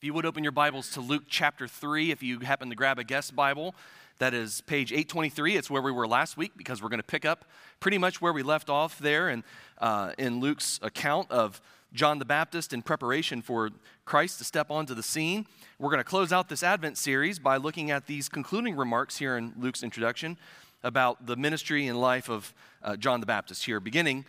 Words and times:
If 0.00 0.04
you 0.04 0.14
would 0.14 0.24
open 0.24 0.42
your 0.42 0.52
Bibles 0.52 0.88
to 0.92 1.02
Luke 1.02 1.24
chapter 1.28 1.68
3, 1.68 2.10
if 2.10 2.22
you 2.22 2.38
happen 2.38 2.70
to 2.70 2.74
grab 2.74 2.98
a 2.98 3.04
guest 3.04 3.36
Bible, 3.36 3.74
that 4.16 4.32
is 4.32 4.62
page 4.62 4.92
823. 4.92 5.58
It's 5.58 5.68
where 5.68 5.82
we 5.82 5.92
were 5.92 6.08
last 6.08 6.38
week 6.38 6.52
because 6.56 6.80
we're 6.82 6.88
going 6.88 7.02
to 7.02 7.06
pick 7.06 7.26
up 7.26 7.44
pretty 7.80 7.98
much 7.98 8.18
where 8.18 8.32
we 8.32 8.42
left 8.42 8.70
off 8.70 8.98
there 8.98 9.28
in, 9.28 9.44
uh, 9.76 10.12
in 10.16 10.40
Luke's 10.40 10.80
account 10.80 11.30
of 11.30 11.60
John 11.92 12.18
the 12.18 12.24
Baptist 12.24 12.72
in 12.72 12.80
preparation 12.80 13.42
for 13.42 13.72
Christ 14.06 14.38
to 14.38 14.44
step 14.44 14.70
onto 14.70 14.94
the 14.94 15.02
scene. 15.02 15.44
We're 15.78 15.90
going 15.90 15.98
to 15.98 16.04
close 16.04 16.32
out 16.32 16.48
this 16.48 16.62
Advent 16.62 16.96
series 16.96 17.38
by 17.38 17.58
looking 17.58 17.90
at 17.90 18.06
these 18.06 18.30
concluding 18.30 18.76
remarks 18.76 19.18
here 19.18 19.36
in 19.36 19.52
Luke's 19.58 19.82
introduction 19.82 20.38
about 20.82 21.26
the 21.26 21.36
ministry 21.36 21.86
and 21.88 22.00
life 22.00 22.30
of 22.30 22.54
uh, 22.82 22.96
John 22.96 23.20
the 23.20 23.26
Baptist 23.26 23.66
here, 23.66 23.80
beginning 23.80 24.24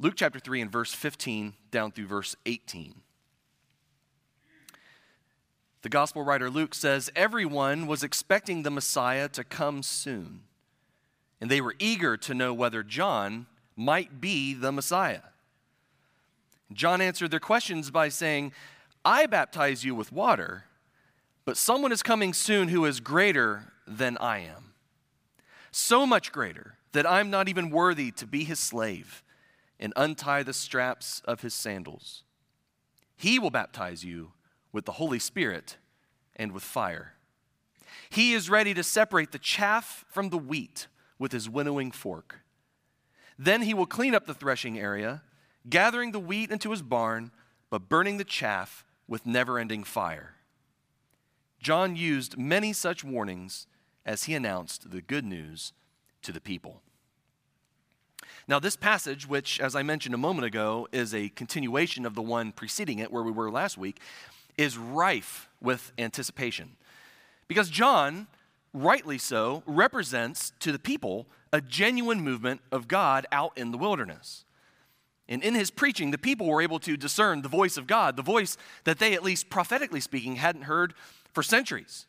Luke 0.00 0.14
chapter 0.16 0.38
3 0.38 0.62
and 0.62 0.72
verse 0.72 0.94
15 0.94 1.52
down 1.70 1.92
through 1.92 2.06
verse 2.06 2.36
18. 2.46 3.03
The 5.84 5.90
gospel 5.90 6.22
writer 6.22 6.48
Luke 6.48 6.74
says, 6.74 7.10
Everyone 7.14 7.86
was 7.86 8.02
expecting 8.02 8.62
the 8.62 8.70
Messiah 8.70 9.28
to 9.28 9.44
come 9.44 9.82
soon, 9.82 10.40
and 11.42 11.50
they 11.50 11.60
were 11.60 11.74
eager 11.78 12.16
to 12.16 12.32
know 12.32 12.54
whether 12.54 12.82
John 12.82 13.44
might 13.76 14.18
be 14.18 14.54
the 14.54 14.72
Messiah. 14.72 15.20
John 16.72 17.02
answered 17.02 17.30
their 17.30 17.38
questions 17.38 17.90
by 17.90 18.08
saying, 18.08 18.54
I 19.04 19.26
baptize 19.26 19.84
you 19.84 19.94
with 19.94 20.10
water, 20.10 20.64
but 21.44 21.58
someone 21.58 21.92
is 21.92 22.02
coming 22.02 22.32
soon 22.32 22.68
who 22.68 22.86
is 22.86 22.98
greater 23.00 23.70
than 23.86 24.16
I 24.16 24.38
am. 24.38 24.72
So 25.70 26.06
much 26.06 26.32
greater 26.32 26.78
that 26.92 27.06
I'm 27.06 27.28
not 27.28 27.46
even 27.50 27.68
worthy 27.68 28.10
to 28.12 28.26
be 28.26 28.44
his 28.44 28.58
slave 28.58 29.22
and 29.78 29.92
untie 29.96 30.44
the 30.44 30.54
straps 30.54 31.20
of 31.26 31.42
his 31.42 31.52
sandals. 31.52 32.22
He 33.18 33.38
will 33.38 33.50
baptize 33.50 34.02
you 34.02 34.32
with 34.74 34.84
the 34.84 34.92
Holy 34.92 35.18
Spirit 35.18 35.78
and 36.36 36.52
with 36.52 36.62
fire. 36.62 37.14
He 38.10 38.34
is 38.34 38.50
ready 38.50 38.74
to 38.74 38.82
separate 38.82 39.32
the 39.32 39.38
chaff 39.38 40.04
from 40.08 40.28
the 40.28 40.36
wheat 40.36 40.88
with 41.18 41.32
his 41.32 41.48
winnowing 41.48 41.92
fork. 41.92 42.40
Then 43.38 43.62
he 43.62 43.72
will 43.72 43.86
clean 43.86 44.14
up 44.14 44.26
the 44.26 44.34
threshing 44.34 44.78
area 44.78 45.22
gathering 45.70 46.12
the 46.12 46.20
wheat 46.20 46.50
into 46.50 46.70
his 46.70 46.82
barn, 46.82 47.30
but 47.70 47.88
burning 47.88 48.18
the 48.18 48.24
chaff 48.24 48.84
with 49.08 49.24
never 49.24 49.58
ending 49.58 49.84
fire. 49.84 50.34
John 51.58 51.96
used 51.96 52.36
many 52.36 52.72
such 52.72 53.02
warnings 53.02 53.66
as 54.04 54.24
he 54.24 54.34
announced 54.34 54.90
the 54.90 55.00
good 55.00 55.24
news 55.24 55.72
to 56.22 56.32
the 56.32 56.40
people. 56.40 56.82
Now, 58.46 58.58
this 58.58 58.76
passage, 58.76 59.26
which, 59.26 59.58
as 59.58 59.74
I 59.74 59.82
mentioned 59.82 60.14
a 60.14 60.18
moment 60.18 60.44
ago, 60.44 60.86
is 60.92 61.14
a 61.14 61.30
continuation 61.30 62.04
of 62.04 62.14
the 62.14 62.20
one 62.20 62.52
preceding 62.52 62.98
it, 62.98 63.10
where 63.10 63.22
we 63.22 63.32
were 63.32 63.50
last 63.50 63.78
week, 63.78 64.00
is 64.56 64.78
rife 64.78 65.48
with 65.60 65.92
anticipation. 65.98 66.76
Because 67.48 67.70
John, 67.70 68.26
rightly 68.72 69.18
so, 69.18 69.62
represents 69.66 70.52
to 70.60 70.72
the 70.72 70.78
people 70.78 71.26
a 71.52 71.60
genuine 71.60 72.20
movement 72.20 72.60
of 72.72 72.88
God 72.88 73.26
out 73.30 73.56
in 73.56 73.70
the 73.70 73.78
wilderness. 73.78 74.44
And 75.28 75.42
in 75.42 75.54
his 75.54 75.70
preaching, 75.70 76.10
the 76.10 76.18
people 76.18 76.46
were 76.46 76.60
able 76.60 76.78
to 76.80 76.96
discern 76.96 77.42
the 77.42 77.48
voice 77.48 77.76
of 77.76 77.86
God, 77.86 78.16
the 78.16 78.22
voice 78.22 78.56
that 78.84 78.98
they, 78.98 79.14
at 79.14 79.22
least 79.22 79.48
prophetically 79.48 80.00
speaking, 80.00 80.36
hadn't 80.36 80.62
heard 80.62 80.94
for 81.32 81.42
centuries. 81.42 82.06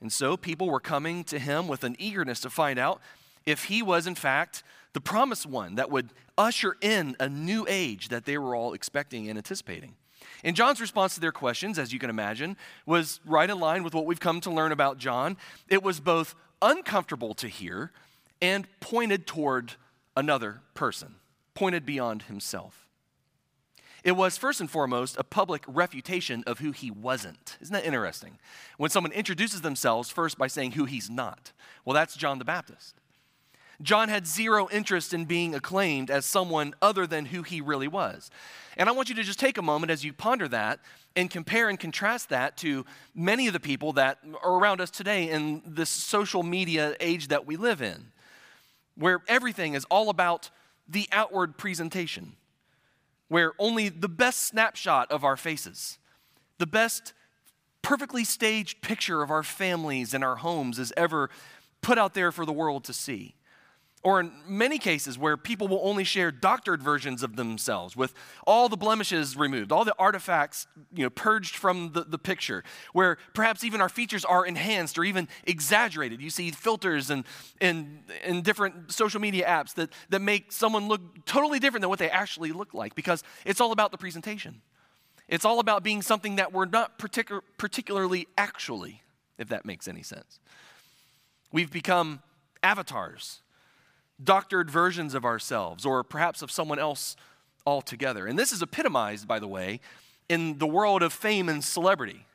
And 0.00 0.12
so 0.12 0.36
people 0.36 0.68
were 0.68 0.80
coming 0.80 1.24
to 1.24 1.38
him 1.38 1.68
with 1.68 1.84
an 1.84 1.96
eagerness 1.98 2.40
to 2.40 2.50
find 2.50 2.78
out 2.78 3.00
if 3.46 3.64
he 3.64 3.82
was, 3.82 4.06
in 4.06 4.14
fact, 4.14 4.62
the 4.92 5.00
promised 5.00 5.46
one 5.46 5.76
that 5.76 5.90
would 5.90 6.10
usher 6.36 6.76
in 6.80 7.16
a 7.18 7.28
new 7.28 7.64
age 7.68 8.08
that 8.08 8.24
they 8.24 8.36
were 8.36 8.54
all 8.54 8.74
expecting 8.74 9.28
and 9.28 9.38
anticipating. 9.38 9.94
And 10.42 10.56
John's 10.56 10.80
response 10.80 11.14
to 11.14 11.20
their 11.20 11.32
questions, 11.32 11.78
as 11.78 11.92
you 11.92 11.98
can 11.98 12.10
imagine, 12.10 12.56
was 12.86 13.20
right 13.24 13.48
in 13.48 13.58
line 13.58 13.82
with 13.82 13.94
what 13.94 14.06
we've 14.06 14.20
come 14.20 14.40
to 14.42 14.50
learn 14.50 14.72
about 14.72 14.98
John. 14.98 15.36
It 15.68 15.82
was 15.82 16.00
both 16.00 16.34
uncomfortable 16.62 17.34
to 17.34 17.48
hear 17.48 17.92
and 18.40 18.66
pointed 18.80 19.26
toward 19.26 19.74
another 20.16 20.60
person 20.74 21.16
pointed 21.54 21.86
beyond 21.86 22.22
himself. 22.22 22.88
It 24.02 24.12
was 24.12 24.36
first 24.36 24.60
and 24.60 24.70
foremost 24.70 25.16
a 25.16 25.24
public 25.24 25.64
refutation 25.66 26.44
of 26.46 26.58
who 26.58 26.72
he 26.72 26.90
wasn't. 26.90 27.56
Isn't 27.62 27.72
that 27.72 27.86
interesting? 27.86 28.38
When 28.76 28.90
someone 28.90 29.12
introduces 29.12 29.62
themselves 29.62 30.10
first 30.10 30.36
by 30.36 30.46
saying 30.46 30.72
who 30.72 30.84
he's 30.84 31.08
not. 31.08 31.52
Well, 31.84 31.94
that's 31.94 32.14
John 32.14 32.38
the 32.38 32.44
Baptist. 32.44 33.00
John 33.82 34.08
had 34.08 34.26
zero 34.26 34.68
interest 34.70 35.12
in 35.12 35.24
being 35.24 35.54
acclaimed 35.54 36.10
as 36.10 36.24
someone 36.24 36.74
other 36.80 37.06
than 37.06 37.26
who 37.26 37.42
he 37.42 37.60
really 37.60 37.88
was. 37.88 38.30
And 38.76 38.88
I 38.88 38.92
want 38.92 39.08
you 39.08 39.14
to 39.16 39.22
just 39.22 39.38
take 39.38 39.58
a 39.58 39.62
moment 39.62 39.90
as 39.90 40.04
you 40.04 40.12
ponder 40.12 40.48
that 40.48 40.80
and 41.16 41.30
compare 41.30 41.68
and 41.68 41.78
contrast 41.78 42.28
that 42.30 42.56
to 42.58 42.84
many 43.14 43.46
of 43.46 43.52
the 43.52 43.60
people 43.60 43.92
that 43.94 44.18
are 44.42 44.58
around 44.58 44.80
us 44.80 44.90
today 44.90 45.30
in 45.30 45.62
this 45.66 45.90
social 45.90 46.42
media 46.42 46.96
age 47.00 47.28
that 47.28 47.46
we 47.46 47.56
live 47.56 47.82
in, 47.82 48.06
where 48.96 49.22
everything 49.28 49.74
is 49.74 49.84
all 49.86 50.10
about 50.10 50.50
the 50.88 51.08
outward 51.12 51.56
presentation, 51.56 52.36
where 53.28 53.52
only 53.58 53.88
the 53.88 54.08
best 54.08 54.42
snapshot 54.42 55.10
of 55.10 55.24
our 55.24 55.36
faces, 55.36 55.98
the 56.58 56.66
best 56.66 57.12
perfectly 57.82 58.24
staged 58.24 58.82
picture 58.82 59.22
of 59.22 59.30
our 59.30 59.42
families 59.42 60.14
and 60.14 60.24
our 60.24 60.36
homes 60.36 60.78
is 60.78 60.92
ever 60.96 61.30
put 61.80 61.98
out 61.98 62.14
there 62.14 62.32
for 62.32 62.46
the 62.46 62.52
world 62.52 62.82
to 62.84 62.92
see 62.92 63.34
or 64.04 64.20
in 64.20 64.30
many 64.46 64.78
cases 64.78 65.18
where 65.18 65.38
people 65.38 65.66
will 65.66 65.80
only 65.82 66.04
share 66.04 66.30
doctored 66.30 66.82
versions 66.82 67.22
of 67.22 67.36
themselves 67.36 67.96
with 67.96 68.12
all 68.46 68.68
the 68.68 68.76
blemishes 68.76 69.34
removed, 69.34 69.72
all 69.72 69.84
the 69.84 69.94
artifacts 69.98 70.66
you 70.94 71.02
know, 71.02 71.10
purged 71.10 71.56
from 71.56 71.92
the, 71.94 72.04
the 72.04 72.18
picture, 72.18 72.62
where 72.92 73.16
perhaps 73.32 73.64
even 73.64 73.80
our 73.80 73.88
features 73.88 74.22
are 74.22 74.44
enhanced 74.44 74.98
or 74.98 75.04
even 75.04 75.26
exaggerated. 75.44 76.20
You 76.20 76.28
see 76.28 76.50
filters 76.50 77.08
and, 77.08 77.24
and, 77.62 78.02
and 78.22 78.44
different 78.44 78.92
social 78.92 79.22
media 79.22 79.46
apps 79.46 79.72
that, 79.74 79.88
that 80.10 80.20
make 80.20 80.52
someone 80.52 80.86
look 80.86 81.24
totally 81.24 81.58
different 81.58 81.80
than 81.80 81.88
what 81.88 81.98
they 81.98 82.10
actually 82.10 82.52
look 82.52 82.74
like 82.74 82.94
because 82.94 83.24
it's 83.46 83.60
all 83.60 83.72
about 83.72 83.90
the 83.90 83.98
presentation. 83.98 84.60
It's 85.28 85.46
all 85.46 85.60
about 85.60 85.82
being 85.82 86.02
something 86.02 86.36
that 86.36 86.52
we're 86.52 86.66
not 86.66 86.98
particu- 86.98 87.40
particularly 87.56 88.28
actually, 88.36 89.00
if 89.38 89.48
that 89.48 89.64
makes 89.64 89.88
any 89.88 90.02
sense. 90.02 90.38
We've 91.50 91.72
become 91.72 92.20
avatars 92.62 93.40
doctored 94.22 94.70
versions 94.70 95.14
of 95.14 95.24
ourselves 95.24 95.84
or 95.84 96.04
perhaps 96.04 96.42
of 96.42 96.50
someone 96.50 96.78
else 96.78 97.16
altogether. 97.66 98.26
And 98.26 98.38
this 98.38 98.52
is 98.52 98.62
epitomized, 98.62 99.26
by 99.26 99.38
the 99.38 99.48
way, 99.48 99.80
in 100.28 100.58
the 100.58 100.66
world 100.66 101.02
of 101.02 101.12
fame 101.12 101.48
and 101.48 101.62
celebrity, 101.62 102.26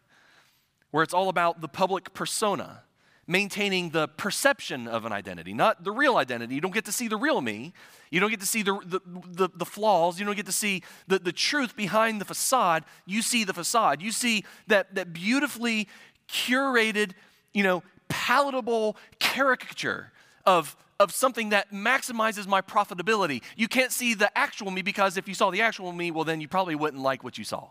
where 0.91 1.03
it's 1.03 1.13
all 1.13 1.29
about 1.29 1.61
the 1.61 1.67
public 1.67 2.13
persona, 2.13 2.83
maintaining 3.27 3.91
the 3.91 4.07
perception 4.07 4.87
of 4.87 5.05
an 5.05 5.11
identity, 5.11 5.53
not 5.53 5.83
the 5.83 5.91
real 5.91 6.17
identity. 6.17 6.55
You 6.55 6.61
don't 6.61 6.73
get 6.73 6.85
to 6.85 6.91
see 6.91 7.07
the 7.07 7.17
real 7.17 7.41
me. 7.41 7.73
You 8.09 8.19
don't 8.19 8.31
get 8.31 8.39
to 8.39 8.45
see 8.45 8.63
the, 8.63 8.79
the, 8.85 8.99
the, 9.31 9.49
the 9.55 9.65
flaws. 9.65 10.19
You 10.19 10.25
don't 10.25 10.35
get 10.35 10.47
to 10.47 10.51
see 10.51 10.83
the, 11.07 11.19
the 11.19 11.31
truth 11.31 11.75
behind 11.75 12.19
the 12.19 12.25
facade. 12.25 12.85
You 13.05 13.21
see 13.21 13.43
the 13.43 13.53
facade. 13.53 14.01
You 14.01 14.11
see 14.11 14.45
that, 14.67 14.95
that 14.95 15.13
beautifully 15.13 15.87
curated, 16.27 17.11
you 17.53 17.63
know, 17.63 17.83
palatable 18.07 18.97
caricature 19.19 20.11
of 20.45 20.75
of 20.99 21.13
something 21.13 21.49
that 21.49 21.71
maximizes 21.71 22.45
my 22.45 22.61
profitability. 22.61 23.41
You 23.55 23.67
can't 23.67 23.91
see 23.91 24.13
the 24.13 24.35
actual 24.37 24.69
me 24.69 24.81
because 24.81 25.17
if 25.17 25.27
you 25.27 25.33
saw 25.33 25.49
the 25.49 25.61
actual 25.61 25.91
me, 25.93 26.11
well, 26.11 26.25
then 26.25 26.41
you 26.41 26.47
probably 26.47 26.75
wouldn't 26.75 27.01
like 27.01 27.23
what 27.23 27.37
you 27.37 27.43
saw. 27.43 27.69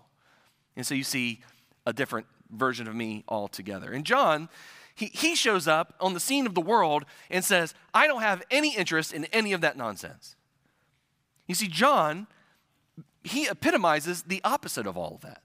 And 0.77 0.87
so 0.87 0.95
you 0.95 1.05
see 1.05 1.41
a 1.87 1.93
different 1.93 2.27
version 2.51 2.89
of 2.89 2.95
me 2.95 3.25
altogether. 3.29 3.93
And 3.93 4.05
John, 4.05 4.49
he, 4.95 5.07
he 5.07 5.35
shows 5.35 5.69
up 5.69 5.95
on 6.01 6.15
the 6.15 6.21
scene 6.21 6.47
of 6.47 6.55
the 6.55 6.61
world 6.61 7.05
and 7.31 7.45
says, 7.45 7.75
I 7.93 8.07
don't 8.07 8.23
have 8.23 8.43
any 8.51 8.75
interest 8.75 9.13
in 9.13 9.27
any 9.27 9.53
of 9.53 9.61
that 9.61 9.77
nonsense. 9.77 10.35
You 11.47 11.55
see, 11.55 11.69
John, 11.69 12.27
he 13.23 13.47
epitomizes 13.47 14.23
the 14.23 14.41
opposite 14.45 14.87
of 14.87 14.97
all 14.97 15.15
of 15.15 15.21
that. 15.21 15.43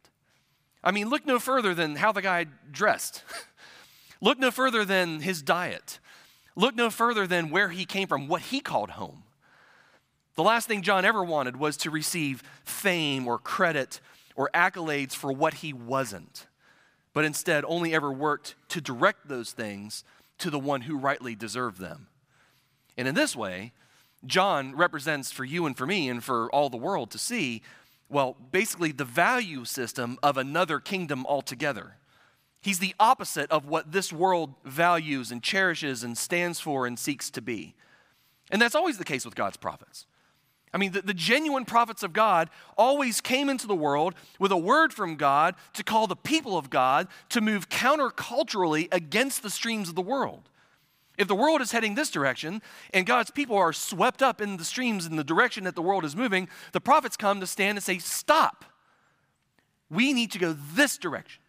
I 0.83 0.91
mean, 0.91 1.09
look 1.09 1.25
no 1.25 1.39
further 1.39 1.73
than 1.73 1.95
how 1.95 2.11
the 2.11 2.21
guy 2.21 2.45
dressed. 2.71 3.23
look 4.21 4.37
no 4.37 4.51
further 4.51 4.85
than 4.85 5.21
his 5.21 5.41
diet. 5.41 5.99
Look 6.55 6.75
no 6.75 6.89
further 6.89 7.25
than 7.25 7.49
where 7.49 7.69
he 7.69 7.85
came 7.85 8.07
from, 8.07 8.27
what 8.27 8.41
he 8.43 8.59
called 8.59 8.91
home. 8.91 9.23
The 10.35 10.43
last 10.43 10.67
thing 10.67 10.81
John 10.81 11.05
ever 11.05 11.23
wanted 11.23 11.57
was 11.57 11.77
to 11.77 11.91
receive 11.91 12.43
fame 12.63 13.27
or 13.27 13.37
credit 13.37 13.99
or 14.35 14.49
accolades 14.53 15.13
for 15.13 15.31
what 15.31 15.55
he 15.55 15.73
wasn't, 15.73 16.47
but 17.13 17.25
instead 17.25 17.63
only 17.67 17.93
ever 17.93 18.11
worked 18.11 18.55
to 18.69 18.81
direct 18.81 19.27
those 19.27 19.51
things 19.51 20.03
to 20.39 20.49
the 20.49 20.59
one 20.59 20.81
who 20.81 20.97
rightly 20.97 21.35
deserved 21.35 21.79
them. 21.79 22.07
And 22.97 23.07
in 23.07 23.15
this 23.15 23.35
way, 23.35 23.73
John 24.25 24.75
represents 24.75 25.31
for 25.31 25.43
you 25.43 25.65
and 25.65 25.77
for 25.77 25.85
me 25.85 26.09
and 26.09 26.23
for 26.23 26.49
all 26.51 26.69
the 26.69 26.77
world 26.77 27.11
to 27.11 27.17
see, 27.17 27.61
well, 28.09 28.35
basically 28.51 28.91
the 28.91 29.05
value 29.05 29.65
system 29.65 30.17
of 30.23 30.37
another 30.37 30.79
kingdom 30.79 31.25
altogether. 31.27 31.97
He's 32.63 32.79
the 32.79 32.95
opposite 32.97 33.51
of 33.51 33.67
what 33.67 33.91
this 33.91 34.13
world 34.13 34.53
values 34.63 35.33
and 35.33 35.43
cherishes 35.43 36.01
and 36.01 36.17
stands 36.17 36.61
for 36.61 36.87
and 36.87 36.97
seeks 36.97 37.29
to 37.31 37.41
be. 37.41 37.75
And 38.49 38.61
that's 38.61 38.73
always 38.73 38.97
the 38.97 39.03
case 39.03 39.25
with 39.25 39.35
God's 39.35 39.57
prophets. 39.57 40.05
I 40.73 40.77
mean, 40.77 40.93
the, 40.93 41.01
the, 41.01 41.13
genuine 41.13 41.65
prophets 41.65 42.03
of 42.03 42.13
God 42.13 42.49
always 42.77 43.19
came 43.19 43.49
into 43.49 43.67
the 43.67 43.75
world 43.75 44.15
with 44.39 44.51
a 44.51 44.57
word 44.57 44.93
from 44.93 45.17
God 45.17 45.55
to 45.73 45.83
call 45.83 46.07
the 46.07 46.15
people 46.15 46.57
of 46.57 46.69
God 46.69 47.09
to 47.29 47.41
move 47.41 47.67
counterculturally 47.67 48.87
against 48.93 49.43
the 49.43 49.49
streams 49.49 49.89
of 49.89 49.95
the 49.95 50.01
world. 50.01 50.49
If 51.17 51.27
the 51.27 51.35
world 51.35 51.61
is 51.61 51.73
heading 51.73 51.95
this 51.95 52.09
direction 52.09 52.61
and 52.93 53.05
God's 53.05 53.29
people 53.29 53.57
are 53.57 53.73
swept 53.73 54.23
up 54.23 54.39
in 54.39 54.55
the 54.55 54.65
streams 54.65 55.05
in 55.05 55.17
the 55.17 55.23
direction 55.23 55.65
that 55.65 55.75
the 55.75 55.81
world 55.81 56.05
is 56.05 56.15
moving, 56.15 56.47
the 56.71 56.81
prophets 56.81 57.17
come 57.17 57.41
to 57.41 57.45
stand 57.45 57.77
and 57.77 57.83
say, 57.83 57.99
Stop. 57.99 58.63
We 59.89 60.13
need 60.13 60.31
to 60.31 60.39
go 60.39 60.53
this 60.53 60.97
direction. 60.97 61.42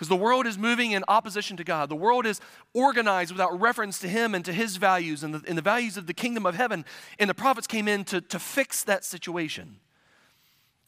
Because 0.00 0.08
the 0.08 0.16
world 0.16 0.46
is 0.46 0.56
moving 0.56 0.92
in 0.92 1.04
opposition 1.08 1.58
to 1.58 1.62
God. 1.62 1.90
The 1.90 1.94
world 1.94 2.24
is 2.24 2.40
organized 2.72 3.32
without 3.32 3.60
reference 3.60 3.98
to 3.98 4.08
Him 4.08 4.34
and 4.34 4.42
to 4.46 4.52
His 4.54 4.78
values 4.78 5.22
and 5.22 5.34
the, 5.34 5.46
and 5.46 5.58
the 5.58 5.62
values 5.62 5.98
of 5.98 6.06
the 6.06 6.14
kingdom 6.14 6.46
of 6.46 6.54
heaven. 6.54 6.86
And 7.18 7.28
the 7.28 7.34
prophets 7.34 7.66
came 7.66 7.86
in 7.86 8.04
to, 8.04 8.22
to 8.22 8.38
fix 8.38 8.82
that 8.84 9.04
situation. 9.04 9.76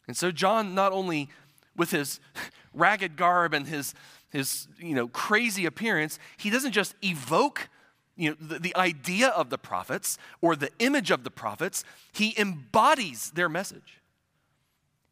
And 0.09 0.17
so, 0.17 0.33
John, 0.33 0.75
not 0.75 0.93
only 0.93 1.29
with 1.77 1.91
his 1.91 2.21
ragged 2.73 3.19
garb 3.19 3.53
and 3.53 3.67
his, 3.67 3.93
his 4.31 4.67
you 4.79 4.95
know, 4.95 5.09
crazy 5.09 5.67
appearance, 5.67 6.19
he 6.39 6.49
doesn't 6.49 6.73
just 6.73 6.95
evoke 7.05 7.69
you 8.17 8.31
know, 8.31 8.37
the, 8.41 8.61
the 8.61 8.75
idea 8.77 9.29
of 9.29 9.51
the 9.51 9.59
prophets 9.59 10.17
or 10.41 10.57
the 10.57 10.71
image 10.79 11.11
of 11.11 11.23
the 11.23 11.31
prophets, 11.31 11.85
he 12.15 12.35
embodies 12.39 13.33
their 13.33 13.51
message. 13.51 14.01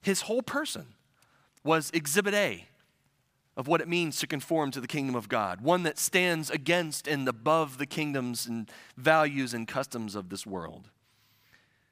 His 0.01 0.23
whole 0.23 0.41
person 0.41 0.87
was 1.63 1.91
exhibit 1.93 2.33
A 2.33 2.65
of 3.57 3.67
what 3.67 3.81
it 3.81 3.89
means 3.89 4.19
to 4.21 4.27
conform 4.27 4.71
to 4.71 4.81
the 4.81 4.87
kingdom 4.87 5.15
of 5.15 5.29
God, 5.29 5.61
one 5.61 5.83
that 5.83 5.99
stands 5.99 6.51
against 6.51 7.07
and 7.07 7.29
above 7.29 7.79
the 7.79 7.87
kingdoms 7.87 8.47
and 8.47 8.71
values 8.97 9.53
and 9.53 9.67
customs 9.67 10.15
of 10.15 10.29
this 10.29 10.47
world. 10.47 10.89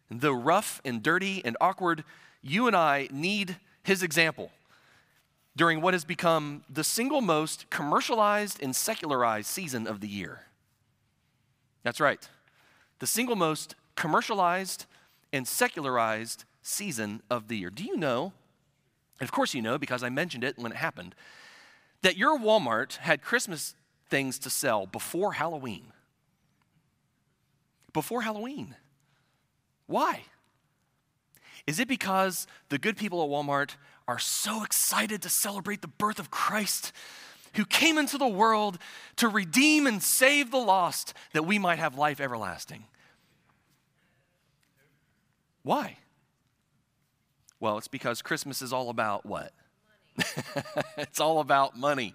And 0.09 0.21
though 0.21 0.33
rough 0.33 0.81
and 0.85 1.03
dirty 1.03 1.43
and 1.45 1.57
awkward, 1.61 2.05
you 2.43 2.67
and 2.67 2.77
I 2.77 3.09
need 3.11 3.57
his 3.83 4.03
example 4.03 4.51
during 5.57 5.81
what 5.81 5.95
has 5.95 6.05
become 6.05 6.63
the 6.71 6.85
single 6.85 7.21
most 7.21 7.69
commercialized 7.69 8.63
and 8.63 8.75
secularized 8.75 9.49
season 9.49 9.87
of 9.87 10.01
the 10.01 10.09
year. 10.09 10.43
That's 11.83 12.01
right, 12.01 12.27
the 13.01 13.07
single 13.07 13.37
most 13.37 13.75
commercialized 13.97 14.87
and 15.33 15.47
secularized 15.47 16.45
season 16.63 17.23
of 17.29 17.49
the 17.49 17.57
year. 17.57 17.71
Do 17.71 17.85
you 17.85 17.97
know 17.97 18.33
and 19.21 19.29
of 19.29 19.33
course, 19.33 19.55
you 19.55 19.63
know, 19.63 19.79
because 19.79 20.03
I 20.03 20.09
mentioned 20.09 20.45
it 20.45 20.59
when 20.59 20.73
it 20.73 20.77
happened, 20.77 21.15
that 22.03 22.17
your 22.17 22.39
Walmart 22.39 22.97
had 22.97 23.23
Christmas 23.23 23.75
things 24.09 24.39
to 24.41 24.51
sell 24.51 24.87
before 24.87 25.33
Halloween. 25.33 25.93
Before 27.93 28.23
Halloween. 28.23 28.75
Why? 29.87 30.23
Is 31.67 31.79
it 31.81 31.89
because 31.89 32.47
the 32.69 32.79
good 32.79 32.97
people 32.97 33.23
at 33.23 33.29
Walmart 33.29 33.73
are 34.07 34.19
so 34.19 34.65
excited 34.65 35.23
to 35.23 35.29
celebrate 35.29 35.83
the 35.83 35.89
birth 35.89 36.19
of 36.19 36.31
Christ 36.31 36.93
who 37.55 37.65
came 37.65 37.99
into 37.99 38.19
the 38.19 38.29
world 38.29 38.79
to 39.17 39.29
redeem 39.29 39.87
and 39.87 40.03
save 40.03 40.51
the 40.51 40.59
lost 40.59 41.13
that 41.33 41.45
we 41.45 41.59
might 41.59 41.79
have 41.79 41.99
life 41.99 42.21
everlasting? 42.21 42.85
Why? 45.63 45.99
Well, 47.61 47.77
it's 47.77 47.89
because 47.89 48.23
Christmas 48.23 48.63
is 48.63 48.73
all 48.73 48.89
about 48.89 49.27
what? 49.27 49.53
it's 50.97 51.21
all 51.21 51.41
about 51.41 51.77
money. 51.77 52.15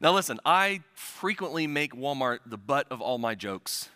Now, 0.00 0.12
listen, 0.12 0.40
I 0.44 0.80
frequently 0.94 1.66
make 1.66 1.94
Walmart 1.94 2.40
the 2.46 2.58
butt 2.58 2.86
of 2.90 3.00
all 3.00 3.18
my 3.18 3.34
jokes. 3.34 3.88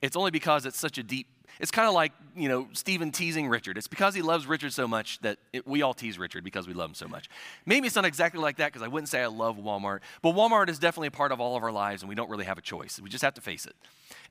It's 0.00 0.16
only 0.16 0.30
because 0.30 0.66
it's 0.66 0.78
such 0.78 0.98
a 0.98 1.02
deep 1.02 1.26
it's 1.58 1.70
kind 1.70 1.88
of 1.88 1.94
like, 1.94 2.12
you 2.34 2.48
know, 2.48 2.68
Stephen 2.72 3.10
teasing 3.10 3.48
Richard. 3.48 3.78
It's 3.78 3.86
because 3.86 4.14
he 4.14 4.22
loves 4.22 4.46
Richard 4.46 4.72
so 4.72 4.86
much 4.86 5.18
that 5.20 5.38
it, 5.52 5.66
we 5.66 5.82
all 5.82 5.94
tease 5.94 6.18
Richard 6.18 6.44
because 6.44 6.68
we 6.68 6.74
love 6.74 6.90
him 6.90 6.94
so 6.94 7.08
much. 7.08 7.30
Maybe 7.64 7.86
it's 7.86 7.96
not 7.96 8.04
exactly 8.04 8.40
like 8.40 8.58
that 8.58 8.72
because 8.72 8.82
I 8.82 8.88
wouldn't 8.88 9.08
say 9.08 9.22
I 9.22 9.26
love 9.26 9.56
Walmart, 9.56 10.00
but 10.22 10.34
Walmart 10.34 10.68
is 10.68 10.78
definitely 10.78 11.08
a 11.08 11.12
part 11.12 11.32
of 11.32 11.40
all 11.40 11.56
of 11.56 11.62
our 11.62 11.72
lives 11.72 12.02
and 12.02 12.08
we 12.08 12.14
don't 12.14 12.30
really 12.30 12.44
have 12.44 12.58
a 12.58 12.62
choice. 12.62 13.00
We 13.00 13.08
just 13.08 13.24
have 13.24 13.34
to 13.34 13.40
face 13.40 13.66
it. 13.66 13.74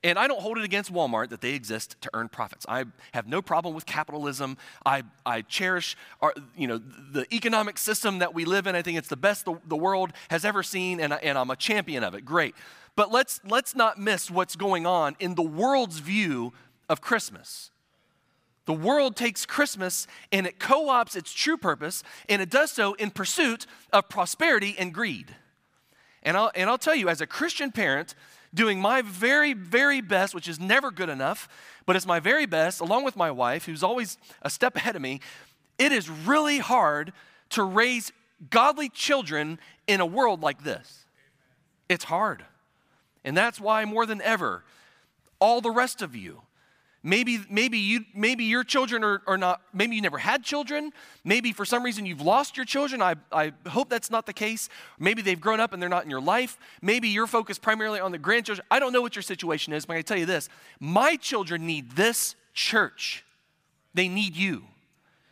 And 0.02 0.18
I 0.18 0.26
don't 0.28 0.40
hold 0.40 0.58
it 0.58 0.64
against 0.64 0.92
Walmart 0.92 1.30
that 1.30 1.40
they 1.40 1.54
exist 1.54 1.96
to 2.02 2.10
earn 2.14 2.28
profits. 2.28 2.66
I 2.68 2.84
have 3.12 3.26
no 3.26 3.42
problem 3.42 3.74
with 3.74 3.86
capitalism. 3.86 4.56
I, 4.84 5.02
I 5.24 5.42
cherish 5.42 5.96
our, 6.20 6.34
you 6.56 6.66
know, 6.66 6.78
the 6.78 7.26
economic 7.34 7.78
system 7.78 8.18
that 8.18 8.34
we 8.34 8.44
live 8.44 8.66
in. 8.66 8.74
I 8.74 8.82
think 8.82 8.98
it's 8.98 9.08
the 9.08 9.16
best 9.16 9.44
the, 9.44 9.58
the 9.66 9.76
world 9.76 10.12
has 10.28 10.44
ever 10.44 10.62
seen, 10.62 11.00
and, 11.00 11.12
and 11.12 11.38
I'm 11.38 11.50
a 11.50 11.56
champion 11.56 12.04
of 12.04 12.14
it. 12.14 12.24
Great. 12.24 12.54
But 12.94 13.12
let's, 13.12 13.40
let's 13.46 13.74
not 13.74 13.98
miss 13.98 14.30
what's 14.30 14.56
going 14.56 14.86
on 14.86 15.16
in 15.18 15.34
the 15.34 15.42
world's 15.42 15.98
view 15.98 16.52
of 16.88 17.00
Christmas. 17.00 17.70
The 18.66 18.72
world 18.72 19.16
takes 19.16 19.46
Christmas 19.46 20.06
and 20.32 20.46
it 20.46 20.58
co 20.58 20.86
opts 20.86 21.16
its 21.16 21.32
true 21.32 21.56
purpose, 21.56 22.02
and 22.28 22.42
it 22.42 22.50
does 22.50 22.70
so 22.70 22.94
in 22.94 23.10
pursuit 23.10 23.66
of 23.92 24.08
prosperity 24.08 24.74
and 24.78 24.92
greed. 24.92 25.34
And 26.22 26.36
I'll, 26.36 26.50
and 26.54 26.68
I'll 26.68 26.78
tell 26.78 26.94
you, 26.94 27.08
as 27.08 27.20
a 27.20 27.26
Christian 27.26 27.70
parent, 27.70 28.16
doing 28.56 28.80
my 28.80 29.02
very, 29.02 29.52
very 29.52 30.00
best, 30.00 30.34
which 30.34 30.48
is 30.48 30.58
never 30.58 30.90
good 30.90 31.08
enough, 31.08 31.48
but 31.84 31.94
it's 31.94 32.06
my 32.06 32.18
very 32.18 32.46
best, 32.46 32.80
along 32.80 33.04
with 33.04 33.14
my 33.14 33.30
wife, 33.30 33.66
who's 33.66 33.84
always 33.84 34.18
a 34.42 34.50
step 34.50 34.74
ahead 34.74 34.96
of 34.96 35.02
me, 35.02 35.20
it 35.78 35.92
is 35.92 36.10
really 36.10 36.58
hard 36.58 37.12
to 37.50 37.62
raise 37.62 38.10
godly 38.50 38.88
children 38.88 39.58
in 39.86 40.00
a 40.00 40.06
world 40.06 40.42
like 40.42 40.64
this. 40.64 41.04
It's 41.88 42.04
hard. 42.04 42.44
And 43.24 43.36
that's 43.36 43.60
why, 43.60 43.84
more 43.84 44.06
than 44.06 44.20
ever, 44.22 44.64
all 45.38 45.60
the 45.60 45.70
rest 45.70 46.02
of 46.02 46.16
you, 46.16 46.42
Maybe, 47.06 47.38
maybe, 47.48 47.78
you, 47.78 48.04
maybe 48.16 48.42
your 48.42 48.64
children 48.64 49.04
are, 49.04 49.22
are 49.28 49.38
not, 49.38 49.60
maybe 49.72 49.94
you 49.94 50.02
never 50.02 50.18
had 50.18 50.42
children. 50.42 50.90
Maybe 51.22 51.52
for 51.52 51.64
some 51.64 51.84
reason 51.84 52.04
you've 52.04 52.20
lost 52.20 52.56
your 52.56 52.66
children. 52.66 53.00
I, 53.00 53.14
I 53.30 53.52
hope 53.68 53.88
that's 53.88 54.10
not 54.10 54.26
the 54.26 54.32
case. 54.32 54.68
Maybe 54.98 55.22
they've 55.22 55.40
grown 55.40 55.60
up 55.60 55.72
and 55.72 55.80
they're 55.80 55.88
not 55.88 56.02
in 56.02 56.10
your 56.10 56.20
life. 56.20 56.58
Maybe 56.82 57.06
you're 57.06 57.28
focused 57.28 57.62
primarily 57.62 58.00
on 58.00 58.10
the 58.10 58.18
grandchildren. 58.18 58.66
I 58.72 58.80
don't 58.80 58.92
know 58.92 59.02
what 59.02 59.14
your 59.14 59.22
situation 59.22 59.72
is, 59.72 59.86
but 59.86 59.96
I 59.96 60.02
tell 60.02 60.18
you 60.18 60.26
this 60.26 60.48
my 60.80 61.14
children 61.14 61.64
need 61.64 61.92
this 61.92 62.34
church, 62.54 63.24
they 63.94 64.08
need 64.08 64.34
you. 64.34 64.64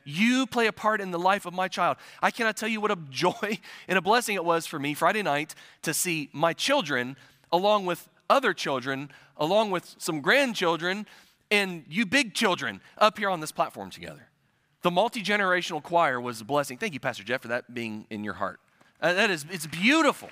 You 0.04 0.46
play 0.46 0.68
a 0.68 0.72
part 0.72 1.00
in 1.00 1.10
the 1.10 1.18
life 1.18 1.44
of 1.44 1.54
my 1.54 1.66
child. 1.66 1.96
I 2.22 2.30
cannot 2.30 2.56
tell 2.56 2.68
you 2.68 2.80
what 2.80 2.92
a 2.92 2.98
joy 3.10 3.58
and 3.88 3.98
a 3.98 4.00
blessing 4.00 4.36
it 4.36 4.44
was 4.44 4.64
for 4.64 4.78
me 4.78 4.94
Friday 4.94 5.22
night 5.22 5.56
to 5.82 5.92
see 5.92 6.30
my 6.32 6.52
children, 6.52 7.16
along 7.50 7.84
with 7.84 8.08
other 8.30 8.54
children, 8.54 9.10
along 9.36 9.72
with 9.72 9.96
some 9.98 10.20
grandchildren, 10.20 11.06
and 11.50 11.84
you 11.88 12.06
big 12.06 12.34
children 12.34 12.80
up 12.98 13.18
here 13.18 13.30
on 13.30 13.40
this 13.40 13.52
platform 13.52 13.90
together. 13.90 14.28
The 14.82 14.90
multi 14.90 15.22
generational 15.22 15.82
choir 15.82 16.20
was 16.20 16.40
a 16.40 16.44
blessing. 16.44 16.76
Thank 16.76 16.94
you, 16.94 17.00
Pastor 17.00 17.24
Jeff, 17.24 17.42
for 17.42 17.48
that 17.48 17.72
being 17.72 18.06
in 18.10 18.22
your 18.22 18.34
heart. 18.34 18.60
Uh, 19.00 19.12
that 19.14 19.30
is, 19.30 19.46
it's 19.50 19.66
beautiful. 19.66 20.28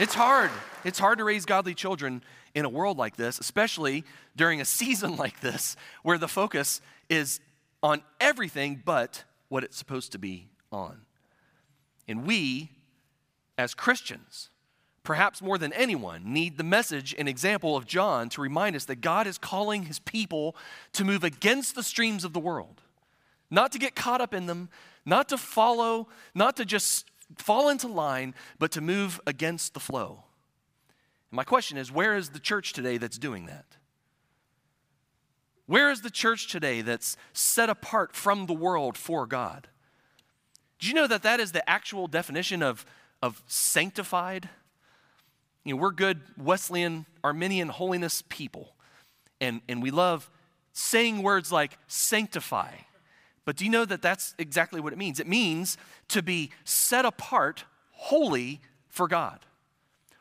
It's 0.00 0.14
hard. 0.14 0.50
It's 0.82 0.98
hard 0.98 1.18
to 1.18 1.24
raise 1.24 1.44
godly 1.44 1.74
children 1.74 2.24
in 2.54 2.64
a 2.64 2.68
world 2.68 2.98
like 2.98 3.16
this, 3.16 3.38
especially 3.38 4.04
during 4.34 4.60
a 4.60 4.64
season 4.64 5.16
like 5.16 5.40
this 5.40 5.76
where 6.02 6.18
the 6.18 6.28
focus 6.28 6.80
is 7.08 7.40
on 7.82 8.02
everything 8.20 8.82
but 8.84 9.24
what 9.48 9.62
it's 9.62 9.76
supposed 9.76 10.12
to 10.12 10.18
be 10.18 10.48
on. 10.72 11.02
And 12.08 12.26
we, 12.26 12.70
as 13.56 13.74
Christians, 13.74 14.50
perhaps 15.04 15.42
more 15.42 15.58
than 15.58 15.72
anyone, 15.74 16.32
need 16.32 16.56
the 16.56 16.64
message 16.64 17.14
and 17.16 17.28
example 17.28 17.76
of 17.76 17.86
John 17.86 18.28
to 18.30 18.40
remind 18.40 18.74
us 18.74 18.86
that 18.86 19.02
God 19.02 19.26
is 19.26 19.38
calling 19.38 19.84
his 19.84 20.00
people 20.00 20.56
to 20.94 21.04
move 21.04 21.22
against 21.22 21.74
the 21.74 21.82
streams 21.82 22.24
of 22.24 22.32
the 22.32 22.40
world, 22.40 22.80
not 23.50 23.70
to 23.72 23.78
get 23.78 23.94
caught 23.94 24.22
up 24.22 24.34
in 24.34 24.46
them, 24.46 24.70
not 25.04 25.28
to 25.28 25.36
follow, 25.36 26.08
not 26.34 26.56
to 26.56 26.64
just 26.64 27.06
fall 27.36 27.68
into 27.68 27.86
line, 27.86 28.34
but 28.58 28.72
to 28.72 28.80
move 28.80 29.20
against 29.26 29.74
the 29.74 29.80
flow. 29.80 30.24
And 31.30 31.36
my 31.36 31.44
question 31.44 31.76
is 31.76 31.92
where 31.92 32.16
is 32.16 32.30
the 32.30 32.40
church 32.40 32.72
today 32.72 32.96
that's 32.96 33.18
doing 33.18 33.46
that? 33.46 33.76
Where 35.66 35.90
is 35.90 36.00
the 36.00 36.10
church 36.10 36.48
today 36.48 36.80
that's 36.80 37.16
set 37.32 37.70
apart 37.70 38.16
from 38.16 38.46
the 38.46 38.54
world 38.54 38.96
for 38.96 39.26
God? 39.26 39.68
Do 40.78 40.88
you 40.88 40.94
know 40.94 41.06
that 41.06 41.22
that 41.22 41.40
is 41.40 41.52
the 41.52 41.68
actual 41.68 42.06
definition 42.06 42.62
of, 42.62 42.84
of 43.22 43.42
sanctified? 43.46 44.48
You 45.64 45.74
know, 45.74 45.80
we're 45.80 45.92
good 45.92 46.20
Wesleyan, 46.36 47.06
Arminian 47.22 47.68
holiness 47.68 48.22
people, 48.28 48.74
and, 49.40 49.62
and 49.68 49.82
we 49.82 49.90
love 49.90 50.30
saying 50.72 51.22
words 51.22 51.50
like 51.50 51.78
sanctify. 51.86 52.72
But 53.44 53.56
do 53.56 53.64
you 53.64 53.70
know 53.70 53.84
that 53.84 54.02
that's 54.02 54.34
exactly 54.38 54.80
what 54.80 54.92
it 54.92 54.98
means? 54.98 55.20
It 55.20 55.26
means 55.26 55.76
to 56.08 56.22
be 56.22 56.50
set 56.64 57.04
apart, 57.04 57.64
holy 57.92 58.60
for 58.88 59.08
God. 59.08 59.40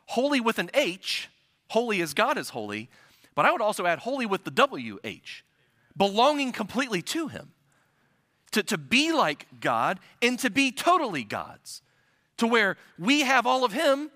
Holy 0.08 0.40
with 0.40 0.60
an 0.60 0.70
H, 0.74 1.30
holy 1.70 2.02
as 2.02 2.14
God 2.14 2.38
is 2.38 2.50
holy, 2.50 2.90
but 3.36 3.46
I 3.46 3.52
would 3.52 3.62
also 3.62 3.86
add 3.86 4.00
holy 4.00 4.26
with 4.26 4.44
the 4.44 4.52
WH, 4.52 5.44
belonging 5.98 6.52
completely 6.52 7.02
to 7.04 7.28
Him. 7.28 7.52
To, 8.52 8.62
to 8.62 8.78
be 8.78 9.12
like 9.12 9.48
God 9.60 10.00
and 10.22 10.38
to 10.40 10.52
be 10.52 10.72
totally 10.72 11.24
God's, 11.24 11.82
to 12.38 12.46
where 12.46 12.78
we 13.00 13.22
have 13.22 13.48
all 13.48 13.66
of 13.66 13.72
Him 13.72 14.12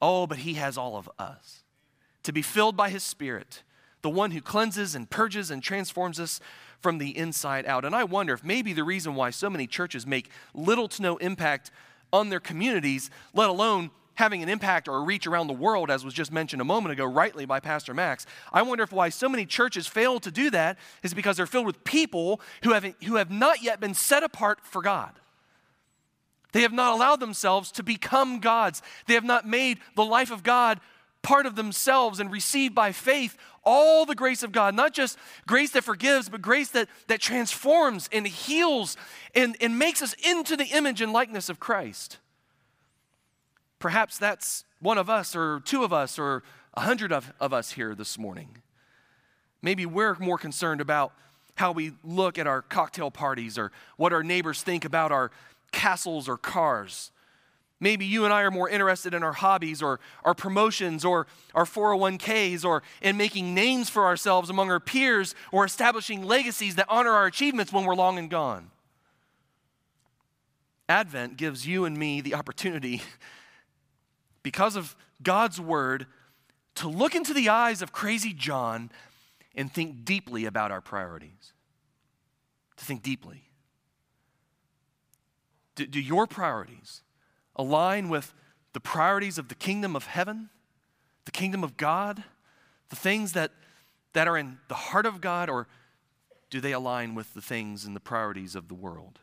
Oh, 0.00 0.26
but 0.26 0.38
He 0.38 0.54
has 0.54 0.78
all 0.78 0.96
of 0.96 1.10
us. 1.18 1.62
To 2.24 2.32
be 2.32 2.42
filled 2.42 2.76
by 2.76 2.90
His 2.90 3.02
Spirit, 3.02 3.62
the 4.02 4.10
one 4.10 4.30
who 4.30 4.40
cleanses 4.40 4.94
and 4.94 5.08
purges 5.08 5.50
and 5.50 5.62
transforms 5.62 6.18
us 6.18 6.40
from 6.80 6.98
the 6.98 7.16
inside 7.16 7.66
out. 7.66 7.84
And 7.84 7.94
I 7.94 8.04
wonder 8.04 8.32
if 8.32 8.42
maybe 8.42 8.72
the 8.72 8.84
reason 8.84 9.14
why 9.14 9.30
so 9.30 9.50
many 9.50 9.66
churches 9.66 10.06
make 10.06 10.30
little 10.54 10.88
to 10.88 11.02
no 11.02 11.16
impact 11.18 11.70
on 12.12 12.28
their 12.28 12.40
communities, 12.40 13.10
let 13.34 13.48
alone 13.48 13.90
having 14.14 14.42
an 14.42 14.48
impact 14.48 14.88
or 14.88 14.96
a 14.96 15.00
reach 15.00 15.26
around 15.26 15.46
the 15.46 15.54
world, 15.54 15.90
as 15.90 16.04
was 16.04 16.12
just 16.12 16.30
mentioned 16.30 16.60
a 16.60 16.64
moment 16.64 16.92
ago, 16.92 17.06
rightly 17.06 17.46
by 17.46 17.58
Pastor 17.58 17.94
Max. 17.94 18.26
I 18.52 18.62
wonder 18.62 18.84
if 18.84 18.92
why 18.92 19.08
so 19.08 19.28
many 19.28 19.46
churches 19.46 19.86
fail 19.86 20.20
to 20.20 20.30
do 20.30 20.50
that 20.50 20.78
is 21.02 21.14
because 21.14 21.38
they're 21.38 21.46
filled 21.46 21.66
with 21.66 21.84
people 21.84 22.40
who 22.62 22.72
have, 22.72 22.84
who 23.04 23.16
have 23.16 23.30
not 23.30 23.62
yet 23.62 23.80
been 23.80 23.94
set 23.94 24.22
apart 24.22 24.60
for 24.62 24.82
God. 24.82 25.12
They 26.52 26.62
have 26.62 26.72
not 26.72 26.92
allowed 26.92 27.20
themselves 27.20 27.70
to 27.72 27.82
become 27.82 28.40
God's. 28.40 28.82
They 29.06 29.14
have 29.14 29.24
not 29.24 29.46
made 29.46 29.78
the 29.96 30.04
life 30.04 30.30
of 30.30 30.42
God 30.42 30.80
part 31.22 31.46
of 31.46 31.54
themselves 31.54 32.18
and 32.18 32.30
received 32.30 32.74
by 32.74 32.92
faith 32.92 33.36
all 33.62 34.06
the 34.06 34.14
grace 34.14 34.42
of 34.42 34.52
God, 34.52 34.74
not 34.74 34.94
just 34.94 35.18
grace 35.46 35.70
that 35.72 35.84
forgives, 35.84 36.28
but 36.28 36.40
grace 36.40 36.70
that, 36.70 36.88
that 37.08 37.20
transforms 37.20 38.08
and 38.10 38.26
heals 38.26 38.96
and, 39.34 39.56
and 39.60 39.78
makes 39.78 40.00
us 40.00 40.14
into 40.24 40.56
the 40.56 40.64
image 40.64 41.00
and 41.00 41.12
likeness 41.12 41.48
of 41.48 41.60
Christ. 41.60 42.18
Perhaps 43.78 44.18
that's 44.18 44.64
one 44.80 44.98
of 44.98 45.10
us, 45.10 45.36
or 45.36 45.60
two 45.60 45.84
of 45.84 45.92
us, 45.92 46.18
or 46.18 46.42
a 46.74 46.80
hundred 46.80 47.12
of, 47.12 47.32
of 47.38 47.52
us 47.52 47.72
here 47.72 47.94
this 47.94 48.18
morning. 48.18 48.58
Maybe 49.62 49.84
we're 49.84 50.16
more 50.18 50.38
concerned 50.38 50.80
about 50.80 51.12
how 51.56 51.72
we 51.72 51.92
look 52.02 52.38
at 52.38 52.46
our 52.46 52.62
cocktail 52.62 53.10
parties 53.10 53.58
or 53.58 53.72
what 53.96 54.14
our 54.14 54.22
neighbors 54.22 54.62
think 54.62 54.86
about 54.86 55.12
our 55.12 55.30
castles 55.72 56.28
or 56.28 56.36
cars 56.36 57.10
Maybe 57.82 58.04
you 58.04 58.26
and 58.26 58.32
I 58.32 58.42
are 58.42 58.50
more 58.50 58.68
interested 58.68 59.14
in 59.14 59.22
our 59.22 59.32
hobbies 59.32 59.80
or 59.80 60.00
our 60.22 60.34
promotions 60.34 61.02
or 61.02 61.26
our 61.54 61.64
401ks 61.64 62.62
or 62.62 62.82
in 63.00 63.16
making 63.16 63.54
names 63.54 63.88
for 63.88 64.04
ourselves 64.04 64.50
among 64.50 64.70
our 64.70 64.80
peers 64.80 65.34
or 65.50 65.64
establishing 65.64 66.22
legacies 66.22 66.74
that 66.74 66.84
honor 66.90 67.12
our 67.12 67.24
achievements 67.24 67.72
when 67.72 67.86
we're 67.86 67.94
long 67.94 68.18
and 68.18 68.28
gone. 68.28 68.70
Advent 70.90 71.38
gives 71.38 71.66
you 71.66 71.86
and 71.86 71.96
me 71.96 72.20
the 72.20 72.34
opportunity, 72.34 73.00
because 74.42 74.76
of 74.76 74.94
God's 75.22 75.58
word, 75.58 76.06
to 76.74 76.88
look 76.88 77.14
into 77.14 77.32
the 77.32 77.48
eyes 77.48 77.80
of 77.80 77.92
crazy 77.92 78.34
John 78.34 78.90
and 79.54 79.72
think 79.72 80.04
deeply 80.04 80.44
about 80.44 80.70
our 80.70 80.80
priorities. 80.80 81.52
To 82.76 82.84
think 82.84 83.02
deeply. 83.02 83.49
Do, 85.80 85.86
do 85.86 86.00
your 86.00 86.26
priorities 86.26 87.00
align 87.56 88.10
with 88.10 88.34
the 88.74 88.80
priorities 88.80 89.38
of 89.38 89.48
the 89.48 89.54
kingdom 89.54 89.96
of 89.96 90.04
heaven, 90.04 90.50
the 91.24 91.30
kingdom 91.30 91.64
of 91.64 91.78
God, 91.78 92.22
the 92.90 92.96
things 92.96 93.32
that, 93.32 93.50
that 94.12 94.28
are 94.28 94.36
in 94.36 94.58
the 94.68 94.74
heart 94.74 95.06
of 95.06 95.22
God, 95.22 95.48
or 95.48 95.68
do 96.50 96.60
they 96.60 96.72
align 96.72 97.14
with 97.14 97.32
the 97.32 97.40
things 97.40 97.86
and 97.86 97.96
the 97.96 98.00
priorities 98.00 98.54
of 98.54 98.68
the 98.68 98.74
world? 98.74 99.20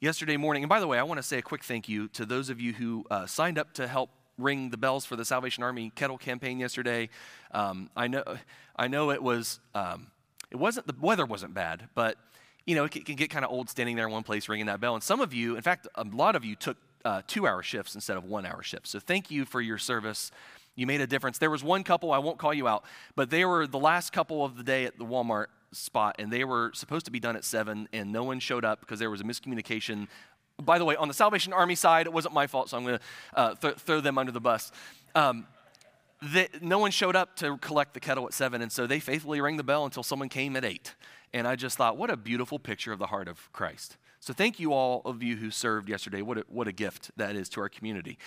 Yesterday 0.00 0.36
morning, 0.36 0.62
and 0.64 0.68
by 0.68 0.80
the 0.80 0.86
way, 0.86 0.98
I 0.98 1.02
want 1.02 1.16
to 1.16 1.22
say 1.22 1.38
a 1.38 1.42
quick 1.42 1.64
thank 1.64 1.88
you 1.88 2.08
to 2.08 2.26
those 2.26 2.50
of 2.50 2.60
you 2.60 2.74
who 2.74 3.06
uh, 3.10 3.24
signed 3.24 3.58
up 3.58 3.72
to 3.74 3.88
help 3.88 4.10
ring 4.36 4.68
the 4.68 4.76
bells 4.76 5.06
for 5.06 5.16
the 5.16 5.24
Salvation 5.24 5.62
Army 5.62 5.92
kettle 5.94 6.18
campaign 6.18 6.60
yesterday. 6.60 7.08
Um, 7.52 7.88
I 7.96 8.06
know, 8.06 8.22
I 8.76 8.86
know 8.86 9.10
it 9.12 9.22
was, 9.22 9.60
um, 9.74 10.08
it 10.50 10.56
wasn't 10.56 10.86
the 10.86 10.94
weather 11.00 11.24
wasn't 11.24 11.54
bad, 11.54 11.88
but 11.94 12.18
you 12.68 12.74
know, 12.74 12.84
it 12.84 12.90
can 12.90 13.16
get 13.16 13.30
kind 13.30 13.46
of 13.46 13.50
old 13.50 13.70
standing 13.70 13.96
there 13.96 14.06
in 14.06 14.12
one 14.12 14.22
place 14.22 14.46
ringing 14.46 14.66
that 14.66 14.78
bell. 14.78 14.92
And 14.92 15.02
some 15.02 15.22
of 15.22 15.32
you, 15.32 15.56
in 15.56 15.62
fact, 15.62 15.88
a 15.94 16.04
lot 16.04 16.36
of 16.36 16.44
you 16.44 16.54
took 16.54 16.76
uh, 17.02 17.22
two 17.26 17.46
hour 17.46 17.62
shifts 17.62 17.94
instead 17.94 18.18
of 18.18 18.24
one 18.24 18.44
hour 18.44 18.62
shifts. 18.62 18.90
So 18.90 19.00
thank 19.00 19.30
you 19.30 19.46
for 19.46 19.62
your 19.62 19.78
service. 19.78 20.30
You 20.76 20.86
made 20.86 21.00
a 21.00 21.06
difference. 21.06 21.38
There 21.38 21.48
was 21.48 21.64
one 21.64 21.82
couple, 21.82 22.12
I 22.12 22.18
won't 22.18 22.36
call 22.36 22.52
you 22.52 22.68
out, 22.68 22.84
but 23.16 23.30
they 23.30 23.46
were 23.46 23.66
the 23.66 23.78
last 23.78 24.12
couple 24.12 24.44
of 24.44 24.58
the 24.58 24.62
day 24.62 24.84
at 24.84 24.98
the 24.98 25.06
Walmart 25.06 25.46
spot, 25.72 26.16
and 26.18 26.30
they 26.30 26.44
were 26.44 26.70
supposed 26.74 27.06
to 27.06 27.10
be 27.10 27.18
done 27.18 27.36
at 27.36 27.44
7, 27.44 27.88
and 27.94 28.12
no 28.12 28.22
one 28.22 28.38
showed 28.38 28.66
up 28.66 28.80
because 28.80 28.98
there 28.98 29.10
was 29.10 29.22
a 29.22 29.24
miscommunication. 29.24 30.06
By 30.62 30.78
the 30.78 30.84
way, 30.84 30.94
on 30.94 31.08
the 31.08 31.14
Salvation 31.14 31.54
Army 31.54 31.74
side, 31.74 32.04
it 32.04 32.12
wasn't 32.12 32.34
my 32.34 32.46
fault, 32.46 32.68
so 32.68 32.76
I'm 32.76 32.84
going 32.84 32.98
to 32.98 33.04
uh, 33.34 33.54
th- 33.54 33.76
throw 33.76 34.02
them 34.02 34.18
under 34.18 34.30
the 34.30 34.40
bus. 34.40 34.72
Um, 35.14 35.46
the, 36.20 36.50
no 36.60 36.78
one 36.78 36.90
showed 36.90 37.16
up 37.16 37.34
to 37.36 37.56
collect 37.56 37.94
the 37.94 38.00
kettle 38.00 38.26
at 38.26 38.34
7, 38.34 38.60
and 38.60 38.70
so 38.70 38.86
they 38.86 39.00
faithfully 39.00 39.40
rang 39.40 39.56
the 39.56 39.64
bell 39.64 39.86
until 39.86 40.02
someone 40.02 40.28
came 40.28 40.54
at 40.54 40.66
8. 40.66 40.94
And 41.32 41.46
I 41.46 41.56
just 41.56 41.76
thought, 41.76 41.96
what 41.96 42.10
a 42.10 42.16
beautiful 42.16 42.58
picture 42.58 42.92
of 42.92 42.98
the 42.98 43.06
heart 43.06 43.28
of 43.28 43.52
Christ. 43.52 43.96
So 44.20 44.32
thank 44.32 44.58
you 44.58 44.72
all 44.72 45.02
of 45.04 45.22
you 45.22 45.36
who 45.36 45.50
served 45.50 45.88
yesterday. 45.88 46.22
What 46.22 46.38
a, 46.38 46.44
what 46.48 46.66
a 46.68 46.72
gift 46.72 47.10
that 47.16 47.36
is 47.36 47.48
to 47.50 47.60
our 47.60 47.68
community. 47.68 48.18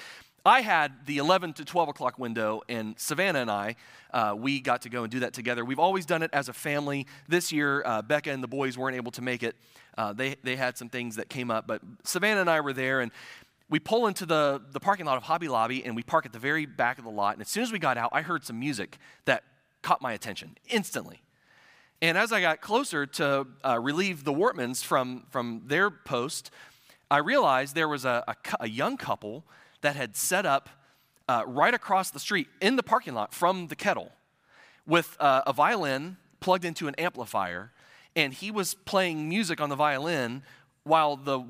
I 0.43 0.61
had 0.61 1.05
the 1.05 1.17
11 1.17 1.53
to 1.53 1.65
12 1.65 1.89
o'clock 1.89 2.17
window, 2.17 2.61
and 2.67 2.97
Savannah 2.97 3.39
and 3.39 3.51
I, 3.51 3.75
uh, 4.11 4.33
we 4.35 4.59
got 4.59 4.81
to 4.83 4.89
go 4.89 5.03
and 5.03 5.11
do 5.11 5.19
that 5.19 5.33
together. 5.33 5.63
We've 5.63 5.79
always 5.79 6.05
done 6.05 6.23
it 6.23 6.31
as 6.33 6.49
a 6.49 6.53
family. 6.53 7.05
This 7.27 7.51
year, 7.51 7.83
uh, 7.85 8.01
Becca 8.01 8.31
and 8.31 8.41
the 8.41 8.47
boys 8.47 8.75
weren't 8.75 8.95
able 8.95 9.11
to 9.11 9.21
make 9.21 9.43
it. 9.43 9.55
Uh, 9.95 10.13
they, 10.13 10.37
they 10.43 10.55
had 10.55 10.77
some 10.77 10.89
things 10.89 11.17
that 11.17 11.29
came 11.29 11.51
up, 11.51 11.67
but 11.67 11.81
Savannah 12.03 12.41
and 12.41 12.49
I 12.49 12.61
were 12.61 12.73
there, 12.73 13.01
and 13.01 13.11
we 13.69 13.79
pull 13.79 14.07
into 14.07 14.25
the, 14.25 14.61
the 14.71 14.79
parking 14.79 15.05
lot 15.05 15.17
of 15.17 15.23
Hobby 15.23 15.47
Lobby, 15.47 15.85
and 15.85 15.95
we 15.95 16.01
park 16.01 16.25
at 16.25 16.33
the 16.33 16.39
very 16.39 16.65
back 16.65 16.97
of 16.97 17.03
the 17.03 17.11
lot. 17.11 17.35
And 17.35 17.41
as 17.41 17.49
soon 17.49 17.61
as 17.61 17.71
we 17.71 17.77
got 17.77 17.97
out, 17.97 18.09
I 18.11 18.21
heard 18.21 18.43
some 18.43 18.59
music 18.59 18.97
that 19.25 19.43
caught 19.83 20.01
my 20.01 20.13
attention 20.13 20.57
instantly. 20.69 21.21
And 22.01 22.17
as 22.17 22.31
I 22.31 22.41
got 22.41 22.61
closer 22.61 23.05
to 23.05 23.45
uh, 23.63 23.79
relieve 23.79 24.23
the 24.23 24.33
Wortmans 24.33 24.83
from, 24.83 25.25
from 25.29 25.61
their 25.67 25.91
post, 25.91 26.49
I 27.11 27.17
realized 27.17 27.75
there 27.75 27.87
was 27.87 28.05
a, 28.05 28.23
a, 28.27 28.35
a 28.61 28.69
young 28.69 28.97
couple 28.97 29.43
that 29.81 29.95
had 29.95 30.15
set 30.15 30.45
up 30.45 30.69
uh, 31.27 31.43
right 31.45 31.73
across 31.73 32.09
the 32.09 32.19
street 32.19 32.47
in 32.59 32.75
the 32.75 32.83
parking 32.83 33.13
lot 33.13 33.33
from 33.33 33.67
the 33.67 33.75
kettle 33.75 34.11
with 34.87 35.15
uh, 35.19 35.43
a 35.45 35.53
violin 35.53 36.17
plugged 36.39 36.65
into 36.65 36.87
an 36.87 36.95
amplifier. 36.95 37.71
And 38.15 38.33
he 38.33 38.49
was 38.49 38.73
playing 38.73 39.29
music 39.29 39.61
on 39.61 39.69
the 39.69 39.75
violin 39.75 40.41
while 40.83 41.15
the, 41.15 41.45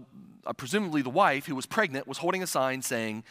uh, 0.46 0.52
presumably 0.54 1.02
the 1.02 1.10
wife, 1.10 1.46
who 1.46 1.56
was 1.56 1.66
pregnant, 1.66 2.08
was 2.08 2.18
holding 2.18 2.44
a 2.44 2.48
sign 2.48 2.82
saying, 2.82 3.24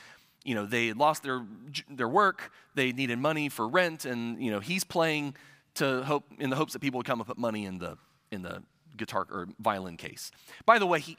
you 0.43 0.55
know, 0.55 0.65
they 0.65 0.87
had 0.87 0.97
lost 0.97 1.23
their, 1.23 1.45
their 1.91 2.09
work, 2.09 2.51
they 2.75 2.93
needed 2.93 3.19
money 3.19 3.51
for 3.51 3.69
rent, 3.69 4.07
and, 4.07 4.43
you 4.43 4.51
know, 4.51 4.59
he's 4.59 4.85
playing 4.85 5.35
to 5.75 6.03
hope 6.05 6.25
in 6.39 6.51
the 6.51 6.57
hopes 6.57 6.73
that 6.73 6.81
people 6.81 6.99
would 6.99 7.07
come 7.07 7.21
and 7.21 7.27
put 7.27 7.39
money 7.39 7.65
in 7.65 7.79
the 7.79 7.97
in 8.31 8.43
the 8.43 8.63
guitar 8.97 9.27
or 9.31 9.49
violin 9.59 9.97
case. 9.97 10.31
By 10.67 10.79
the 10.79 10.87
way, 10.87 11.01
he, 11.01 11.17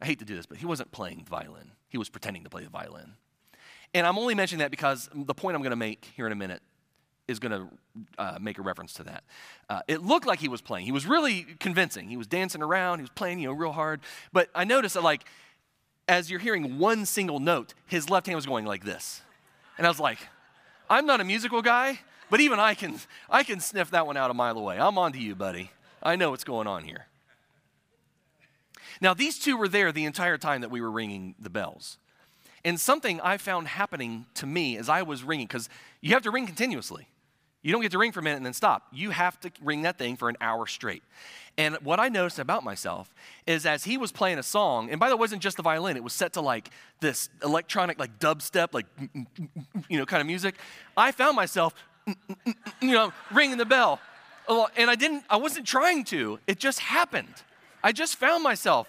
I 0.00 0.06
hate 0.06 0.18
to 0.20 0.24
do 0.24 0.34
this, 0.34 0.46
but 0.46 0.58
he 0.58 0.66
wasn't 0.66 0.90
playing 0.92 1.24
violin. 1.28 1.72
He 1.88 1.98
was 1.98 2.08
pretending 2.08 2.44
to 2.44 2.50
play 2.50 2.64
the 2.64 2.70
violin. 2.70 3.14
And 3.92 4.06
I'm 4.06 4.18
only 4.18 4.34
mentioning 4.34 4.60
that 4.60 4.70
because 4.70 5.08
the 5.14 5.34
point 5.34 5.54
I'm 5.54 5.62
going 5.62 5.70
to 5.70 5.76
make 5.76 6.10
here 6.16 6.26
in 6.26 6.32
a 6.32 6.36
minute 6.36 6.62
is 7.28 7.38
going 7.38 7.52
to 7.52 7.68
uh, 8.18 8.38
make 8.40 8.58
a 8.58 8.62
reference 8.62 8.92
to 8.94 9.04
that. 9.04 9.24
Uh, 9.68 9.80
it 9.88 10.02
looked 10.02 10.26
like 10.26 10.40
he 10.40 10.48
was 10.48 10.60
playing. 10.60 10.84
He 10.84 10.92
was 10.92 11.06
really 11.06 11.46
convincing. 11.58 12.08
He 12.08 12.16
was 12.16 12.26
dancing 12.26 12.62
around. 12.62 12.98
He 12.98 13.02
was 13.02 13.10
playing, 13.10 13.38
you 13.38 13.48
know, 13.48 13.54
real 13.54 13.72
hard. 13.72 14.00
But 14.32 14.50
I 14.54 14.64
noticed 14.64 14.94
that, 14.94 15.02
like, 15.02 15.24
as 16.06 16.30
you're 16.30 16.40
hearing 16.40 16.78
one 16.78 17.06
single 17.06 17.40
note, 17.40 17.72
his 17.86 18.10
left 18.10 18.26
hand 18.26 18.36
was 18.36 18.46
going 18.46 18.66
like 18.66 18.84
this. 18.84 19.22
And 19.78 19.86
I 19.86 19.90
was 19.90 20.00
like, 20.00 20.18
I'm 20.90 21.06
not 21.06 21.20
a 21.20 21.24
musical 21.24 21.62
guy, 21.62 22.00
but 22.34 22.40
even 22.40 22.58
I 22.58 22.74
can, 22.74 22.98
I 23.30 23.44
can 23.44 23.60
sniff 23.60 23.92
that 23.92 24.08
one 24.08 24.16
out 24.16 24.28
a 24.28 24.34
mile 24.34 24.58
away. 24.58 24.76
I'm 24.76 24.98
on 24.98 25.12
to 25.12 25.20
you, 25.20 25.36
buddy. 25.36 25.70
I 26.02 26.16
know 26.16 26.30
what's 26.30 26.42
going 26.42 26.66
on 26.66 26.82
here. 26.82 27.06
Now, 29.00 29.14
these 29.14 29.38
two 29.38 29.56
were 29.56 29.68
there 29.68 29.92
the 29.92 30.04
entire 30.04 30.36
time 30.36 30.62
that 30.62 30.70
we 30.72 30.80
were 30.80 30.90
ringing 30.90 31.36
the 31.38 31.48
bells. 31.48 31.96
And 32.64 32.80
something 32.80 33.20
I 33.20 33.36
found 33.36 33.68
happening 33.68 34.26
to 34.34 34.46
me 34.46 34.76
as 34.76 34.88
I 34.88 35.02
was 35.02 35.22
ringing, 35.22 35.46
because 35.46 35.68
you 36.00 36.12
have 36.14 36.24
to 36.24 36.32
ring 36.32 36.44
continuously. 36.44 37.06
You 37.62 37.70
don't 37.70 37.82
get 37.82 37.92
to 37.92 37.98
ring 37.98 38.10
for 38.10 38.18
a 38.18 38.22
minute 38.24 38.38
and 38.38 38.46
then 38.46 38.52
stop. 38.52 38.88
You 38.92 39.10
have 39.10 39.38
to 39.42 39.52
ring 39.62 39.82
that 39.82 39.96
thing 39.96 40.16
for 40.16 40.28
an 40.28 40.36
hour 40.40 40.66
straight. 40.66 41.04
And 41.56 41.76
what 41.84 42.00
I 42.00 42.08
noticed 42.08 42.40
about 42.40 42.64
myself 42.64 43.14
is 43.46 43.64
as 43.64 43.84
he 43.84 43.96
was 43.96 44.10
playing 44.10 44.40
a 44.40 44.42
song, 44.42 44.90
and 44.90 44.98
by 44.98 45.08
the 45.08 45.14
way, 45.14 45.18
it 45.18 45.20
wasn't 45.20 45.40
just 45.40 45.56
the 45.56 45.62
violin, 45.62 45.96
it 45.96 46.02
was 46.02 46.14
set 46.14 46.32
to 46.32 46.40
like 46.40 46.70
this 46.98 47.28
electronic, 47.44 48.00
like 48.00 48.18
dubstep, 48.18 48.74
like, 48.74 48.86
you 49.88 49.98
know, 49.98 50.04
kind 50.04 50.20
of 50.20 50.26
music. 50.26 50.56
I 50.96 51.12
found 51.12 51.36
myself 51.36 51.76
you 52.06 52.92
know, 52.92 53.12
ringing 53.32 53.58
the 53.58 53.64
bell. 53.64 54.00
And 54.76 54.90
I 54.90 54.94
didn't, 54.94 55.24
I 55.30 55.36
wasn't 55.36 55.66
trying 55.66 56.04
to. 56.04 56.38
It 56.46 56.58
just 56.58 56.78
happened. 56.78 57.34
I 57.82 57.92
just 57.92 58.16
found 58.16 58.42
myself, 58.42 58.88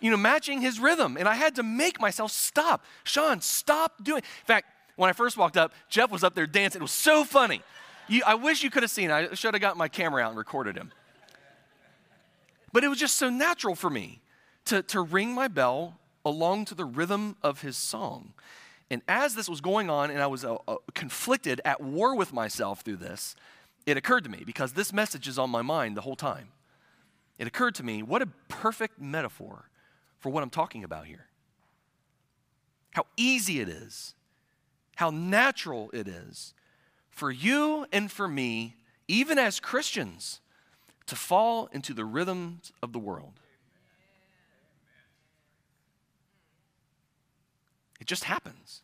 you 0.00 0.10
know, 0.10 0.16
matching 0.16 0.60
his 0.60 0.80
rhythm. 0.80 1.16
And 1.16 1.28
I 1.28 1.34
had 1.34 1.54
to 1.56 1.62
make 1.62 2.00
myself 2.00 2.32
stop. 2.32 2.84
Sean, 3.04 3.40
stop 3.40 4.02
doing. 4.02 4.18
In 4.18 4.46
fact, 4.46 4.66
when 4.96 5.10
I 5.10 5.12
first 5.12 5.36
walked 5.36 5.56
up, 5.56 5.72
Jeff 5.88 6.10
was 6.10 6.24
up 6.24 6.34
there 6.34 6.46
dancing. 6.46 6.80
It 6.80 6.82
was 6.82 6.90
so 6.90 7.24
funny. 7.24 7.62
You, 8.08 8.22
I 8.26 8.34
wish 8.34 8.62
you 8.62 8.70
could 8.70 8.82
have 8.82 8.90
seen. 8.90 9.10
I 9.10 9.34
should 9.34 9.54
have 9.54 9.60
got 9.60 9.76
my 9.76 9.88
camera 9.88 10.22
out 10.22 10.30
and 10.30 10.38
recorded 10.38 10.76
him. 10.76 10.92
But 12.72 12.84
it 12.84 12.88
was 12.88 12.98
just 12.98 13.16
so 13.16 13.30
natural 13.30 13.74
for 13.74 13.90
me 13.90 14.20
to, 14.66 14.82
to 14.82 15.00
ring 15.00 15.32
my 15.32 15.48
bell 15.48 15.98
along 16.24 16.64
to 16.66 16.74
the 16.74 16.84
rhythm 16.84 17.36
of 17.42 17.62
his 17.62 17.76
song. 17.76 18.32
And 18.90 19.02
as 19.08 19.34
this 19.34 19.48
was 19.48 19.60
going 19.60 19.90
on, 19.90 20.10
and 20.10 20.22
I 20.22 20.26
was 20.26 20.44
uh, 20.44 20.56
uh, 20.68 20.76
conflicted, 20.94 21.60
at 21.64 21.80
war 21.80 22.14
with 22.14 22.32
myself 22.32 22.82
through 22.82 22.96
this, 22.96 23.34
it 23.84 23.96
occurred 23.96 24.24
to 24.24 24.30
me, 24.30 24.42
because 24.44 24.72
this 24.72 24.92
message 24.92 25.26
is 25.26 25.38
on 25.38 25.50
my 25.50 25.62
mind 25.62 25.96
the 25.96 26.02
whole 26.02 26.16
time. 26.16 26.48
It 27.38 27.46
occurred 27.46 27.74
to 27.76 27.82
me, 27.82 28.02
what 28.02 28.22
a 28.22 28.28
perfect 28.48 29.00
metaphor 29.00 29.68
for 30.18 30.30
what 30.30 30.42
I'm 30.42 30.50
talking 30.50 30.84
about 30.84 31.06
here. 31.06 31.26
How 32.92 33.06
easy 33.16 33.60
it 33.60 33.68
is, 33.68 34.14
how 34.96 35.10
natural 35.10 35.90
it 35.92 36.08
is 36.08 36.54
for 37.10 37.30
you 37.30 37.86
and 37.92 38.10
for 38.10 38.28
me, 38.28 38.76
even 39.08 39.38
as 39.38 39.60
Christians, 39.60 40.40
to 41.06 41.16
fall 41.16 41.68
into 41.72 41.94
the 41.94 42.04
rhythms 42.04 42.72
of 42.82 42.92
the 42.92 42.98
world. 42.98 43.40
It 48.06 48.08
just 48.08 48.22
happens. 48.22 48.82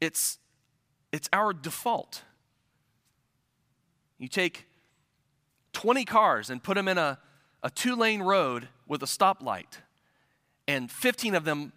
It's, 0.00 0.38
it's 1.12 1.28
our 1.30 1.52
default. 1.52 2.22
You 4.16 4.28
take 4.28 4.66
20 5.74 6.06
cars 6.06 6.48
and 6.48 6.62
put 6.62 6.76
them 6.76 6.88
in 6.88 6.96
a, 6.96 7.18
a 7.62 7.68
two 7.68 7.96
lane 7.96 8.22
road 8.22 8.68
with 8.88 9.02
a 9.02 9.06
stoplight, 9.06 9.82
and 10.66 10.90
15 10.90 11.34
of 11.34 11.44
them 11.44 11.74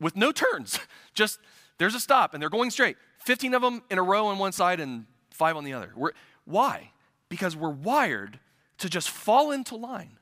with 0.00 0.16
no 0.16 0.32
turns. 0.32 0.80
Just 1.12 1.40
there's 1.76 1.94
a 1.94 2.00
stop 2.00 2.32
and 2.32 2.42
they're 2.42 2.48
going 2.48 2.70
straight. 2.70 2.96
15 3.26 3.52
of 3.52 3.60
them 3.60 3.82
in 3.90 3.98
a 3.98 4.02
row 4.02 4.28
on 4.28 4.38
one 4.38 4.52
side 4.52 4.80
and 4.80 5.04
five 5.30 5.58
on 5.58 5.64
the 5.64 5.74
other. 5.74 5.92
We're, 5.94 6.12
why? 6.46 6.92
Because 7.28 7.54
we're 7.54 7.68
wired 7.68 8.40
to 8.78 8.88
just 8.88 9.10
fall 9.10 9.50
into 9.50 9.76
line. 9.76 10.19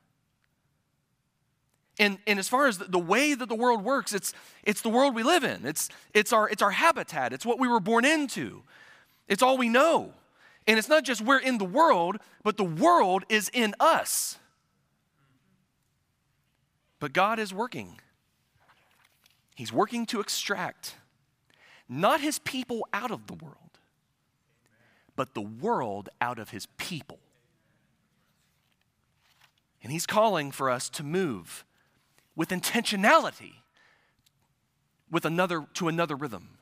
And, 1.99 2.17
and 2.25 2.39
as 2.39 2.47
far 2.47 2.67
as 2.67 2.77
the, 2.77 2.97
way 2.97 3.33
that 3.33 3.49
the 3.49 3.55
world 3.55 3.83
works, 3.83 4.13
it's, 4.13 4.33
it's 4.63 4.81
the 4.81 4.89
world 4.89 5.13
we 5.13 5.21
live 5.21 5.43
in. 5.43 5.65
It's, 5.65 5.89
it's, 6.13 6.31
our, 6.31 6.49
it's 6.49 6.61
our 6.61 6.71
habitat. 6.71 7.33
It's 7.33 7.45
what 7.45 7.59
we 7.59 7.67
were 7.67 7.81
born 7.81 8.05
into. 8.05 8.63
It's 9.27 9.43
all 9.43 9.57
we 9.57 9.67
know. 9.67 10.13
And 10.65 10.79
it's 10.79 10.87
not 10.87 11.03
just 11.03 11.21
we're 11.21 11.39
in 11.39 11.57
the 11.57 11.65
world, 11.65 12.17
but 12.41 12.55
the 12.55 12.63
world 12.63 13.25
is 13.27 13.49
in 13.53 13.75
us. 13.81 14.39
But 16.99 17.11
God 17.11 17.37
is 17.37 17.53
working. 17.53 17.99
He's 19.55 19.73
working 19.73 20.05
to 20.07 20.21
extract 20.21 20.95
not 21.89 22.21
his 22.21 22.39
people 22.39 22.87
out 22.93 23.11
of 23.11 23.27
the 23.27 23.33
world, 23.33 23.55
but 25.17 25.33
the 25.33 25.41
world 25.41 26.07
out 26.21 26.39
of 26.39 26.51
his 26.51 26.67
people. 26.77 27.19
And 29.83 29.91
he's 29.91 30.05
calling 30.05 30.51
for 30.51 30.69
us 30.69 30.89
to 30.91 31.03
move 31.03 31.65
with 32.39 32.51
intentionality 32.51 33.55
with 35.11 35.25
another 35.25 35.65
to 35.73 35.89
another 35.89 36.15
rhythm. 36.15 36.57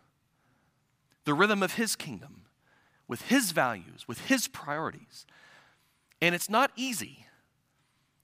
The 1.26 1.36
rhythm 1.36 1.62
of 1.62 1.76
his 1.76 1.96
kingdom 1.96 2.46
with 3.08 3.22
his 3.22 3.52
values, 3.52 4.08
with 4.08 4.22
his 4.22 4.48
priorities. 4.48 5.28
And 6.20 6.34
it's 6.34 6.50
not 6.50 6.72
easy. 6.76 7.28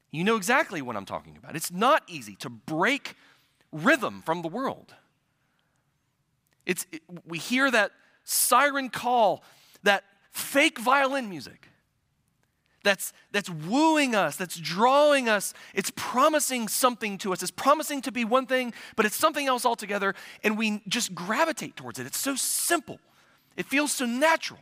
You 0.09 0.23
know 0.23 0.35
exactly 0.35 0.81
what 0.81 0.95
I'm 0.95 1.05
talking 1.05 1.37
about. 1.37 1.55
It's 1.55 1.71
not 1.71 2.01
easy 2.07 2.35
to 2.37 2.49
break 2.49 3.13
rhythm 3.71 4.23
from 4.25 4.41
the 4.41 4.47
world. 4.47 4.95
It's, 6.65 6.87
it, 6.91 7.03
we 7.23 7.37
hear 7.37 7.69
that 7.69 7.91
siren 8.23 8.89
call, 8.89 9.43
that 9.83 10.05
fake 10.31 10.79
violin 10.79 11.29
music 11.29 11.69
that's, 12.83 13.13
that's 13.31 13.49
wooing 13.49 14.13
us, 14.13 14.35
that's 14.35 14.57
drawing 14.57 15.29
us. 15.29 15.53
It's 15.73 15.91
promising 15.95 16.67
something 16.67 17.17
to 17.19 17.33
us. 17.33 17.41
It's 17.41 17.51
promising 17.51 18.01
to 18.03 18.11
be 18.11 18.25
one 18.25 18.45
thing, 18.45 18.73
but 18.95 19.05
it's 19.05 19.15
something 19.15 19.47
else 19.47 19.65
altogether, 19.65 20.13
and 20.43 20.57
we 20.57 20.81
just 20.87 21.15
gravitate 21.15 21.75
towards 21.75 21.97
it. 21.99 22.05
It's 22.05 22.19
so 22.19 22.35
simple, 22.35 22.99
it 23.57 23.65
feels 23.65 23.91
so 23.91 24.05
natural. 24.05 24.59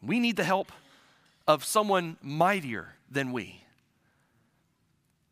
We 0.00 0.18
need 0.18 0.36
the 0.36 0.44
help 0.44 0.72
of 1.46 1.64
someone 1.64 2.16
mightier 2.22 2.94
than 3.10 3.32
we 3.32 3.62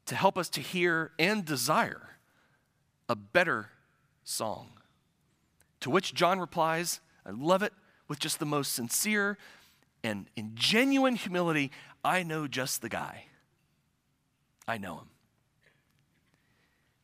to 0.06 0.14
help 0.16 0.36
us 0.36 0.48
to 0.50 0.60
hear 0.60 1.12
and 1.18 1.44
desire 1.44 2.16
a 3.08 3.14
better 3.14 3.70
song. 4.24 4.68
To 5.80 5.90
which 5.90 6.14
John 6.14 6.38
replies, 6.40 7.00
I 7.24 7.30
love 7.30 7.62
it, 7.62 7.72
with 8.08 8.18
just 8.18 8.40
the 8.40 8.46
most 8.46 8.72
sincere 8.72 9.38
and 10.02 10.26
in 10.36 10.52
genuine 10.54 11.16
humility, 11.16 11.70
I 12.04 12.22
know 12.22 12.46
just 12.46 12.82
the 12.82 12.88
guy. 12.88 13.24
I 14.66 14.78
know 14.78 14.98
him. 14.98 15.08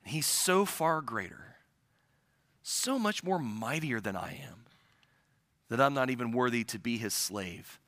He's 0.05 0.27
so 0.27 0.65
far 0.65 1.01
greater, 1.01 1.57
so 2.63 2.99
much 2.99 3.25
more 3.25 3.39
mightier 3.39 4.01
than 4.01 4.17
I 4.17 4.41
am 4.49 4.67
that 5.69 5.81
I'm 5.81 5.95
not 5.95 6.11
even 6.11 6.31
worthy 6.31 6.63
to 6.65 6.79
be 6.79 6.97
his 6.97 7.13
slave 7.13 7.81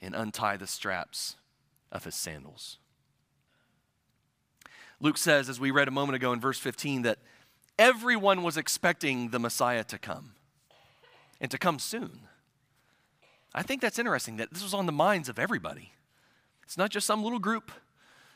and 0.00 0.14
untie 0.14 0.56
the 0.56 0.66
straps 0.66 1.36
of 1.90 2.04
his 2.04 2.14
sandals. 2.14 2.78
Luke 5.00 5.18
says, 5.18 5.48
as 5.48 5.58
we 5.58 5.70
read 5.70 5.88
a 5.88 5.90
moment 5.92 6.16
ago 6.16 6.32
in 6.32 6.40
verse 6.40 6.58
15, 6.58 7.02
that 7.02 7.18
everyone 7.78 8.42
was 8.42 8.56
expecting 8.56 9.30
the 9.30 9.38
Messiah 9.38 9.82
to 9.84 9.98
come 9.98 10.34
and 11.40 11.50
to 11.50 11.58
come 11.58 11.78
soon. 11.78 12.20
I 13.54 13.62
think 13.62 13.80
that's 13.80 13.98
interesting 13.98 14.36
that 14.36 14.52
this 14.52 14.62
was 14.62 14.74
on 14.74 14.86
the 14.86 14.92
minds 14.92 15.28
of 15.28 15.38
everybody. 15.38 15.92
It's 16.62 16.78
not 16.78 16.90
just 16.90 17.06
some 17.06 17.22
little 17.22 17.38
group, 17.38 17.72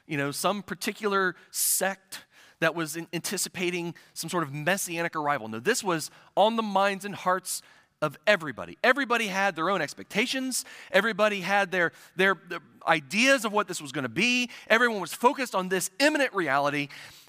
you 0.07 0.17
know, 0.17 0.31
some 0.31 0.63
particular 0.63 1.37
sect 1.51 2.25
that 2.61 2.75
was 2.75 2.97
anticipating 3.13 3.95
some 4.13 4.31
sort 4.31 4.43
of 4.43 4.53
messianic 4.53 5.15
arrival. 5.15 5.49
No, 5.49 5.61
this 5.61 5.85
was 5.85 6.11
on 6.37 6.57
the 6.57 6.63
minds 6.63 7.05
and 7.05 7.15
hearts 7.15 7.63
of 8.03 8.19
everybody. 8.27 8.77
Everybody 8.83 9.29
had 9.29 9.57
their 9.57 9.71
own 9.71 9.81
expectations. 9.81 10.65
Everybody 10.93 11.41
had 11.41 11.71
their, 11.71 11.93
their, 12.17 12.37
their 12.49 12.61
ideas 12.87 13.45
of 13.45 13.53
what 13.53 13.69
this 13.69 13.81
was 13.81 13.93
going 13.93 14.03
to 14.03 14.09
be. 14.09 14.51
Everyone 14.69 15.01
was 15.01 15.15
focused 15.15 15.55
on 15.55 15.69
this 15.69 15.91
imminent 16.01 16.35
reality. 16.35 16.89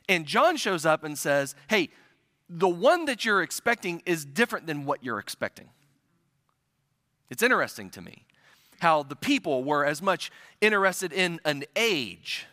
And 0.10 0.26
John 0.26 0.58
shows 0.58 0.86
up 0.86 1.04
and 1.04 1.18
says, 1.18 1.56
Hey, 1.70 1.90
the 2.50 2.70
one 2.70 3.06
that 3.06 3.26
you're 3.26 3.42
expecting 3.42 4.04
is 4.06 4.26
different 4.26 4.68
than 4.68 4.86
what 4.86 5.04
you're 5.04 5.20
expecting. 5.20 5.70
It's 7.30 7.44
interesting 7.44 7.90
to 7.92 8.02
me 8.02 8.26
how 8.80 9.04
the 9.04 9.16
people 9.16 9.64
were 9.64 9.86
as 9.86 10.02
much 10.02 10.32
interested 10.62 11.12
in 11.14 11.40
an 11.46 11.64
age, 11.76 12.46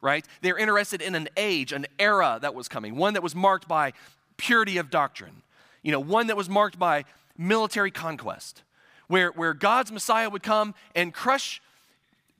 right? 0.00 0.26
They're 0.40 0.58
interested 0.58 1.00
in 1.00 1.14
an 1.14 1.28
age, 1.36 1.72
an 1.72 1.86
era 1.98 2.38
that 2.42 2.54
was 2.54 2.68
coming, 2.68 2.96
one 2.96 3.14
that 3.14 3.22
was 3.22 3.34
marked 3.34 3.68
by 3.68 3.92
purity 4.36 4.78
of 4.78 4.90
doctrine, 4.90 5.42
you 5.82 5.92
know, 5.92 6.00
one 6.00 6.26
that 6.26 6.36
was 6.36 6.48
marked 6.48 6.78
by 6.78 7.04
military 7.38 7.90
conquest, 7.90 8.62
where, 9.06 9.30
where 9.30 9.54
God's 9.54 9.92
Messiah 9.92 10.28
would 10.28 10.42
come 10.42 10.74
and 10.94 11.14
crush, 11.14 11.62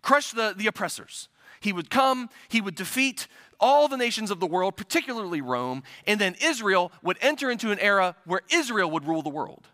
crush 0.02 0.32
the, 0.32 0.54
the 0.56 0.66
oppressors. 0.66 1.28
He 1.60 1.72
would 1.72 1.90
come, 1.90 2.28
he 2.48 2.60
would 2.60 2.74
defeat 2.74 3.28
all 3.60 3.86
the 3.86 3.96
nations 3.96 4.32
of 4.32 4.40
the 4.40 4.46
world, 4.46 4.76
particularly 4.76 5.40
Rome, 5.40 5.84
and 6.06 6.20
then 6.20 6.34
Israel 6.42 6.90
would 7.02 7.16
enter 7.20 7.50
into 7.50 7.70
an 7.70 7.78
era 7.78 8.16
where 8.24 8.40
Israel 8.52 8.90
would 8.90 9.06
rule 9.06 9.22
the 9.22 9.28
world 9.30 9.68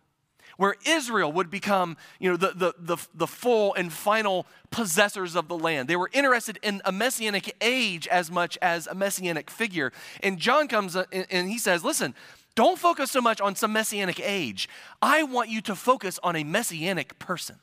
where 0.59 0.75
Israel 0.85 1.33
would 1.33 1.51
become, 1.51 1.97
you 2.19 2.29
know, 2.29 2.37
the, 2.37 2.53
the, 2.55 2.75
the, 2.79 2.97
the 3.15 3.27
full 3.29 3.73
and 3.75 3.93
final 3.93 4.45
possessors 4.71 5.37
of 5.37 5.47
the 5.47 5.57
land. 5.57 5.89
They 5.89 5.97
were 5.97 6.11
interested 6.13 6.59
in 6.63 6.83
a 6.85 6.91
messianic 6.91 7.57
age 7.61 8.09
as 8.09 8.29
much 8.29 8.59
as 8.61 8.89
a 8.89 8.95
messianic 8.95 9.51
figure. 9.51 9.93
And 10.21 10.37
John 10.37 10.67
comes 10.67 10.97
uh, 10.97 11.05
and 11.31 11.49
he 11.49 11.59
says, 11.59 11.85
listen, 11.85 12.13
don't 12.57 12.77
focus 12.77 13.13
so 13.13 13.21
much 13.21 13.41
on 13.41 13.55
some 13.55 13.73
messianic 13.73 14.19
age. 14.19 14.69
I 15.01 15.23
want 15.23 15.49
you 15.49 15.61
to 15.61 15.77
focus 15.77 16.19
on 16.25 16.35
a 16.35 16.43
messianic 16.43 17.21
person. 17.21 17.61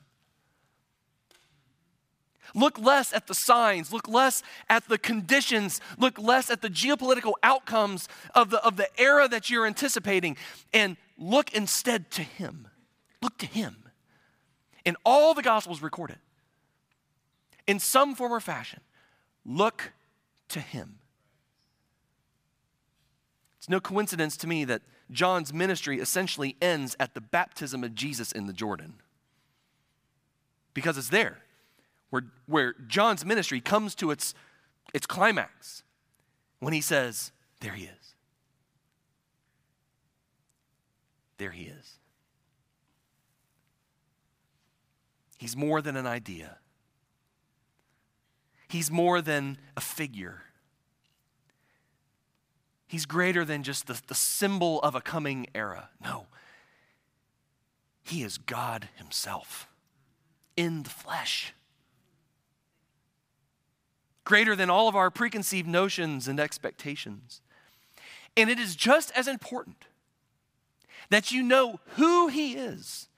Look 2.53 2.79
less 2.79 3.11
at 3.11 3.27
the 3.27 3.33
signs, 3.33 3.91
look 3.91 4.07
less 4.07 4.41
at 4.69 4.87
the 4.87 4.97
conditions, 4.97 5.81
look 5.97 6.17
less 6.17 6.49
at 6.49 6.61
the 6.61 6.69
geopolitical 6.69 7.33
outcomes 7.43 8.07
of 8.33 8.51
the, 8.51 8.65
of 8.65 8.77
the 8.77 8.87
era 8.97 9.27
that 9.27 9.49
you're 9.49 9.65
anticipating, 9.65 10.37
and 10.73 10.95
look 11.17 11.53
instead 11.53 12.09
to 12.11 12.21
Him. 12.21 12.69
Look 13.25 13.39
to 13.39 13.47
him. 13.47 13.77
In 14.85 14.95
all 15.03 15.33
the 15.33 15.41
Gospels 15.41 15.81
recorded, 15.81 16.19
in 17.65 17.79
some 17.79 18.13
form 18.13 18.31
or 18.31 18.39
fashion, 18.39 18.81
look 19.43 19.93
to 20.49 20.59
him. 20.59 20.99
It's 23.57 23.67
no 23.67 23.79
coincidence 23.79 24.37
to 24.37 24.47
me 24.47 24.63
that 24.65 24.83
John's 25.09 25.51
ministry 25.51 25.99
essentially 25.99 26.55
ends 26.61 26.95
at 26.99 27.15
the 27.15 27.21
baptism 27.21 27.83
of 27.83 27.95
Jesus 27.95 28.31
in 28.31 28.45
the 28.45 28.53
Jordan. 28.53 28.93
Because 30.75 30.95
it's 30.95 31.09
there 31.09 31.39
where, 32.11 32.25
where 32.45 32.75
John's 32.85 33.25
ministry 33.25 33.59
comes 33.59 33.95
to 33.95 34.11
its, 34.11 34.35
its 34.93 35.07
climax 35.07 35.81
when 36.59 36.73
he 36.73 36.81
says, 36.81 37.31
There 37.59 37.73
he 37.73 37.85
is. 37.85 38.13
There 41.39 41.49
he 41.49 41.63
is. 41.63 41.97
He's 45.45 45.55
more 45.55 45.79
than 45.79 45.95
an 45.95 46.07
idea, 46.07 46.57
He's 48.67 48.89
more 48.89 49.21
than 49.21 49.59
a 49.77 49.79
figure. 49.79 50.41
He's 52.87 53.05
greater 53.05 53.45
than 53.45 53.61
just 53.61 53.85
the, 53.85 54.01
the 54.07 54.15
symbol 54.15 54.79
of 54.79 54.95
a 54.95 55.01
coming 55.01 55.45
era. 55.53 55.89
No, 56.03 56.25
He 58.01 58.23
is 58.23 58.39
God 58.39 58.89
Himself 58.95 59.67
in 60.57 60.81
the 60.81 60.89
flesh. 60.89 61.53
Greater 64.23 64.55
than 64.55 64.71
all 64.71 64.87
of 64.87 64.95
our 64.95 65.11
preconceived 65.11 65.67
notions 65.67 66.27
and 66.27 66.39
expectations. 66.39 67.41
And 68.35 68.49
it 68.49 68.57
is 68.57 68.75
just 68.75 69.11
as 69.15 69.27
important 69.27 69.85
that 71.11 71.31
you 71.31 71.43
know 71.43 71.79
who 71.97 72.29
he 72.29 72.55
is, 72.55 73.09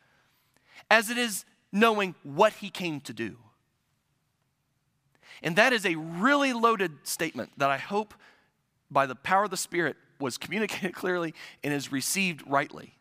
as 0.92 1.10
it 1.10 1.18
is 1.18 1.46
knowing 1.72 2.16
what 2.24 2.54
he 2.54 2.70
came 2.70 3.00
to 3.02 3.14
do. 3.14 3.38
And 5.44 5.56
that 5.56 5.74
is 5.74 5.86
a 5.86 5.96
really 5.96 6.54
loaded 6.54 6.92
statement 7.04 7.52
that 7.58 7.70
I 7.70 7.78
hope 7.78 8.14
by 8.90 9.06
the 9.06 9.16
power 9.16 9.44
of 9.44 9.52
the 9.52 9.58
Spirit 9.58 9.96
was 10.20 10.38
communicated 10.38 10.94
clearly 10.96 11.34
and 11.64 11.74
is 11.74 11.92
received 11.92 12.44
rightly. 12.48 12.96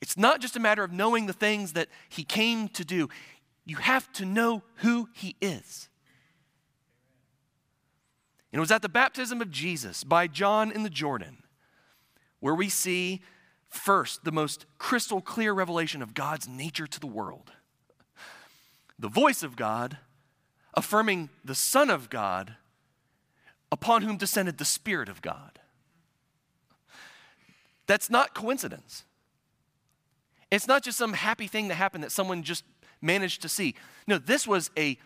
It's 0.00 0.16
not 0.16 0.40
just 0.40 0.56
a 0.56 0.60
matter 0.60 0.84
of 0.84 0.92
knowing 0.92 1.26
the 1.26 1.32
things 1.32 1.72
that 1.72 1.88
he 2.08 2.24
came 2.24 2.68
to 2.70 2.84
do, 2.84 3.08
you 3.64 3.76
have 3.76 4.10
to 4.14 4.24
know 4.24 4.62
who 4.76 5.08
he 5.12 5.36
is. 5.40 5.88
And 8.52 8.58
it 8.58 8.60
was 8.60 8.70
at 8.70 8.82
the 8.82 8.88
baptism 8.88 9.42
of 9.42 9.50
Jesus 9.50 10.04
by 10.04 10.26
John 10.26 10.70
in 10.70 10.82
the 10.82 10.90
Jordan 10.90 11.42
where 12.40 12.54
we 12.54 12.68
see 12.68 13.20
first 13.68 14.24
the 14.24 14.32
most 14.32 14.66
crystal 14.78 15.20
clear 15.20 15.52
revelation 15.52 16.02
of 16.02 16.14
God's 16.14 16.48
nature 16.48 16.86
to 16.86 17.00
the 17.00 17.06
world. 17.06 17.52
The 18.98 19.08
voice 19.08 19.42
of 19.42 19.56
God 19.56 19.98
affirming 20.74 21.28
the 21.44 21.54
Son 21.54 21.90
of 21.90 22.10
God 22.10 22.54
upon 23.70 24.02
whom 24.02 24.16
descended 24.16 24.58
the 24.58 24.64
Spirit 24.64 25.08
of 25.08 25.22
God. 25.22 25.58
That's 27.86 28.10
not 28.10 28.34
coincidence. 28.34 29.04
It's 30.50 30.66
not 30.66 30.82
just 30.82 30.98
some 30.98 31.12
happy 31.12 31.46
thing 31.46 31.68
that 31.68 31.74
happened 31.74 32.04
that 32.04 32.12
someone 32.12 32.42
just 32.42 32.64
managed 33.00 33.42
to 33.42 33.48
see. 33.48 33.74
No, 34.06 34.18
this 34.18 34.46
was 34.46 34.70
a, 34.76 34.98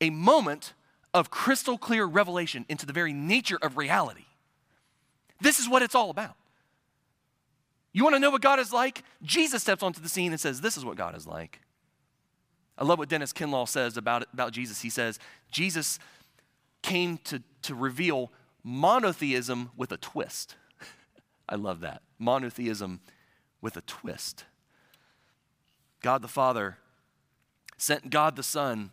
a 0.00 0.10
moment 0.10 0.72
of 1.12 1.30
crystal 1.30 1.76
clear 1.76 2.04
revelation 2.04 2.64
into 2.68 2.86
the 2.86 2.92
very 2.92 3.12
nature 3.12 3.58
of 3.60 3.76
reality. 3.76 4.24
This 5.40 5.58
is 5.58 5.68
what 5.68 5.82
it's 5.82 5.94
all 5.94 6.10
about. 6.10 6.36
You 7.92 8.04
want 8.04 8.14
to 8.14 8.20
know 8.20 8.30
what 8.30 8.42
God 8.42 8.58
is 8.58 8.72
like? 8.72 9.02
Jesus 9.22 9.62
steps 9.62 9.82
onto 9.82 10.00
the 10.00 10.08
scene 10.08 10.32
and 10.32 10.40
says, 10.40 10.60
This 10.60 10.76
is 10.76 10.84
what 10.84 10.96
God 10.96 11.16
is 11.16 11.26
like. 11.26 11.60
I 12.80 12.84
love 12.84 12.98
what 12.98 13.10
Dennis 13.10 13.32
Kinlaw 13.34 13.68
says 13.68 13.98
about, 13.98 14.24
about 14.32 14.52
Jesus. 14.52 14.80
He 14.80 14.88
says, 14.88 15.18
Jesus 15.52 15.98
came 16.82 17.18
to, 17.24 17.42
to 17.62 17.74
reveal 17.74 18.32
monotheism 18.64 19.70
with 19.76 19.92
a 19.92 19.98
twist. 19.98 20.56
I 21.48 21.56
love 21.56 21.80
that. 21.80 22.00
Monotheism 22.18 23.00
with 23.60 23.76
a 23.76 23.82
twist. 23.82 24.46
God 26.00 26.22
the 26.22 26.28
Father 26.28 26.78
sent 27.76 28.08
God 28.08 28.36
the 28.36 28.42
Son 28.42 28.90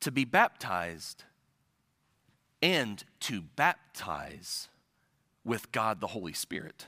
to 0.00 0.10
be 0.10 0.26
baptized 0.26 1.24
and 2.60 3.02
to 3.20 3.40
baptize 3.40 4.68
with 5.44 5.72
God 5.72 6.00
the 6.00 6.08
Holy 6.08 6.34
Spirit. 6.34 6.86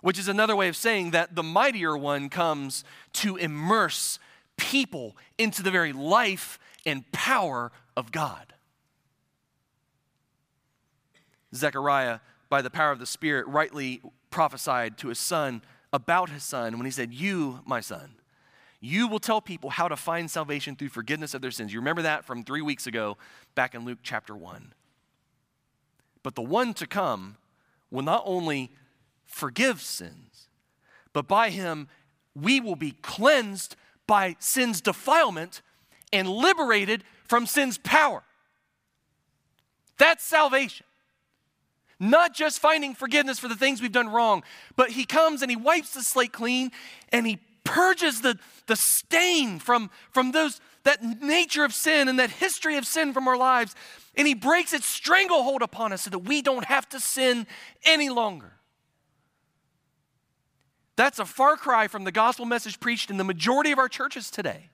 Which 0.00 0.18
is 0.18 0.28
another 0.28 0.54
way 0.54 0.68
of 0.68 0.76
saying 0.76 1.10
that 1.10 1.34
the 1.34 1.42
mightier 1.42 1.96
one 1.96 2.28
comes 2.28 2.84
to 3.14 3.36
immerse 3.36 4.18
people 4.56 5.16
into 5.38 5.62
the 5.62 5.70
very 5.70 5.92
life 5.92 6.58
and 6.86 7.10
power 7.12 7.72
of 7.96 8.12
God. 8.12 8.54
Zechariah, 11.54 12.20
by 12.48 12.62
the 12.62 12.70
power 12.70 12.92
of 12.92 12.98
the 12.98 13.06
Spirit, 13.06 13.46
rightly 13.46 14.00
prophesied 14.30 14.98
to 14.98 15.08
his 15.08 15.18
son 15.18 15.62
about 15.92 16.28
his 16.30 16.44
son 16.44 16.76
when 16.76 16.84
he 16.84 16.90
said, 16.90 17.12
You, 17.12 17.60
my 17.64 17.80
son, 17.80 18.16
you 18.80 19.08
will 19.08 19.18
tell 19.18 19.40
people 19.40 19.70
how 19.70 19.88
to 19.88 19.96
find 19.96 20.30
salvation 20.30 20.76
through 20.76 20.90
forgiveness 20.90 21.34
of 21.34 21.42
their 21.42 21.50
sins. 21.50 21.72
You 21.72 21.80
remember 21.80 22.02
that 22.02 22.24
from 22.24 22.44
three 22.44 22.62
weeks 22.62 22.86
ago 22.86 23.16
back 23.54 23.74
in 23.74 23.84
Luke 23.84 23.98
chapter 24.02 24.36
1. 24.36 24.72
But 26.22 26.34
the 26.34 26.42
one 26.42 26.74
to 26.74 26.86
come 26.86 27.36
will 27.90 28.02
not 28.02 28.22
only 28.26 28.70
forgive 29.28 29.80
sins, 29.80 30.48
but 31.12 31.28
by 31.28 31.50
him 31.50 31.86
we 32.34 32.60
will 32.60 32.76
be 32.76 32.92
cleansed 33.02 33.76
by 34.06 34.34
sin's 34.40 34.80
defilement 34.80 35.62
and 36.12 36.28
liberated 36.28 37.04
from 37.26 37.46
sin's 37.46 37.78
power. 37.78 38.24
That's 39.98 40.24
salvation. 40.24 40.86
Not 42.00 42.34
just 42.34 42.60
finding 42.60 42.94
forgiveness 42.94 43.38
for 43.38 43.48
the 43.48 43.56
things 43.56 43.82
we've 43.82 43.92
done 43.92 44.08
wrong, 44.08 44.44
but 44.76 44.90
he 44.90 45.04
comes 45.04 45.42
and 45.42 45.50
he 45.50 45.56
wipes 45.56 45.94
the 45.94 46.02
slate 46.02 46.32
clean 46.32 46.70
and 47.10 47.26
he 47.26 47.38
purges 47.64 48.20
the, 48.20 48.38
the 48.66 48.76
stain 48.76 49.58
from, 49.58 49.90
from 50.10 50.32
those, 50.32 50.60
that 50.84 51.02
nature 51.02 51.64
of 51.64 51.74
sin 51.74 52.08
and 52.08 52.18
that 52.18 52.30
history 52.30 52.76
of 52.76 52.86
sin 52.86 53.12
from 53.12 53.26
our 53.28 53.36
lives. 53.36 53.74
And 54.16 54.26
he 54.26 54.34
breaks 54.34 54.72
its 54.72 54.86
stranglehold 54.86 55.60
upon 55.60 55.92
us 55.92 56.02
so 56.02 56.10
that 56.10 56.20
we 56.20 56.40
don't 56.40 56.64
have 56.64 56.88
to 56.90 57.00
sin 57.00 57.46
any 57.84 58.08
longer. 58.08 58.52
That's 60.98 61.20
a 61.20 61.24
far 61.24 61.56
cry 61.56 61.86
from 61.86 62.02
the 62.02 62.10
gospel 62.10 62.44
message 62.44 62.80
preached 62.80 63.08
in 63.08 63.18
the 63.18 63.24
majority 63.24 63.70
of 63.70 63.78
our 63.78 63.88
churches 63.88 64.32
today, 64.32 64.68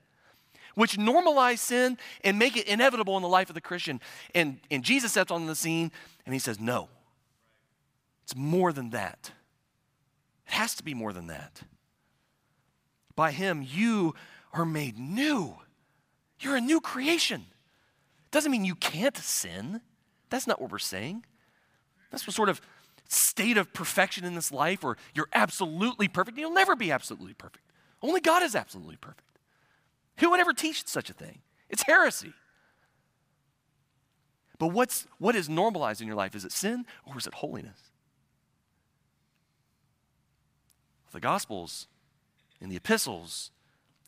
which 0.74 0.96
normalize 0.96 1.58
sin 1.58 1.98
and 2.24 2.38
make 2.38 2.56
it 2.56 2.66
inevitable 2.66 3.14
in 3.16 3.22
the 3.22 3.28
life 3.28 3.50
of 3.50 3.54
the 3.54 3.60
Christian. 3.60 4.00
And, 4.34 4.58
and 4.70 4.82
Jesus 4.82 5.10
steps 5.10 5.30
on 5.30 5.44
the 5.44 5.54
scene 5.54 5.92
and 6.24 6.32
he 6.32 6.38
says, 6.38 6.58
No, 6.58 6.88
it's 8.22 8.34
more 8.34 8.72
than 8.72 8.88
that. 8.88 9.32
It 10.46 10.54
has 10.54 10.74
to 10.76 10.82
be 10.82 10.94
more 10.94 11.12
than 11.12 11.26
that. 11.26 11.60
By 13.14 13.30
him, 13.30 13.62
you 13.62 14.14
are 14.54 14.64
made 14.64 14.98
new. 14.98 15.56
You're 16.40 16.56
a 16.56 16.60
new 16.62 16.80
creation. 16.80 17.44
Doesn't 18.30 18.50
mean 18.50 18.64
you 18.64 18.76
can't 18.76 19.18
sin. 19.18 19.82
That's 20.30 20.46
not 20.46 20.58
what 20.58 20.72
we're 20.72 20.78
saying. 20.78 21.26
That's 22.10 22.26
what 22.26 22.34
sort 22.34 22.48
of 22.48 22.62
state 23.08 23.56
of 23.56 23.72
perfection 23.72 24.24
in 24.24 24.34
this 24.34 24.50
life 24.50 24.84
or 24.84 24.96
you're 25.14 25.28
absolutely 25.32 26.08
perfect. 26.08 26.38
You'll 26.38 26.52
never 26.52 26.74
be 26.76 26.90
absolutely 26.90 27.34
perfect. 27.34 27.64
Only 28.02 28.20
God 28.20 28.42
is 28.42 28.54
absolutely 28.54 28.96
perfect. 28.96 29.38
Who 30.18 30.30
would 30.30 30.40
ever 30.40 30.52
teach 30.52 30.86
such 30.86 31.10
a 31.10 31.12
thing? 31.12 31.40
It's 31.68 31.82
heresy. 31.82 32.32
But 34.58 34.68
what's, 34.68 35.06
what 35.18 35.34
is 35.34 35.48
normalized 35.48 36.00
in 36.00 36.06
your 36.06 36.16
life? 36.16 36.34
Is 36.34 36.44
it 36.44 36.52
sin 36.52 36.86
or 37.04 37.18
is 37.18 37.26
it 37.26 37.34
holiness? 37.34 37.78
The 41.12 41.20
Gospels 41.20 41.86
and 42.60 42.70
the 42.70 42.76
epistles 42.76 43.50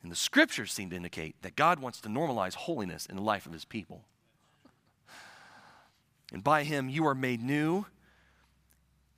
and 0.03 0.11
the 0.11 0.17
scriptures 0.17 0.73
seem 0.73 0.91
to 0.91 0.97
indicate 0.97 1.37
that 1.43 1.57
God 1.57 1.81
wants 1.81 2.01
to 2.01 2.09
normalize 2.09 2.55
holiness 2.55 3.07
in 3.07 3.17
the 3.17 3.23
life 3.23 3.47
of 3.47 3.53
his 3.53 3.65
people. 3.65 4.05
And 6.33 6.43
by 6.43 6.65
him 6.65 6.89
you 6.89 7.07
are 7.07 7.15
made 7.15 7.43
new 7.43 7.87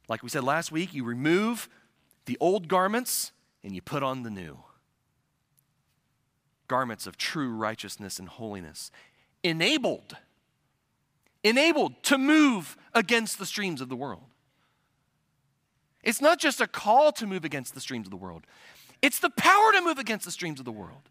like 0.08 0.22
we 0.22 0.28
said 0.28 0.44
last 0.44 0.72
week, 0.72 0.94
you 0.94 1.04
remove 1.04 1.68
the 2.24 2.36
old 2.40 2.68
garments 2.68 3.32
and 3.62 3.74
you 3.74 3.82
put 3.82 4.02
on 4.02 4.22
the 4.22 4.30
new 4.30 4.58
garments 6.68 7.06
of 7.06 7.16
true 7.16 7.50
righteousness 7.50 8.18
and 8.18 8.28
holiness, 8.28 8.90
enabled, 9.42 10.16
enabled 11.42 12.02
to 12.02 12.18
move 12.18 12.76
against 12.94 13.38
the 13.38 13.46
streams 13.46 13.80
of 13.80 13.88
the 13.88 13.96
world. 13.96 14.24
It's 16.04 16.20
not 16.20 16.38
just 16.38 16.60
a 16.60 16.66
call 16.66 17.10
to 17.12 17.26
move 17.26 17.44
against 17.44 17.74
the 17.74 17.80
streams 17.80 18.06
of 18.06 18.10
the 18.10 18.16
world, 18.16 18.46
it's 19.00 19.18
the 19.18 19.30
power 19.30 19.72
to 19.72 19.80
move 19.80 19.98
against 19.98 20.24
the 20.24 20.30
streams 20.30 20.58
of 20.58 20.64
the 20.64 20.72
world. 20.72 21.08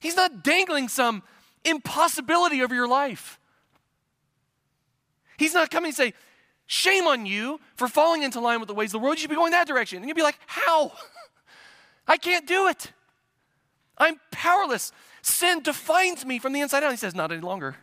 He's 0.00 0.16
not 0.16 0.42
dangling 0.44 0.88
some 0.88 1.22
impossibility 1.64 2.62
over 2.62 2.74
your 2.74 2.88
life. 2.88 3.40
He's 5.36 5.52
not 5.52 5.70
coming 5.70 5.88
and 5.88 5.96
say, 5.96 6.14
Shame 6.66 7.06
on 7.06 7.26
you 7.26 7.60
for 7.76 7.88
falling 7.88 8.22
into 8.22 8.40
line 8.40 8.58
with 8.60 8.68
the 8.68 8.74
ways 8.74 8.88
of 8.88 9.00
the 9.00 9.04
world. 9.04 9.16
You 9.16 9.22
should 9.22 9.30
be 9.30 9.36
going 9.36 9.52
that 9.52 9.68
direction. 9.68 9.98
And 9.98 10.08
you'd 10.08 10.16
be 10.16 10.22
like, 10.22 10.38
How? 10.46 10.92
I 12.08 12.16
can't 12.16 12.46
do 12.46 12.68
it. 12.68 12.92
I'm 13.98 14.20
powerless. 14.30 14.92
Sin 15.22 15.62
defines 15.62 16.24
me 16.24 16.38
from 16.38 16.52
the 16.52 16.60
inside 16.60 16.82
out. 16.82 16.90
He 16.90 16.96
says, 16.96 17.14
Not 17.14 17.32
any 17.32 17.40
longer. 17.40 17.76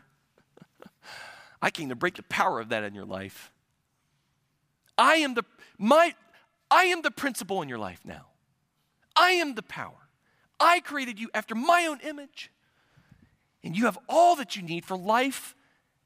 I 1.62 1.69
came 1.69 1.89
to 1.89 1.96
break 1.96 2.15
the 2.15 2.24
power 2.24 2.60
of 2.60 2.69
that 2.69 2.84
in 2.84 2.93
your 2.93 3.06
life. 3.06 3.52
I 4.98 5.15
am 5.15 5.34
the 5.34 5.43
my 5.78 6.13
I 6.69 6.86
am 6.86 7.02
the 7.02 7.12
principle 7.12 7.62
in 7.62 7.69
your 7.69 7.78
life 7.78 8.02
now. 8.04 8.28
I 9.15 9.32
am 9.32 9.56
the 9.56 9.63
power. 9.63 10.10
I 10.60 10.80
created 10.80 11.19
you 11.19 11.30
after 11.34 11.56
my 11.56 11.86
own 11.86 12.00
image. 12.02 12.52
And 13.63 13.78
you 13.78 13.86
have 13.86 13.98
all 14.10 14.36
that 14.36 14.56
you 14.56 14.62
need 14.62 14.84
for 14.86 14.98
life 14.98 15.56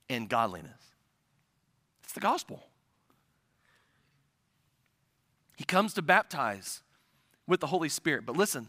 and 0.10 0.30
godliness. 0.30 0.94
It's 2.04 2.13
the 2.13 2.20
gospel. 2.20 2.66
He 5.58 5.65
comes 5.65 5.93
to 5.96 6.02
baptize 6.02 6.84
with 7.48 7.60
the 7.60 7.67
Holy 7.67 7.89
Spirit. 7.89 8.26
But 8.26 8.38
listen, 8.38 8.67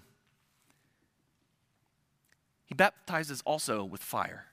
he 2.65 2.75
baptizes 2.75 3.43
also 3.45 3.85
with 3.85 4.03
fire. 4.03 4.47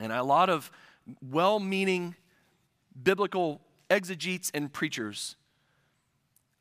And 0.00 0.10
a 0.10 0.22
lot 0.22 0.48
of 0.48 0.72
well 1.30 1.60
meaning 1.60 2.16
biblical 3.00 3.60
exegetes 3.90 4.50
and 4.54 4.72
preachers, 4.72 5.36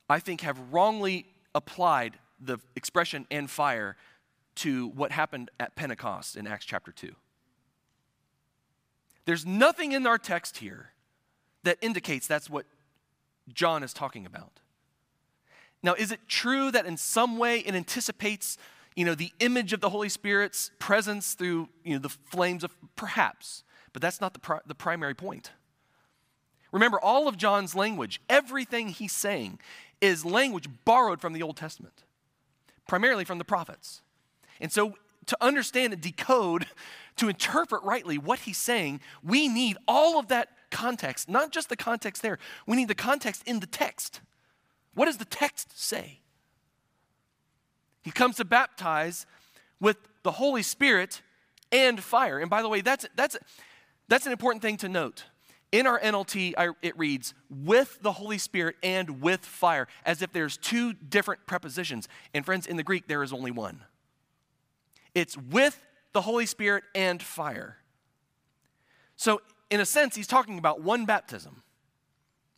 I 0.09 0.19
think, 0.19 0.41
have 0.41 0.59
wrongly 0.71 1.25
applied 1.55 2.19
the 2.39 2.59
expression 2.75 3.25
and 3.31 3.49
fire 3.49 3.95
to 4.55 4.89
what 4.89 5.11
happened 5.11 5.51
at 5.59 5.75
Pentecost 5.75 6.35
in 6.35 6.45
Acts 6.47 6.65
chapter 6.65 6.91
2. 6.91 7.15
There's 9.25 9.45
nothing 9.45 9.93
in 9.93 10.05
our 10.05 10.17
text 10.17 10.57
here 10.57 10.89
that 11.63 11.77
indicates 11.81 12.27
that's 12.27 12.49
what 12.49 12.65
John 13.51 13.83
is 13.83 13.93
talking 13.93 14.25
about. 14.25 14.59
Now, 15.81 15.93
is 15.93 16.11
it 16.11 16.21
true 16.27 16.71
that 16.71 16.85
in 16.85 16.95
some 16.95 17.37
way 17.37 17.59
it 17.59 17.75
anticipates, 17.75 18.57
you 18.95 19.03
know, 19.03 19.15
the 19.15 19.33
image 19.39 19.73
of 19.73 19.81
the 19.81 19.89
Holy 19.89 20.09
Spirit's 20.09 20.71
presence 20.79 21.33
through, 21.33 21.67
you 21.83 21.93
know, 21.93 21.99
the 21.99 22.09
flames 22.09 22.63
of 22.63 22.75
perhaps, 22.95 23.63
but 23.91 24.01
that's 24.01 24.21
not 24.21 24.33
the, 24.33 24.61
the 24.65 24.75
primary 24.75 25.13
point. 25.13 25.51
Remember, 26.71 26.99
all 26.99 27.27
of 27.27 27.37
John's 27.37 27.75
language, 27.75 28.21
everything 28.29 28.87
he's 28.89 29.13
saying, 29.13 29.59
is 30.01 30.25
language 30.25 30.67
borrowed 30.85 31.21
from 31.21 31.33
the 31.33 31.43
Old 31.43 31.57
Testament, 31.57 32.03
primarily 32.87 33.25
from 33.25 33.37
the 33.37 33.45
prophets. 33.45 34.01
And 34.59 34.71
so, 34.71 34.95
to 35.27 35.37
understand 35.39 35.93
and 35.93 36.01
decode, 36.01 36.65
to 37.17 37.29
interpret 37.29 37.83
rightly 37.83 38.17
what 38.17 38.39
he's 38.39 38.57
saying, 38.57 39.01
we 39.23 39.47
need 39.47 39.77
all 39.87 40.17
of 40.17 40.29
that 40.29 40.49
context, 40.73 41.29
not 41.29 41.51
just 41.51 41.69
the 41.69 41.77
context 41.77 42.21
there, 42.21 42.39
we 42.67 42.75
need 42.75 42.89
the 42.89 42.95
context 42.95 43.43
in 43.45 43.61
the 43.61 43.67
text. 43.67 44.19
What 44.93 45.05
does 45.05 45.17
the 45.17 45.25
text 45.25 45.79
say? 45.79 46.19
He 48.03 48.11
comes 48.11 48.35
to 48.37 48.45
baptize 48.45 49.25
with 49.79 49.97
the 50.23 50.31
Holy 50.31 50.63
Spirit 50.63 51.21
and 51.71 52.03
fire. 52.03 52.39
And 52.39 52.49
by 52.49 52.61
the 52.61 52.69
way, 52.69 52.81
that's, 52.81 53.05
that's, 53.15 53.37
that's 54.09 54.25
an 54.25 54.31
important 54.31 54.61
thing 54.61 54.77
to 54.77 54.89
note. 54.89 55.25
In 55.71 55.87
our 55.87 55.99
NLT, 55.99 56.53
I, 56.57 56.69
it 56.81 56.97
reads, 56.99 57.33
with 57.49 57.97
the 58.01 58.11
Holy 58.11 58.37
Spirit 58.37 58.75
and 58.83 59.21
with 59.21 59.43
fire, 59.43 59.87
as 60.05 60.21
if 60.21 60.31
there's 60.31 60.57
two 60.57 60.93
different 60.93 61.47
prepositions. 61.47 62.07
And 62.33 62.45
friends, 62.45 62.67
in 62.67 62.77
the 62.77 62.83
Greek, 62.83 63.07
there 63.07 63.23
is 63.23 63.33
only 63.33 63.49
one. 63.49 63.81
It's 65.15 65.35
with 65.37 65.79
the 66.11 66.21
Holy 66.21 66.45
Spirit 66.45 66.83
and 66.93 67.23
fire. 67.23 67.77
So, 69.15 69.41
in 69.73 69.79
a 69.79 69.85
sense, 69.87 70.15
he's 70.15 70.27
talking 70.27 70.59
about 70.59 70.81
one 70.81 71.05
baptism. 71.05 71.63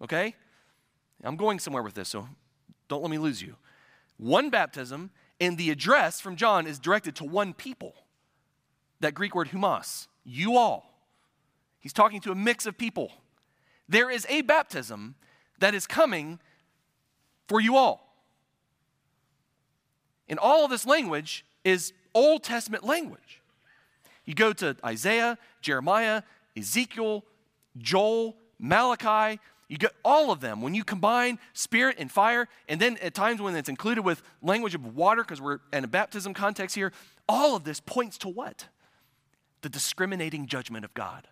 Okay? 0.01 0.35
I'm 1.23 1.37
going 1.37 1.59
somewhere 1.59 1.81
with 1.81 1.93
this, 1.93 2.09
so 2.09 2.27
don't 2.89 3.01
let 3.01 3.09
me 3.09 3.17
lose 3.17 3.41
you. 3.41 3.55
One 4.17 4.49
baptism, 4.49 5.11
and 5.39 5.57
the 5.57 5.69
address 5.69 6.19
from 6.19 6.35
John 6.35 6.67
is 6.67 6.77
directed 6.77 7.15
to 7.15 7.23
one 7.23 7.53
people. 7.53 7.95
That 8.99 9.13
Greek 9.13 9.33
word 9.33 9.47
humas, 9.47 10.09
you 10.25 10.57
all. 10.57 10.93
He's 11.79 11.93
talking 11.93 12.19
to 12.19 12.33
a 12.33 12.35
mix 12.35 12.65
of 12.65 12.77
people. 12.77 13.13
There 13.87 14.11
is 14.11 14.25
a 14.27 14.41
baptism 14.41 15.15
that 15.59 15.73
is 15.73 15.87
coming 15.87 16.39
for 17.47 17.61
you 17.61 17.77
all. 17.77 18.13
And 20.27 20.37
all 20.37 20.65
of 20.65 20.69
this 20.69 20.85
language 20.85 21.45
is 21.63 21.93
Old 22.13 22.43
Testament 22.43 22.83
language. 22.83 23.41
You 24.25 24.33
go 24.33 24.51
to 24.51 24.75
Isaiah, 24.83 25.37
Jeremiah, 25.61 26.23
Ezekiel, 26.57 27.25
Joel, 27.77 28.35
Malachi, 28.59 29.39
you 29.67 29.77
get 29.77 29.91
all 30.03 30.31
of 30.31 30.41
them. 30.41 30.61
When 30.61 30.75
you 30.75 30.83
combine 30.83 31.39
spirit 31.53 31.95
and 31.99 32.11
fire, 32.11 32.47
and 32.69 32.79
then 32.79 32.97
at 33.01 33.13
times 33.13 33.41
when 33.41 33.55
it's 33.55 33.69
included 33.69 34.03
with 34.03 34.21
language 34.41 34.75
of 34.75 34.95
water, 34.95 35.23
because 35.23 35.41
we're 35.41 35.59
in 35.73 35.83
a 35.83 35.87
baptism 35.87 36.33
context 36.33 36.75
here, 36.75 36.91
all 37.27 37.55
of 37.55 37.63
this 37.63 37.79
points 37.79 38.17
to 38.19 38.29
what? 38.29 38.67
The 39.61 39.69
discriminating 39.69 40.45
judgment 40.45 40.85
of 40.85 40.93
God. 40.93 41.27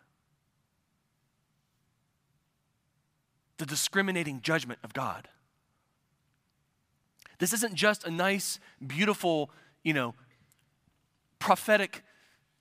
The 3.57 3.65
discriminating 3.65 4.41
judgment 4.41 4.79
of 4.83 4.93
God. 4.93 5.27
This 7.37 7.53
isn't 7.53 7.75
just 7.75 8.05
a 8.05 8.11
nice, 8.11 8.59
beautiful, 8.85 9.51
you 9.83 9.93
know, 9.93 10.15
prophetic 11.39 12.03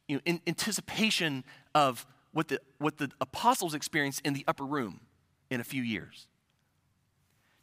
you 0.09 0.21
know, 0.27 0.39
anticipation 0.47 1.45
of 1.75 2.05
what 2.33 2.49
the, 2.49 2.61
what 2.79 2.99
the 2.99 3.11
apostles 3.21 3.75
experienced 3.75 4.21
in 4.25 4.33
the 4.33 4.45
upper 4.49 4.65
room 4.65 5.01
in 5.51 5.61
a 5.61 5.65
few 5.65 5.83
years. 5.83 6.27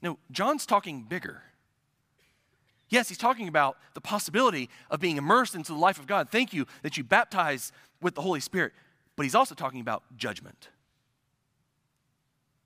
No, 0.02 0.18
John's 0.32 0.66
talking 0.66 1.04
bigger. 1.04 1.44
Yes, 2.88 3.10
he's 3.10 3.18
talking 3.18 3.48
about 3.48 3.78
the 3.94 4.02
possibility 4.02 4.70
of 4.90 5.00
being 5.00 5.18
immersed 5.18 5.56
into 5.56 5.74
the 5.74 5.78
life 5.78 6.00
of 6.00 6.08
God. 6.08 6.30
Thank 6.30 6.54
you 6.54 6.66
that 6.82 6.98
you 6.98 7.04
baptize 7.04 7.72
with 8.02 8.16
the 8.16 8.22
Holy 8.22 8.40
Spirit. 8.40 8.74
But 9.16 9.24
he's 9.24 9.36
also 9.36 9.54
talking 9.54 9.82
about 9.82 10.04
judgment. 10.16 10.70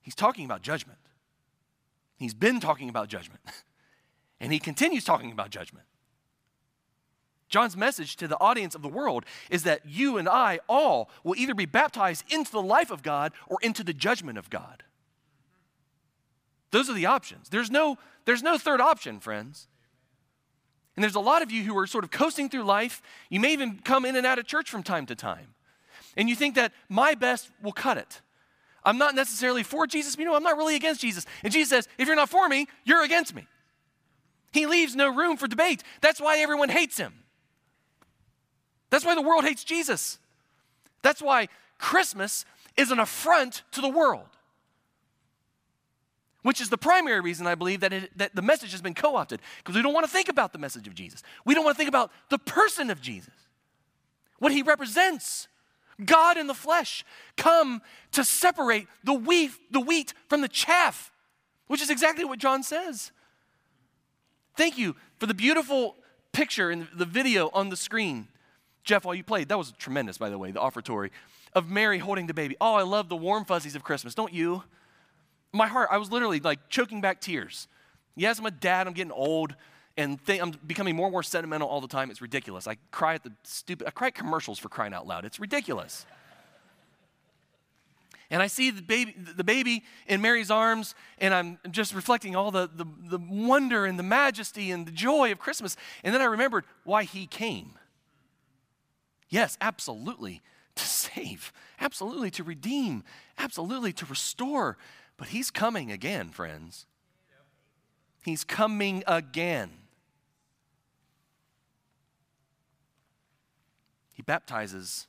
He's 0.01 0.15
talking 0.15 0.45
about 0.45 0.61
judgment. 0.61 0.99
He's 2.17 2.33
been 2.33 2.59
talking 2.59 2.89
about 2.89 3.07
judgment. 3.09 3.41
And 4.39 4.51
he 4.51 4.59
continues 4.59 5.05
talking 5.05 5.31
about 5.31 5.51
judgment. 5.51 5.85
John's 7.53 7.77
message 7.77 8.15
to 8.15 8.27
the 8.27 8.39
audience 8.39 8.73
of 8.73 8.81
the 8.81 8.89
world 8.89 9.25
is 9.51 9.61
that 9.61 9.85
you 9.85 10.17
and 10.17 10.27
I 10.27 10.59
all 10.67 11.11
will 11.23 11.35
either 11.35 11.53
be 11.53 11.67
baptized 11.67 12.25
into 12.33 12.51
the 12.51 12.63
life 12.63 12.89
of 12.89 13.03
God 13.03 13.31
or 13.47 13.59
into 13.61 13.83
the 13.83 13.93
judgment 13.93 14.39
of 14.39 14.49
God. 14.49 14.81
Those 16.71 16.89
are 16.89 16.95
the 16.95 17.05
options. 17.05 17.49
There's 17.49 17.69
no, 17.69 17.99
there's 18.25 18.41
no 18.41 18.57
third 18.57 18.81
option, 18.81 19.19
friends. 19.19 19.67
And 20.95 21.03
there's 21.03 21.13
a 21.13 21.19
lot 21.19 21.43
of 21.43 21.51
you 21.51 21.61
who 21.61 21.77
are 21.77 21.85
sort 21.85 22.03
of 22.03 22.09
coasting 22.09 22.49
through 22.49 22.63
life. 22.63 23.03
You 23.29 23.39
may 23.39 23.53
even 23.53 23.77
come 23.83 24.03
in 24.03 24.15
and 24.15 24.25
out 24.25 24.39
of 24.39 24.47
church 24.47 24.71
from 24.71 24.81
time 24.81 25.05
to 25.05 25.15
time. 25.15 25.53
And 26.17 26.27
you 26.27 26.35
think 26.35 26.55
that 26.55 26.73
my 26.89 27.13
best 27.13 27.51
will 27.61 27.71
cut 27.71 27.99
it. 27.99 28.21
I'm 28.83 28.97
not 28.97 29.13
necessarily 29.13 29.61
for 29.61 29.85
Jesus, 29.85 30.15
but 30.15 30.21
you 30.21 30.25
know, 30.25 30.35
I'm 30.35 30.41
not 30.41 30.57
really 30.57 30.75
against 30.75 31.01
Jesus. 31.01 31.27
And 31.43 31.53
Jesus 31.53 31.69
says, 31.69 31.87
if 31.99 32.07
you're 32.07 32.15
not 32.15 32.29
for 32.29 32.49
me, 32.49 32.65
you're 32.83 33.03
against 33.03 33.35
me. 33.35 33.45
He 34.51 34.65
leaves 34.65 34.95
no 34.95 35.13
room 35.13 35.37
for 35.37 35.47
debate. 35.47 35.83
That's 36.01 36.19
why 36.19 36.39
everyone 36.39 36.69
hates 36.69 36.97
him. 36.97 37.22
That's 38.93 39.03
why 39.03 39.15
the 39.15 39.23
world 39.23 39.43
hates 39.43 39.63
Jesus. 39.63 40.19
That's 41.01 41.19
why 41.19 41.47
Christmas 41.79 42.45
is 42.77 42.91
an 42.91 42.99
affront 42.99 43.63
to 43.71 43.81
the 43.81 43.89
world 43.89 44.27
which 46.43 46.61
is 46.61 46.69
the 46.69 46.77
primary 46.77 47.21
reason 47.21 47.47
I 47.47 47.55
believe 47.55 47.79
that, 47.79 47.91
it, 47.91 48.17
that 48.17 48.35
the 48.35 48.41
message 48.41 48.71
has 48.71 48.81
been 48.81 48.93
co 48.93 49.15
opted, 49.15 49.41
because 49.57 49.75
we 49.75 49.81
don't 49.81 49.93
want 49.93 50.05
to 50.05 50.11
think 50.11 50.29
about 50.29 50.51
the 50.51 50.59
message 50.59 50.87
of 50.87 50.93
Jesus. 50.93 51.23
We 51.45 51.55
don't 51.55 51.63
want 51.63 51.75
to 51.75 51.77
think 51.77 51.89
about 51.89 52.11
the 52.29 52.37
person 52.37 52.89
of 52.89 53.01
Jesus, 53.01 53.33
what 54.39 54.51
he 54.51 54.61
represents. 54.61 55.47
God 56.03 56.37
in 56.37 56.47
the 56.47 56.53
flesh, 56.53 57.05
come 57.37 57.81
to 58.11 58.23
separate 58.23 58.87
the 59.03 59.13
wheat, 59.13 59.51
the 59.71 59.79
wheat 59.79 60.13
from 60.27 60.41
the 60.41 60.47
chaff, 60.47 61.11
which 61.67 61.81
is 61.81 61.89
exactly 61.89 62.25
what 62.25 62.39
John 62.39 62.61
says. 62.63 63.11
Thank 64.57 64.77
you 64.77 64.95
for 65.19 65.27
the 65.27 65.33
beautiful 65.33 65.95
picture 66.31 66.71
and 66.71 66.87
the 66.95 67.05
video 67.05 67.51
on 67.53 67.69
the 67.69 67.77
screen. 67.77 68.27
Jeff, 68.83 69.05
while 69.05 69.15
you 69.15 69.23
played, 69.23 69.49
that 69.49 69.57
was 69.57 69.71
tremendous, 69.77 70.17
by 70.17 70.29
the 70.29 70.37
way, 70.37 70.51
the 70.51 70.59
offertory 70.59 71.11
of 71.53 71.69
Mary 71.69 71.99
holding 71.99 72.27
the 72.27 72.33
baby. 72.33 72.55
Oh, 72.59 72.73
I 72.73 72.81
love 72.81 73.09
the 73.09 73.15
warm 73.15 73.45
fuzzies 73.45 73.75
of 73.75 73.83
Christmas, 73.83 74.15
don't 74.15 74.33
you? 74.33 74.63
my 75.53 75.67
heart, 75.67 75.89
I 75.91 75.97
was 75.97 76.11
literally 76.11 76.39
like 76.39 76.67
choking 76.67 76.99
back 76.99 77.21
tears. 77.21 77.67
Yes, 78.15 78.39
I'm 78.39 78.45
a 78.45 78.51
dad, 78.51 78.87
I'm 78.87 78.93
getting 78.93 79.11
old, 79.11 79.55
and 79.95 80.19
I'm 80.27 80.51
becoming 80.65 80.95
more 80.95 81.05
and 81.05 81.11
more 81.11 81.23
sentimental 81.23 81.67
all 81.67 81.79
the 81.79 81.87
time. 81.87 82.11
It's 82.11 82.21
ridiculous. 82.21 82.67
I 82.67 82.77
cry 82.91 83.13
at 83.15 83.23
the 83.23 83.31
stupid, 83.43 83.87
I 83.87 83.91
cry 83.91 84.07
at 84.07 84.15
commercials 84.15 84.59
for 84.59 84.69
crying 84.69 84.93
out 84.93 85.07
loud. 85.07 85.25
It's 85.25 85.39
ridiculous. 85.39 86.05
And 88.31 88.41
I 88.41 88.47
see 88.47 88.71
the 88.71 88.81
baby, 88.81 89.15
the 89.15 89.43
baby 89.43 89.83
in 90.07 90.19
Mary's 90.19 90.49
arms, 90.49 90.95
and 91.19 91.35
I'm 91.35 91.59
just 91.69 91.93
reflecting 91.93 92.35
all 92.35 92.49
the, 92.49 92.67
the, 92.73 92.85
the 93.09 93.19
wonder 93.19 93.85
and 93.85 93.99
the 93.99 94.03
majesty 94.03 94.71
and 94.71 94.87
the 94.87 94.91
joy 94.91 95.31
of 95.31 95.37
Christmas. 95.37 95.77
And 96.03 96.15
then 96.15 96.21
I 96.21 96.25
remembered 96.25 96.65
why 96.83 97.03
he 97.03 97.27
came. 97.27 97.73
Yes, 99.33 99.57
absolutely, 99.61 100.43
to 100.75 100.83
save, 100.85 101.51
absolutely 101.81 102.29
to 102.29 102.43
redeem, 102.43 103.03
absolutely 103.35 103.91
to 103.93 104.05
restore, 104.05 104.77
but 105.17 105.29
he's 105.29 105.49
coming 105.49 105.91
again, 105.91 106.29
friends. 106.29 106.85
He's 108.23 108.43
coming 108.43 109.03
again. 109.07 109.71
He 114.13 114.21
baptizes 114.21 115.07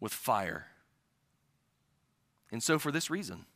with 0.00 0.12
fire. 0.12 0.66
And 2.50 2.64
so, 2.64 2.80
for 2.80 2.90
this 2.90 3.08
reason, 3.08 3.46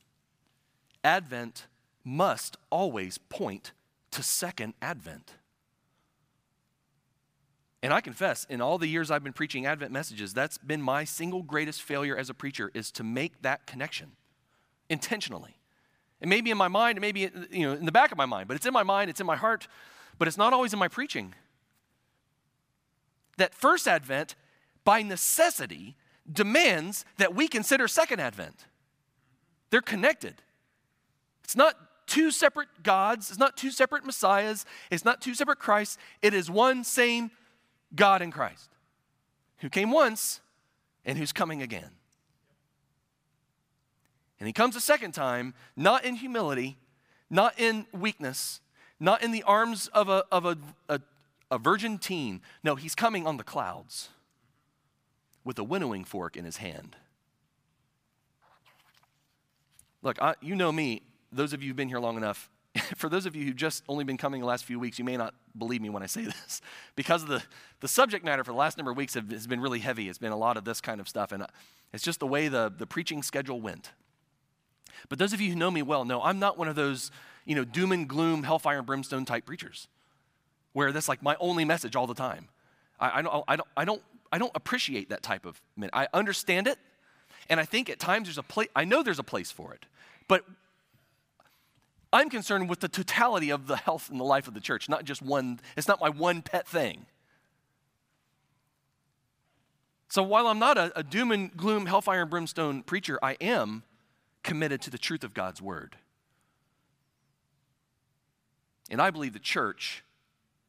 Advent 1.02 1.66
must 2.04 2.58
always 2.70 3.18
point 3.18 3.72
to 4.12 4.22
second 4.22 4.74
Advent. 4.80 5.32
And 7.82 7.92
I 7.92 8.00
confess, 8.00 8.46
in 8.48 8.60
all 8.60 8.78
the 8.78 8.86
years 8.86 9.10
I've 9.10 9.22
been 9.22 9.32
preaching 9.32 9.66
Advent 9.66 9.92
messages, 9.92 10.32
that's 10.32 10.58
been 10.58 10.82
my 10.82 11.04
single 11.04 11.42
greatest 11.42 11.82
failure 11.82 12.16
as 12.16 12.30
a 12.30 12.34
preacher 12.34 12.70
is 12.74 12.90
to 12.92 13.04
make 13.04 13.42
that 13.42 13.66
connection 13.66 14.12
intentionally. 14.88 15.56
It 16.20 16.28
may 16.28 16.40
be 16.40 16.50
in 16.50 16.56
my 16.56 16.68
mind, 16.68 16.96
it 16.96 17.00
may 17.00 17.12
be 17.12 17.28
you 17.50 17.66
know, 17.66 17.72
in 17.72 17.84
the 17.84 17.92
back 17.92 18.10
of 18.12 18.18
my 18.18 18.26
mind, 18.26 18.48
but 18.48 18.56
it's 18.56 18.66
in 18.66 18.72
my 18.72 18.82
mind, 18.82 19.10
it's 19.10 19.20
in 19.20 19.26
my 19.26 19.36
heart, 19.36 19.68
but 20.18 20.26
it's 20.26 20.38
not 20.38 20.52
always 20.52 20.72
in 20.72 20.78
my 20.78 20.88
preaching. 20.88 21.34
That 23.36 23.54
first 23.54 23.86
advent, 23.86 24.34
by 24.84 25.02
necessity, 25.02 25.96
demands 26.30 27.04
that 27.18 27.34
we 27.34 27.48
consider 27.48 27.86
second 27.86 28.20
advent. 28.20 28.66
They're 29.70 29.82
connected. 29.82 30.42
It's 31.44 31.56
not 31.56 31.76
two 32.06 32.30
separate 32.30 32.68
gods, 32.82 33.30
it's 33.30 33.38
not 33.38 33.56
two 33.56 33.70
separate 33.70 34.04
messiahs, 34.04 34.64
it's 34.90 35.04
not 35.04 35.20
two 35.20 35.34
separate 35.34 35.58
Christs. 35.58 35.98
It 36.22 36.32
is 36.32 36.50
one 36.50 36.82
same 36.82 37.30
God 37.96 38.22
in 38.22 38.30
Christ 38.30 38.70
who 39.58 39.68
came 39.68 39.90
once 39.90 40.40
and 41.04 41.18
who's 41.18 41.32
coming 41.32 41.62
again. 41.62 41.90
And 44.38 44.46
he 44.46 44.52
comes 44.52 44.76
a 44.76 44.80
second 44.80 45.12
time, 45.12 45.54
not 45.76 46.04
in 46.04 46.16
humility, 46.16 46.76
not 47.30 47.58
in 47.58 47.86
weakness, 47.92 48.60
not 49.00 49.22
in 49.22 49.32
the 49.32 49.42
arms 49.44 49.88
of 49.88 50.08
a, 50.08 50.24
of 50.30 50.44
a, 50.44 50.58
a, 50.88 51.00
a 51.50 51.58
virgin 51.58 51.98
teen. 51.98 52.42
No, 52.62 52.74
he's 52.74 52.94
coming 52.94 53.26
on 53.26 53.38
the 53.38 53.44
clouds 53.44 54.10
with 55.44 55.58
a 55.58 55.64
winnowing 55.64 56.04
fork 56.04 56.36
in 56.36 56.44
his 56.44 56.58
hand. 56.58 56.96
Look, 60.02 60.20
I, 60.20 60.34
you 60.40 60.54
know 60.54 60.70
me, 60.70 61.02
those 61.32 61.52
of 61.52 61.62
you 61.62 61.68
who've 61.68 61.76
been 61.76 61.88
here 61.88 61.98
long 61.98 62.16
enough, 62.16 62.50
for 62.96 63.08
those 63.08 63.26
of 63.26 63.36
you 63.36 63.44
who've 63.44 63.56
just 63.56 63.84
only 63.88 64.04
been 64.04 64.16
coming 64.16 64.40
the 64.40 64.46
last 64.46 64.64
few 64.64 64.78
weeks, 64.78 64.98
you 64.98 65.04
may 65.04 65.16
not 65.16 65.34
believe 65.56 65.80
me 65.80 65.90
when 65.90 66.02
I 66.02 66.06
say 66.06 66.24
this. 66.24 66.60
Because 66.94 67.24
the, 67.24 67.42
the 67.80 67.88
subject 67.88 68.24
matter 68.24 68.44
for 68.44 68.52
the 68.52 68.58
last 68.58 68.76
number 68.76 68.90
of 68.90 68.96
weeks 68.96 69.14
have, 69.14 69.30
has 69.30 69.46
been 69.46 69.60
really 69.60 69.80
heavy. 69.80 70.08
It's 70.08 70.18
been 70.18 70.32
a 70.32 70.36
lot 70.36 70.56
of 70.56 70.64
this 70.64 70.80
kind 70.80 71.00
of 71.00 71.08
stuff, 71.08 71.32
and 71.32 71.42
uh, 71.42 71.46
it's 71.92 72.02
just 72.02 72.20
the 72.20 72.26
way 72.26 72.48
the, 72.48 72.72
the 72.76 72.86
preaching 72.86 73.22
schedule 73.22 73.60
went. 73.60 73.92
But 75.08 75.18
those 75.18 75.32
of 75.32 75.40
you 75.40 75.50
who 75.50 75.56
know 75.56 75.70
me 75.70 75.82
well 75.82 76.04
know 76.04 76.22
I'm 76.22 76.38
not 76.38 76.58
one 76.58 76.68
of 76.68 76.74
those, 76.74 77.10
you 77.44 77.54
know, 77.54 77.64
doom 77.64 77.92
and 77.92 78.08
gloom, 78.08 78.42
hellfire 78.42 78.78
and 78.78 78.86
brimstone 78.86 79.24
type 79.24 79.46
preachers, 79.46 79.88
where 80.72 80.92
that's 80.92 81.08
like 81.08 81.22
my 81.22 81.36
only 81.38 81.64
message 81.64 81.96
all 81.96 82.06
the 82.06 82.14
time. 82.14 82.48
I, 82.98 83.18
I, 83.18 83.22
don't, 83.22 83.44
I, 83.46 83.56
don't, 83.56 83.68
I, 83.76 83.84
don't, 83.84 84.02
I 84.32 84.38
don't 84.38 84.52
appreciate 84.54 85.10
that 85.10 85.22
type 85.22 85.44
of, 85.44 85.60
I 85.92 86.08
understand 86.14 86.66
it, 86.66 86.78
and 87.48 87.60
I 87.60 87.64
think 87.64 87.90
at 87.90 87.98
times 87.98 88.26
there's 88.26 88.38
a 88.38 88.42
place, 88.42 88.68
I 88.74 88.84
know 88.84 89.02
there's 89.02 89.18
a 89.18 89.24
place 89.24 89.52
for 89.52 89.74
it, 89.74 89.84
but 90.28 90.44
I'm 92.16 92.30
concerned 92.30 92.70
with 92.70 92.80
the 92.80 92.88
totality 92.88 93.50
of 93.50 93.66
the 93.66 93.76
health 93.76 94.08
and 94.08 94.18
the 94.18 94.24
life 94.24 94.48
of 94.48 94.54
the 94.54 94.60
church, 94.60 94.88
not 94.88 95.04
just 95.04 95.20
one, 95.20 95.60
it's 95.76 95.86
not 95.86 96.00
my 96.00 96.08
one 96.08 96.40
pet 96.40 96.66
thing. 96.66 97.04
So 100.08 100.22
while 100.22 100.46
I'm 100.46 100.58
not 100.58 100.78
a, 100.78 100.98
a 100.98 101.02
doom 101.02 101.30
and 101.30 101.54
gloom, 101.54 101.84
hellfire 101.84 102.22
and 102.22 102.30
brimstone 102.30 102.82
preacher, 102.82 103.18
I 103.20 103.36
am 103.38 103.82
committed 104.42 104.80
to 104.82 104.90
the 104.90 104.96
truth 104.96 105.24
of 105.24 105.34
God's 105.34 105.60
word. 105.60 105.96
And 108.88 109.02
I 109.02 109.10
believe 109.10 109.34
the 109.34 109.38
church 109.38 110.02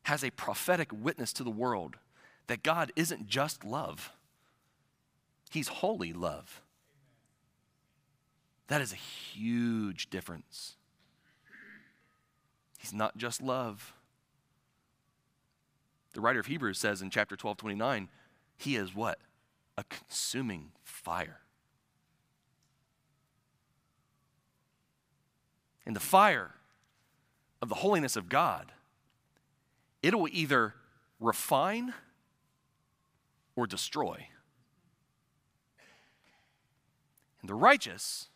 has 0.03 0.25
a 0.25 0.31
prophetic 0.31 0.89
witness 0.91 1.31
to 1.31 1.45
the 1.45 1.49
world 1.49 1.95
that 2.47 2.62
God 2.62 2.91
isn't 2.97 3.27
just 3.27 3.63
love, 3.63 4.12
He's 5.49 5.69
holy 5.69 6.12
love. 6.12 6.62
That 8.67 8.81
is 8.81 8.91
a 8.91 8.97
huge 8.97 10.10
difference. 10.10 10.76
He's 12.88 12.93
not 12.93 13.17
just 13.17 13.41
love. 13.41 13.93
The 16.13 16.21
writer 16.21 16.39
of 16.39 16.45
Hebrews 16.45 16.80
says 16.80 17.02
in 17.02 17.10
chapter 17.10 17.36
12, 17.36 17.58
29, 17.58 18.10
He 18.58 18.76
is 18.76 18.95
what? 18.95 19.19
A 19.78 19.84
consuming 19.84 20.71
fire. 20.84 21.41
in 25.88 25.93
the 25.93 26.00
fire 26.02 26.52
of 27.62 27.69
the 27.69 27.76
holiness 27.76 28.17
of 28.17 28.28
God, 28.28 28.73
it 30.04 30.13
will 30.13 30.28
either 30.30 30.76
refine 31.17 31.93
or 33.56 33.65
destroy. 33.65 34.28
And 37.41 37.50
the 37.50 37.56
righteous, 37.56 38.28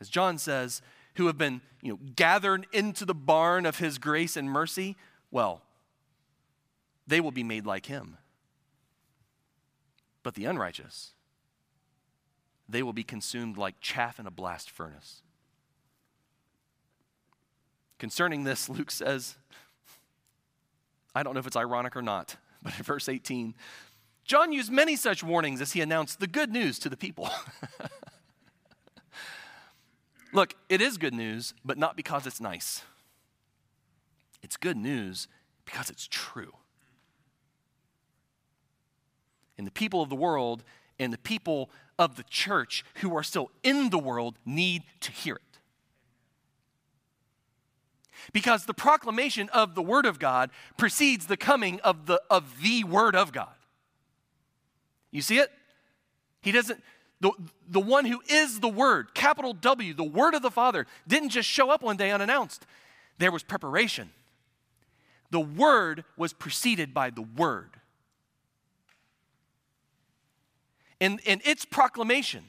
as 0.00 0.08
John 0.08 0.38
says, 0.38 0.80
who 1.14 1.26
have 1.26 1.38
been 1.38 1.60
you 1.82 1.92
know, 1.92 1.98
gathered 2.16 2.66
into 2.72 3.04
the 3.04 3.14
barn 3.14 3.66
of 3.66 3.78
his 3.78 3.98
grace 3.98 4.36
and 4.36 4.50
mercy, 4.50 4.96
well, 5.30 5.62
they 7.06 7.20
will 7.20 7.32
be 7.32 7.42
made 7.42 7.66
like 7.66 7.86
him. 7.86 8.16
But 10.22 10.34
the 10.34 10.44
unrighteous, 10.44 11.12
they 12.68 12.82
will 12.82 12.92
be 12.92 13.02
consumed 13.02 13.56
like 13.56 13.80
chaff 13.80 14.20
in 14.20 14.26
a 14.26 14.30
blast 14.30 14.70
furnace. 14.70 15.22
Concerning 17.98 18.44
this, 18.44 18.68
Luke 18.68 18.90
says, 18.90 19.36
I 21.14 21.22
don't 21.22 21.34
know 21.34 21.40
if 21.40 21.46
it's 21.46 21.56
ironic 21.56 21.96
or 21.96 22.02
not, 22.02 22.36
but 22.62 22.76
in 22.76 22.84
verse 22.84 23.08
18, 23.08 23.54
John 24.24 24.52
used 24.52 24.70
many 24.70 24.96
such 24.96 25.24
warnings 25.24 25.60
as 25.60 25.72
he 25.72 25.80
announced 25.80 26.20
the 26.20 26.26
good 26.26 26.52
news 26.52 26.78
to 26.80 26.88
the 26.88 26.96
people. 26.96 27.28
Look, 30.32 30.54
it 30.68 30.80
is 30.80 30.96
good 30.96 31.14
news, 31.14 31.54
but 31.64 31.78
not 31.78 31.96
because 31.96 32.26
it's 32.26 32.40
nice. 32.40 32.82
It's 34.42 34.56
good 34.56 34.76
news 34.76 35.28
because 35.64 35.90
it's 35.90 36.06
true. 36.06 36.54
And 39.58 39.66
the 39.66 39.72
people 39.72 40.02
of 40.02 40.08
the 40.08 40.16
world 40.16 40.62
and 40.98 41.12
the 41.12 41.18
people 41.18 41.70
of 41.98 42.16
the 42.16 42.22
church 42.24 42.84
who 42.96 43.14
are 43.16 43.22
still 43.22 43.50
in 43.62 43.90
the 43.90 43.98
world 43.98 44.38
need 44.46 44.82
to 45.00 45.12
hear 45.12 45.34
it. 45.36 45.42
Because 48.32 48.66
the 48.66 48.74
proclamation 48.74 49.48
of 49.50 49.74
the 49.74 49.82
Word 49.82 50.06
of 50.06 50.18
God 50.18 50.50
precedes 50.76 51.26
the 51.26 51.36
coming 51.36 51.80
of 51.80 52.06
the, 52.06 52.20
of 52.30 52.62
the 52.62 52.84
Word 52.84 53.16
of 53.16 53.32
God. 53.32 53.54
You 55.10 55.22
see 55.22 55.38
it? 55.38 55.50
He 56.40 56.52
doesn't, 56.52 56.82
the, 57.20 57.32
the 57.68 57.80
one 57.80 58.06
who 58.06 58.22
is 58.28 58.60
the 58.60 58.68
Word, 58.68 59.14
capital 59.14 59.52
W, 59.52 59.94
the 59.94 60.04
Word 60.04 60.34
of 60.34 60.42
the 60.42 60.50
Father, 60.50 60.86
didn't 61.06 61.30
just 61.30 61.48
show 61.48 61.70
up 61.70 61.82
one 61.82 61.96
day 61.96 62.10
unannounced. 62.10 62.66
There 63.18 63.32
was 63.32 63.42
preparation. 63.42 64.10
The 65.30 65.40
Word 65.40 66.04
was 66.16 66.32
preceded 66.32 66.94
by 66.94 67.10
the 67.10 67.22
Word. 67.22 67.70
And, 71.00 71.20
and 71.26 71.40
its 71.44 71.64
proclamation 71.64 72.44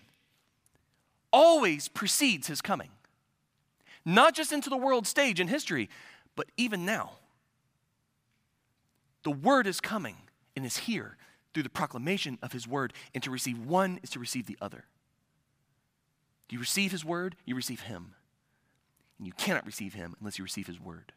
always 1.31 1.87
precedes 1.87 2.47
his 2.47 2.61
coming 2.61 2.89
not 4.05 4.33
just 4.33 4.51
into 4.51 4.69
the 4.69 4.77
world 4.77 5.05
stage 5.05 5.39
in 5.39 5.47
history, 5.47 5.89
but 6.35 6.47
even 6.57 6.85
now. 6.85 7.11
The 9.23 9.31
word 9.31 9.67
is 9.67 9.79
coming 9.79 10.15
and 10.55 10.65
is 10.65 10.77
here 10.77 11.17
through 11.53 11.63
the 11.63 11.69
proclamation 11.69 12.37
of 12.41 12.51
his 12.51 12.67
word, 12.67 12.93
and 13.13 13.23
to 13.23 13.31
receive 13.31 13.59
one 13.59 13.99
is 14.03 14.09
to 14.11 14.19
receive 14.19 14.45
the 14.45 14.57
other. 14.61 14.85
You 16.49 16.59
receive 16.59 16.91
his 16.91 17.05
word? 17.05 17.35
You 17.45 17.55
receive 17.55 17.81
him. 17.81 18.13
And 19.17 19.25
you 19.27 19.33
cannot 19.33 19.65
receive 19.65 19.93
him 19.93 20.15
unless 20.19 20.37
you 20.37 20.43
receive 20.43 20.67
his 20.67 20.79
word. 20.79 21.13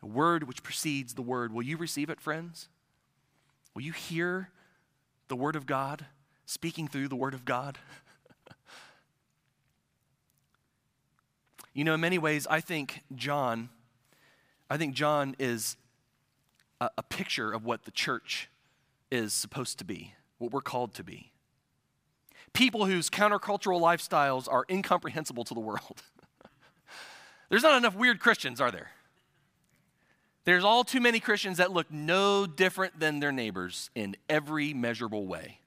The 0.00 0.06
word 0.06 0.46
which 0.46 0.62
precedes 0.62 1.14
the 1.14 1.22
word. 1.22 1.52
Will 1.52 1.62
you 1.62 1.76
receive 1.76 2.10
it, 2.10 2.20
friends? 2.20 2.68
Will 3.74 3.82
you 3.82 3.92
hear 3.92 4.50
the 5.28 5.36
word 5.36 5.56
of 5.56 5.66
God 5.66 6.06
speaking 6.44 6.86
through 6.86 7.08
the 7.08 7.16
word 7.16 7.34
of 7.34 7.44
God? 7.44 7.78
You 11.76 11.84
know, 11.84 11.92
in 11.92 12.00
many 12.00 12.16
ways, 12.16 12.46
I 12.48 12.60
think 12.60 13.02
John, 13.14 13.68
I 14.70 14.78
think 14.78 14.94
John 14.94 15.36
is 15.38 15.76
a, 16.80 16.90
a 16.98 17.02
picture 17.02 17.52
of 17.52 17.64
what 17.64 17.84
the 17.84 17.90
church 17.90 18.48
is 19.10 19.32
supposed 19.32 19.78
to 19.78 19.84
be, 19.84 20.14
what 20.38 20.52
we're 20.52 20.60
called 20.60 20.94
to 20.94 21.04
be. 21.04 21.32
People 22.52 22.86
whose 22.86 23.10
countercultural 23.10 23.80
lifestyles 23.80 24.50
are 24.50 24.64
incomprehensible 24.70 25.44
to 25.44 25.54
the 25.54 25.60
world. 25.60 26.02
There's 27.50 27.62
not 27.62 27.76
enough 27.76 27.94
weird 27.94 28.20
Christians, 28.20 28.60
are 28.60 28.70
there? 28.70 28.90
There's 30.44 30.64
all 30.64 30.84
too 30.84 31.00
many 31.00 31.18
Christians 31.18 31.58
that 31.58 31.72
look 31.72 31.90
no 31.90 32.46
different 32.46 33.00
than 33.00 33.18
their 33.18 33.32
neighbors 33.32 33.90
in 33.94 34.16
every 34.28 34.72
measurable 34.72 35.26
way. 35.26 35.60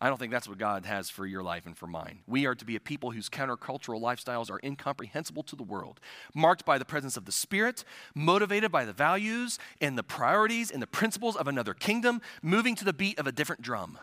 I 0.00 0.08
don't 0.08 0.18
think 0.18 0.32
that's 0.32 0.48
what 0.48 0.58
God 0.58 0.86
has 0.86 1.08
for 1.08 1.24
your 1.24 1.42
life 1.42 1.66
and 1.66 1.76
for 1.76 1.86
mine. 1.86 2.20
We 2.26 2.46
are 2.46 2.54
to 2.56 2.64
be 2.64 2.74
a 2.74 2.80
people 2.80 3.12
whose 3.12 3.28
countercultural 3.28 4.00
lifestyles 4.00 4.50
are 4.50 4.60
incomprehensible 4.64 5.44
to 5.44 5.56
the 5.56 5.62
world, 5.62 6.00
marked 6.34 6.64
by 6.64 6.78
the 6.78 6.84
presence 6.84 7.16
of 7.16 7.26
the 7.26 7.32
Spirit, 7.32 7.84
motivated 8.14 8.72
by 8.72 8.84
the 8.84 8.92
values 8.92 9.58
and 9.80 9.96
the 9.96 10.02
priorities 10.02 10.70
and 10.70 10.82
the 10.82 10.86
principles 10.86 11.36
of 11.36 11.46
another 11.46 11.74
kingdom, 11.74 12.20
moving 12.42 12.74
to 12.74 12.84
the 12.84 12.92
beat 12.92 13.18
of 13.20 13.28
a 13.28 13.32
different 13.32 13.62
drum. 13.62 13.98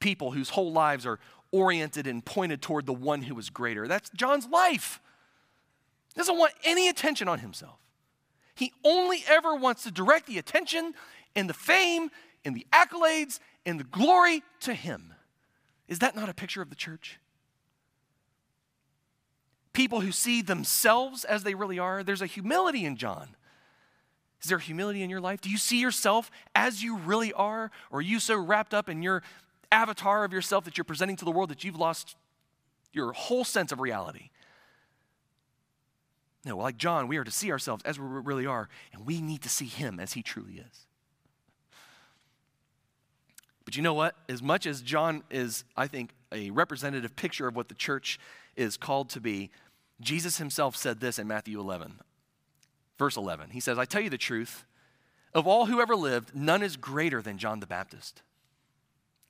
People 0.00 0.32
whose 0.32 0.50
whole 0.50 0.72
lives 0.72 1.06
are 1.06 1.20
oriented 1.52 2.08
and 2.08 2.24
pointed 2.24 2.60
toward 2.60 2.86
the 2.86 2.92
one 2.92 3.22
who 3.22 3.38
is 3.38 3.50
greater. 3.50 3.86
That's 3.86 4.10
John's 4.10 4.48
life. 4.48 5.00
He 6.12 6.18
doesn't 6.18 6.38
want 6.38 6.54
any 6.64 6.88
attention 6.88 7.28
on 7.28 7.38
himself. 7.38 7.78
He 8.54 8.72
only 8.84 9.22
ever 9.28 9.54
wants 9.54 9.84
to 9.84 9.92
direct 9.92 10.26
the 10.26 10.38
attention 10.38 10.94
and 11.36 11.48
the 11.48 11.54
fame 11.54 12.10
and 12.44 12.56
the 12.56 12.66
accolades 12.72 13.38
and 13.64 13.78
the 13.78 13.84
glory 13.84 14.42
to 14.60 14.74
Him. 14.74 15.14
Is 15.88 15.98
that 16.00 16.16
not 16.16 16.28
a 16.28 16.34
picture 16.34 16.62
of 16.62 16.70
the 16.70 16.76
church? 16.76 17.18
People 19.72 20.00
who 20.00 20.12
see 20.12 20.42
themselves 20.42 21.24
as 21.24 21.44
they 21.44 21.54
really 21.54 21.78
are. 21.78 22.02
There's 22.02 22.22
a 22.22 22.26
humility 22.26 22.84
in 22.84 22.96
John. 22.96 23.36
Is 24.42 24.48
there 24.48 24.58
humility 24.58 25.02
in 25.02 25.10
your 25.10 25.20
life? 25.20 25.40
Do 25.40 25.48
you 25.48 25.56
see 25.56 25.80
yourself 25.80 26.30
as 26.54 26.82
you 26.82 26.96
really 26.98 27.32
are? 27.32 27.70
Or 27.90 27.98
are 27.98 28.02
you 28.02 28.18
so 28.18 28.36
wrapped 28.36 28.74
up 28.74 28.88
in 28.88 29.02
your 29.02 29.22
avatar 29.70 30.24
of 30.24 30.32
yourself 30.32 30.64
that 30.64 30.76
you're 30.76 30.84
presenting 30.84 31.16
to 31.16 31.24
the 31.24 31.30
world 31.30 31.48
that 31.50 31.64
you've 31.64 31.76
lost 31.76 32.16
your 32.92 33.12
whole 33.12 33.44
sense 33.44 33.72
of 33.72 33.80
reality? 33.80 34.30
No, 36.44 36.56
like 36.56 36.76
John, 36.76 37.06
we 37.06 37.16
are 37.18 37.24
to 37.24 37.30
see 37.30 37.52
ourselves 37.52 37.84
as 37.84 38.00
we 38.00 38.06
really 38.06 38.46
are, 38.46 38.68
and 38.92 39.06
we 39.06 39.20
need 39.20 39.42
to 39.42 39.48
see 39.48 39.66
him 39.66 40.00
as 40.00 40.14
he 40.14 40.22
truly 40.22 40.54
is. 40.54 40.86
But 43.72 43.78
you 43.78 43.82
know 43.82 43.94
what? 43.94 44.16
As 44.28 44.42
much 44.42 44.66
as 44.66 44.82
John 44.82 45.22
is, 45.30 45.64
I 45.78 45.86
think, 45.86 46.10
a 46.30 46.50
representative 46.50 47.16
picture 47.16 47.48
of 47.48 47.56
what 47.56 47.68
the 47.68 47.74
church 47.74 48.20
is 48.54 48.76
called 48.76 49.08
to 49.08 49.18
be, 49.18 49.50
Jesus 49.98 50.36
himself 50.36 50.76
said 50.76 51.00
this 51.00 51.18
in 51.18 51.26
Matthew 51.26 51.58
11, 51.58 52.00
verse 52.98 53.16
11. 53.16 53.48
He 53.48 53.60
says, 53.60 53.78
I 53.78 53.86
tell 53.86 54.02
you 54.02 54.10
the 54.10 54.18
truth, 54.18 54.66
of 55.32 55.46
all 55.46 55.64
who 55.64 55.80
ever 55.80 55.96
lived, 55.96 56.36
none 56.36 56.62
is 56.62 56.76
greater 56.76 57.22
than 57.22 57.38
John 57.38 57.60
the 57.60 57.66
Baptist. 57.66 58.20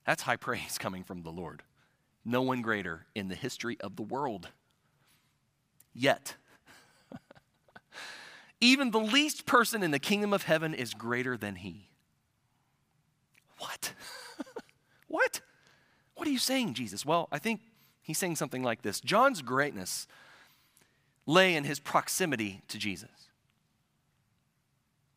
That's 0.05 0.23
high 0.23 0.35
praise 0.49 0.77
coming 0.77 1.05
from 1.05 1.23
the 1.23 1.31
Lord. 1.31 1.63
No 2.25 2.43
one 2.43 2.63
greater 2.63 3.07
in 3.15 3.29
the 3.29 3.37
history 3.37 3.77
of 3.79 3.95
the 3.95 4.03
world. 4.03 4.49
Yet, 5.95 6.35
even 8.61 8.91
the 8.91 8.99
least 8.99 9.47
person 9.47 9.85
in 9.85 9.93
the 9.93 10.01
kingdom 10.01 10.33
of 10.33 10.43
heaven 10.43 10.75
is 10.75 10.95
greater 10.95 11.37
than 11.37 11.55
he. 11.55 11.91
What? 13.59 13.93
what? 15.13 15.41
What 16.23 16.29
are 16.29 16.33
you 16.33 16.39
saying, 16.39 16.75
Jesus? 16.75 17.05
Well, 17.05 17.27
I 17.33 17.41
think 17.41 17.63
he's 18.01 18.17
saying 18.17 18.37
something 18.37 18.63
like 18.63 18.83
this 18.83 19.01
John's 19.01 19.43
greatness 19.43 20.07
lay 21.27 21.57
in 21.57 21.65
his 21.65 21.81
proximity 21.81 22.63
to 22.69 22.79
Jesus 22.79 23.11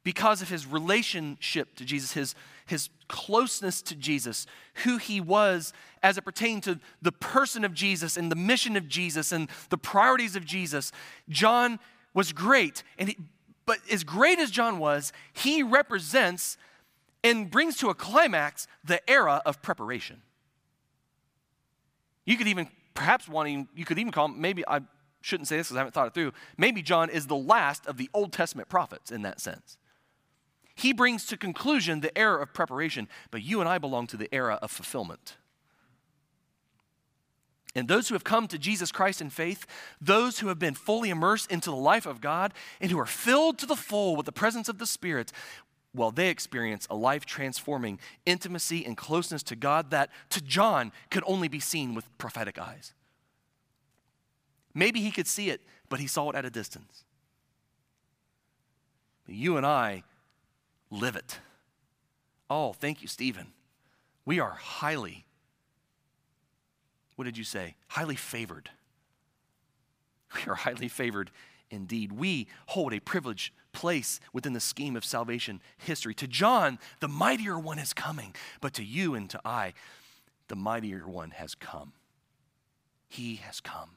because 0.03 0.41
of 0.41 0.49
his 0.49 0.65
relationship 0.65 1.75
to 1.75 1.85
Jesus, 1.85 2.13
his, 2.13 2.33
his 2.65 2.89
closeness 3.07 3.83
to 3.83 3.93
Jesus, 3.93 4.47
who 4.83 4.97
he 4.97 5.21
was 5.21 5.73
as 6.01 6.17
it 6.17 6.23
pertained 6.23 6.63
to 6.63 6.79
the 7.03 7.11
person 7.11 7.63
of 7.63 7.75
Jesus 7.75 8.17
and 8.17 8.31
the 8.31 8.35
mission 8.35 8.75
of 8.75 8.87
Jesus 8.87 9.31
and 9.31 9.47
the 9.69 9.77
priorities 9.77 10.35
of 10.35 10.43
Jesus, 10.43 10.91
John 11.29 11.77
was 12.15 12.33
great. 12.33 12.81
And 12.97 13.09
he, 13.09 13.17
but 13.67 13.77
as 13.91 14.03
great 14.03 14.39
as 14.39 14.49
John 14.49 14.79
was, 14.79 15.13
he 15.33 15.61
represents 15.61 16.57
and 17.23 17.51
brings 17.51 17.77
to 17.77 17.89
a 17.89 17.93
climax 17.93 18.65
the 18.83 19.07
era 19.07 19.43
of 19.45 19.61
preparation. 19.61 20.23
You 22.25 22.37
could 22.37 22.47
even 22.47 22.67
perhaps 22.93 23.27
wanting, 23.27 23.67
you 23.75 23.85
could 23.85 23.99
even 23.99 24.11
call 24.11 24.25
him, 24.25 24.41
maybe 24.41 24.63
I 24.67 24.81
shouldn't 25.21 25.47
say 25.47 25.57
this 25.57 25.67
because 25.67 25.77
I 25.77 25.79
haven't 25.79 25.93
thought 25.93 26.07
it 26.07 26.13
through. 26.13 26.33
Maybe 26.57 26.81
John 26.81 27.09
is 27.09 27.27
the 27.27 27.35
last 27.35 27.85
of 27.85 27.97
the 27.97 28.09
Old 28.13 28.31
Testament 28.31 28.69
prophets 28.69 29.11
in 29.11 29.21
that 29.23 29.39
sense. 29.39 29.77
He 30.75 30.91
brings 30.91 31.25
to 31.27 31.37
conclusion 31.37 32.01
the 32.01 32.15
era 32.17 32.41
of 32.41 32.53
preparation, 32.53 33.07
but 33.31 33.43
you 33.43 33.59
and 33.59 33.69
I 33.69 33.77
belong 33.77 34.07
to 34.07 34.17
the 34.17 34.33
era 34.33 34.59
of 34.61 34.71
fulfillment. 34.71 35.37
And 37.77 37.89
those 37.89 38.07
who 38.07 38.15
have 38.15 38.23
come 38.23 38.47
to 38.47 38.57
Jesus 38.57 38.91
Christ 38.91 39.19
in 39.19 39.29
faith, 39.29 39.65
those 39.99 40.39
who 40.39 40.47
have 40.47 40.59
been 40.59 40.75
fully 40.75 41.09
immersed 41.09 41.51
into 41.51 41.69
the 41.69 41.75
life 41.75 42.05
of 42.05 42.21
God, 42.21 42.53
and 42.79 42.89
who 42.89 42.99
are 42.99 43.05
filled 43.05 43.57
to 43.59 43.65
the 43.65 43.75
full 43.75 44.15
with 44.15 44.25
the 44.25 44.31
presence 44.31 44.69
of 44.69 44.77
the 44.77 44.85
Spirit, 44.85 45.33
well, 45.95 46.11
they 46.11 46.29
experience 46.29 46.87
a 46.89 46.95
life 46.95 47.25
transforming 47.25 47.99
intimacy 48.25 48.85
and 48.85 48.97
closeness 48.97 49.43
to 49.43 49.55
God 49.55 49.91
that 49.91 50.09
to 50.31 50.41
John 50.41 50.91
could 51.09 51.23
only 51.25 51.47
be 51.47 51.59
seen 51.59 51.93
with 51.93 52.05
prophetic 52.17 52.59
eyes. 52.59 52.93
Maybe 54.73 54.99
he 54.99 55.11
could 55.11 55.27
see 55.27 55.49
it, 55.49 55.61
but 55.89 55.99
he 55.99 56.07
saw 56.07 56.29
it 56.29 56.35
at 56.35 56.45
a 56.45 56.49
distance. 56.49 57.05
But 59.25 59.35
you 59.35 59.57
and 59.57 59.65
I 59.65 60.03
live 60.91 61.15
it. 61.15 61.39
Oh, 62.49 62.73
thank 62.73 63.01
you, 63.01 63.07
Stephen. 63.07 63.47
We 64.25 64.39
are 64.39 64.51
highly, 64.51 65.25
what 67.15 67.25
did 67.25 67.37
you 67.37 67.43
say? 67.43 67.75
Highly 67.87 68.15
favored. 68.15 68.69
We 70.35 70.51
are 70.51 70.55
highly 70.55 70.89
favored 70.89 71.31
indeed. 71.69 72.11
We 72.11 72.47
hold 72.67 72.93
a 72.93 72.99
privileged 72.99 73.53
place 73.71 74.19
within 74.33 74.53
the 74.53 74.59
scheme 74.59 74.95
of 74.95 75.05
salvation 75.05 75.61
history. 75.77 76.13
To 76.15 76.27
John, 76.27 76.79
the 76.99 77.07
mightier 77.07 77.59
one 77.59 77.79
is 77.79 77.93
coming, 77.93 78.35
but 78.61 78.73
to 78.75 78.83
you 78.83 79.15
and 79.15 79.29
to 79.29 79.41
I, 79.43 79.73
the 80.47 80.55
mightier 80.55 81.07
one 81.07 81.31
has 81.31 81.55
come. 81.55 81.93
He 83.07 83.35
has 83.37 83.59
come. 83.59 83.91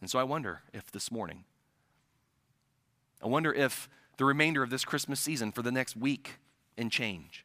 And 0.00 0.10
so 0.10 0.18
I 0.18 0.24
wonder 0.24 0.62
if 0.72 0.90
this 0.90 1.10
morning, 1.10 1.44
I 3.22 3.26
wonder 3.26 3.52
if 3.52 3.88
the 4.16 4.24
remainder 4.24 4.62
of 4.62 4.70
this 4.70 4.84
Christmas 4.84 5.20
season 5.20 5.52
for 5.52 5.62
the 5.62 5.72
next 5.72 5.96
week 5.96 6.38
and 6.76 6.90
change. 6.90 7.44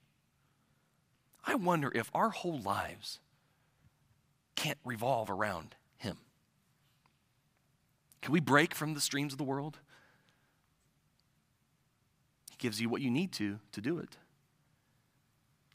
I 1.45 1.55
wonder 1.55 1.91
if 1.95 2.11
our 2.13 2.29
whole 2.29 2.59
lives 2.59 3.19
can't 4.55 4.77
revolve 4.83 5.29
around. 5.29 5.75
Can 8.21 8.33
we 8.33 8.39
break 8.39 8.73
from 8.75 8.93
the 8.93 9.01
streams 9.01 9.33
of 9.33 9.37
the 9.37 9.43
world? 9.43 9.79
He 12.51 12.57
gives 12.57 12.81
you 12.81 12.89
what 12.89 13.01
you 13.01 13.09
need 13.09 13.31
to 13.33 13.59
to 13.71 13.81
do 13.81 13.97
it. 13.99 14.17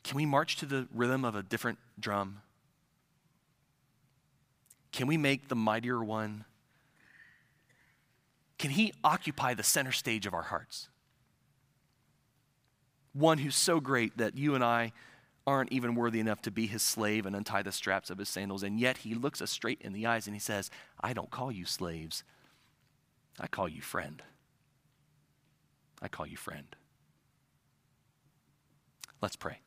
Can 0.02 0.16
we 0.16 0.26
march 0.26 0.56
to 0.56 0.66
the 0.66 0.86
rhythm 0.92 1.24
of 1.24 1.34
a 1.34 1.42
different 1.42 1.78
drum? 1.98 2.42
Can 4.92 5.06
we 5.06 5.16
make 5.16 5.48
the 5.48 5.56
mightier 5.56 6.04
one 6.04 6.44
can 8.64 8.70
He 8.70 8.94
occupy 9.04 9.52
the 9.52 9.62
center 9.62 9.92
stage 9.92 10.24
of 10.24 10.32
our 10.32 10.44
hearts? 10.44 10.88
One 13.12 13.36
who's 13.36 13.56
so 13.56 13.78
great 13.78 14.16
that 14.16 14.38
you 14.38 14.54
and 14.54 14.64
I 14.64 14.92
aren't 15.46 15.70
even 15.70 15.94
worthy 15.94 16.18
enough 16.18 16.40
to 16.40 16.50
be 16.50 16.66
his 16.66 16.80
slave 16.80 17.26
and 17.26 17.36
untie 17.36 17.62
the 17.62 17.72
straps 17.72 18.08
of 18.08 18.16
his 18.16 18.30
sandals. 18.30 18.62
And 18.62 18.80
yet 18.80 18.96
he 18.96 19.14
looks 19.14 19.42
us 19.42 19.50
straight 19.50 19.82
in 19.82 19.92
the 19.92 20.06
eyes 20.06 20.26
and 20.26 20.34
he 20.34 20.40
says, 20.40 20.70
I 20.98 21.12
don't 21.12 21.30
call 21.30 21.52
you 21.52 21.66
slaves, 21.66 22.24
I 23.38 23.46
call 23.46 23.68
you 23.68 23.82
friend. 23.82 24.22
I 26.00 26.08
call 26.08 26.26
you 26.26 26.36
friend. 26.36 26.76
Let's 29.20 29.36
pray. 29.36 29.58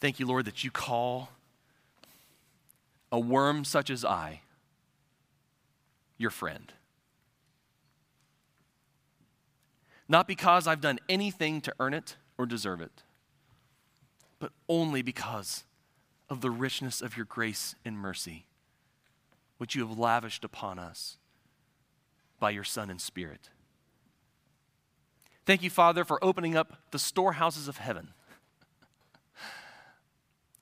Thank 0.00 0.20
you, 0.20 0.26
Lord, 0.26 0.44
that 0.44 0.62
you 0.62 0.70
call 0.70 1.30
a 3.10 3.18
worm 3.18 3.64
such 3.64 3.88
as 3.88 4.04
I 4.04 4.42
your 6.18 6.30
friend. 6.30 6.72
Not 10.08 10.28
because 10.28 10.66
I've 10.66 10.80
done 10.80 10.98
anything 11.08 11.60
to 11.62 11.74
earn 11.80 11.94
it 11.94 12.16
or 12.38 12.46
deserve 12.46 12.80
it, 12.80 13.02
but 14.38 14.52
only 14.68 15.02
because 15.02 15.64
of 16.28 16.40
the 16.40 16.50
richness 16.50 17.00
of 17.00 17.16
your 17.16 17.26
grace 17.26 17.74
and 17.84 17.96
mercy, 17.96 18.46
which 19.58 19.74
you 19.74 19.86
have 19.86 19.98
lavished 19.98 20.44
upon 20.44 20.78
us 20.78 21.16
by 22.38 22.50
your 22.50 22.64
Son 22.64 22.90
and 22.90 23.00
Spirit. 23.00 23.50
Thank 25.44 25.62
you, 25.62 25.70
Father, 25.70 26.04
for 26.04 26.22
opening 26.24 26.56
up 26.56 26.90
the 26.90 26.98
storehouses 26.98 27.68
of 27.68 27.78
heaven. 27.78 28.08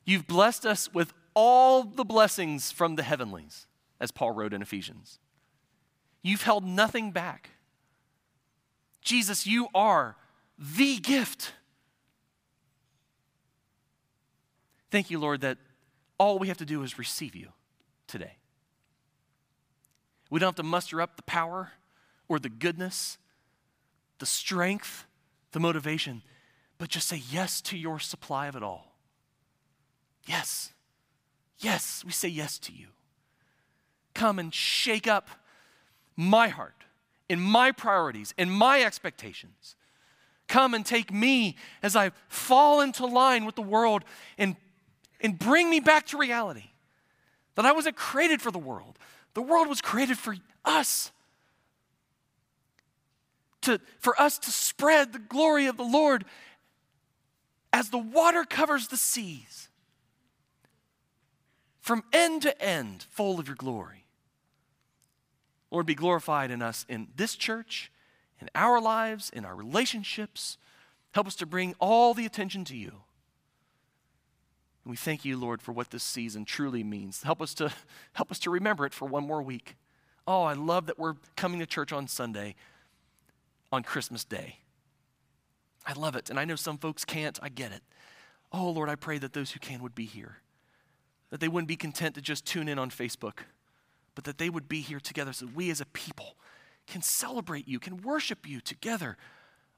You've 0.05 0.27
blessed 0.27 0.67
us 0.67 0.93
with 0.93 1.15
all 1.35 1.85
the 1.85 2.05
blessings 2.05 2.71
from 2.71 2.97
the 2.97 3.03
heavenlies, 3.03 3.67
as 3.99 4.11
Paul 4.11 4.33
wrote 4.33 4.53
in 4.53 4.61
Ephesians. 4.61 5.19
You've 6.23 6.43
held 6.43 6.65
nothing 6.65 7.11
back. 7.11 7.51
Jesus, 9.01 9.47
you 9.47 9.69
are 9.75 10.17
the 10.59 10.99
gift. 10.99 11.53
Thank 14.91 15.11
you, 15.11 15.19
Lord, 15.19 15.41
that 15.41 15.59
all 16.19 16.39
we 16.39 16.49
have 16.49 16.59
to 16.59 16.65
do 16.65 16.83
is 16.83 16.99
receive 16.99 17.35
you 17.35 17.49
today. 18.07 18.37
We 20.35 20.41
don't 20.41 20.49
have 20.49 20.57
to 20.57 20.65
muster 20.65 21.01
up 21.01 21.15
the 21.15 21.23
power 21.23 21.71
or 22.27 22.41
the 22.41 22.49
goodness, 22.49 23.19
the 24.19 24.27
strength, 24.27 25.07
the 25.53 25.61
motivation, 25.61 26.23
but 26.77 26.89
just 26.89 27.07
say 27.07 27.23
yes 27.31 27.61
to 27.61 27.79
your 27.79 28.01
supply 28.01 28.49
of 28.49 28.57
it 28.57 28.63
all. 28.65 28.97
Yes. 30.27 30.73
Yes, 31.61 32.03
we 32.05 32.11
say 32.11 32.27
yes 32.27 32.59
to 32.59 32.73
you. 32.73 32.89
Come 34.13 34.41
and 34.41 34.53
shake 34.53 35.07
up 35.07 35.29
my 36.17 36.49
heart, 36.49 36.83
in 37.29 37.41
my 37.41 37.71
priorities, 37.71 38.35
in 38.37 38.51
my 38.51 38.83
expectations. 38.83 39.77
Come 40.49 40.75
and 40.75 40.85
take 40.85 41.13
me 41.13 41.55
as 41.81 41.95
I 41.95 42.11
fall 42.27 42.81
into 42.81 43.07
line 43.07 43.45
with 43.45 43.55
the 43.55 43.63
world 43.63 44.03
and, 44.37 44.57
and 45.21 45.39
bring 45.39 45.71
me 45.71 45.79
back 45.79 46.09
to 46.09 46.19
reality. 46.19 46.71
That 47.55 47.67
I 47.67 47.71
wasn't 47.71 47.95
created 47.95 48.43
for 48.43 48.51
the 48.51 48.59
world, 48.59 48.99
the 49.35 49.43
world 49.43 49.69
was 49.69 49.81
created 49.81 50.19
for 50.19 50.37
us. 50.65 51.11
To, 53.63 53.81
for 53.99 54.21
us 54.21 54.39
to 54.39 54.51
spread 54.51 55.13
the 55.13 55.19
glory 55.19 55.67
of 55.67 55.77
the 55.77 55.85
Lord 55.85 56.25
as 57.73 57.91
the 57.91 57.99
water 57.99 58.45
covers 58.45 58.89
the 58.89 58.97
seas, 58.97 59.69
from 61.81 62.05
end 62.13 62.43
to 62.43 62.63
end, 62.63 63.05
full 63.11 63.41
of 63.41 63.49
your 63.49 63.57
glory. 63.57 64.05
Lord, 65.71 65.87
be 65.87 65.95
glorified 65.95 66.51
in 66.51 66.63
us 66.63 66.87
in 66.89 67.09
this 67.17 67.35
church, 67.35 67.91
in 68.41 68.49
our 68.55 68.81
lives, 68.81 69.29
in 69.31 69.45
our 69.45 69.57
relationships. 69.57 70.57
Help 71.13 71.27
us 71.27 71.35
to 71.37 71.47
bring 71.47 71.75
all 71.81 72.15
the 72.15 72.27
attention 72.27 72.65
to 72.67 72.77
you. 72.77 73.03
And 74.85 74.91
we 74.91 74.97
thank 74.97 75.25
you, 75.25 75.37
Lord, 75.37 75.63
for 75.63 75.73
what 75.73 75.91
this 75.91 76.03
season 76.03 76.45
truly 76.45 76.85
means. 76.85 77.23
Help 77.23 77.41
us 77.41 77.55
to 77.55 77.73
help 78.13 78.31
us 78.31 78.39
to 78.41 78.51
remember 78.51 78.85
it 78.87 78.95
for 78.95 79.07
one 79.07 79.27
more 79.27 79.43
week. 79.43 79.77
Oh, 80.27 80.43
I 80.43 80.55
love 80.55 80.87
that 80.87 80.99
we're 80.99 81.15
coming 81.37 81.59
to 81.61 81.67
church 81.67 81.93
on 81.93 82.07
Sunday 82.07 82.55
on 83.73 83.83
Christmas 83.83 84.25
Day. 84.25 84.59
I 85.87 85.93
love 85.93 86.17
it. 86.17 86.31
And 86.31 86.39
I 86.39 86.45
know 86.45 86.57
some 86.57 86.79
folks 86.79 87.05
can't. 87.05 87.39
I 87.43 87.49
get 87.49 87.73
it. 87.73 87.83
Oh, 88.53 88.71
Lord, 88.71 88.89
I 88.89 88.95
pray 88.95 89.19
that 89.19 89.33
those 89.33 89.51
who 89.51 89.61
can 89.61 89.83
would 89.83 89.95
be 89.95 90.07
here, 90.07 90.39
that 91.31 91.41
they 91.41 91.49
wouldn't 91.49 91.69
be 91.69 91.77
content 91.77 92.15
to 92.15 92.21
just 92.21 92.47
tune 92.47 92.69
in 92.69 92.79
on 92.79 92.91
Facebook, 92.91 93.41
but 94.15 94.25
that 94.25 94.39
they 94.39 94.49
would 94.49 94.69
be 94.69 94.81
here 94.81 95.01
together 95.01 95.33
so 95.33 95.47
we 95.55 95.71
as 95.71 95.81
a 95.81 95.87
people 95.87 96.37
can 96.87 97.03
celebrate 97.03 97.67
you, 97.67 97.79
can 97.79 98.01
worship 98.03 98.49
you 98.49 98.61
together 98.61 99.17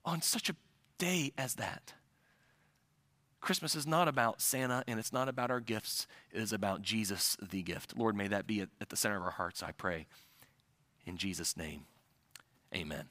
on 0.05 0.21
such 0.21 0.51
a 0.51 0.57
day 0.99 1.33
as 1.39 1.55
that. 1.55 1.95
Christmas 3.41 3.75
is 3.75 3.87
not 3.87 4.09
about 4.09 4.41
Santa 4.41 4.83
and 4.87 4.99
it's 4.99 5.13
not 5.13 5.29
about 5.29 5.51
our 5.51 5.61
gifts. 5.61 6.07
It 6.33 6.41
is 6.41 6.53
about 6.53 6.83
Jesus, 6.83 7.37
the 7.41 7.63
gift. 7.63 7.97
Lord, 7.97 8.17
may 8.17 8.29
that 8.29 8.47
be 8.47 8.61
at, 8.61 8.89
the 8.89 8.97
center 8.97 9.17
of 9.17 9.23
our 9.23 9.31
hearts, 9.31 9.63
I 9.63 9.73
pray. 9.73 10.07
In 11.05 11.17
Jesus' 11.17 11.57
name, 11.57 11.87
amen. 12.75 13.09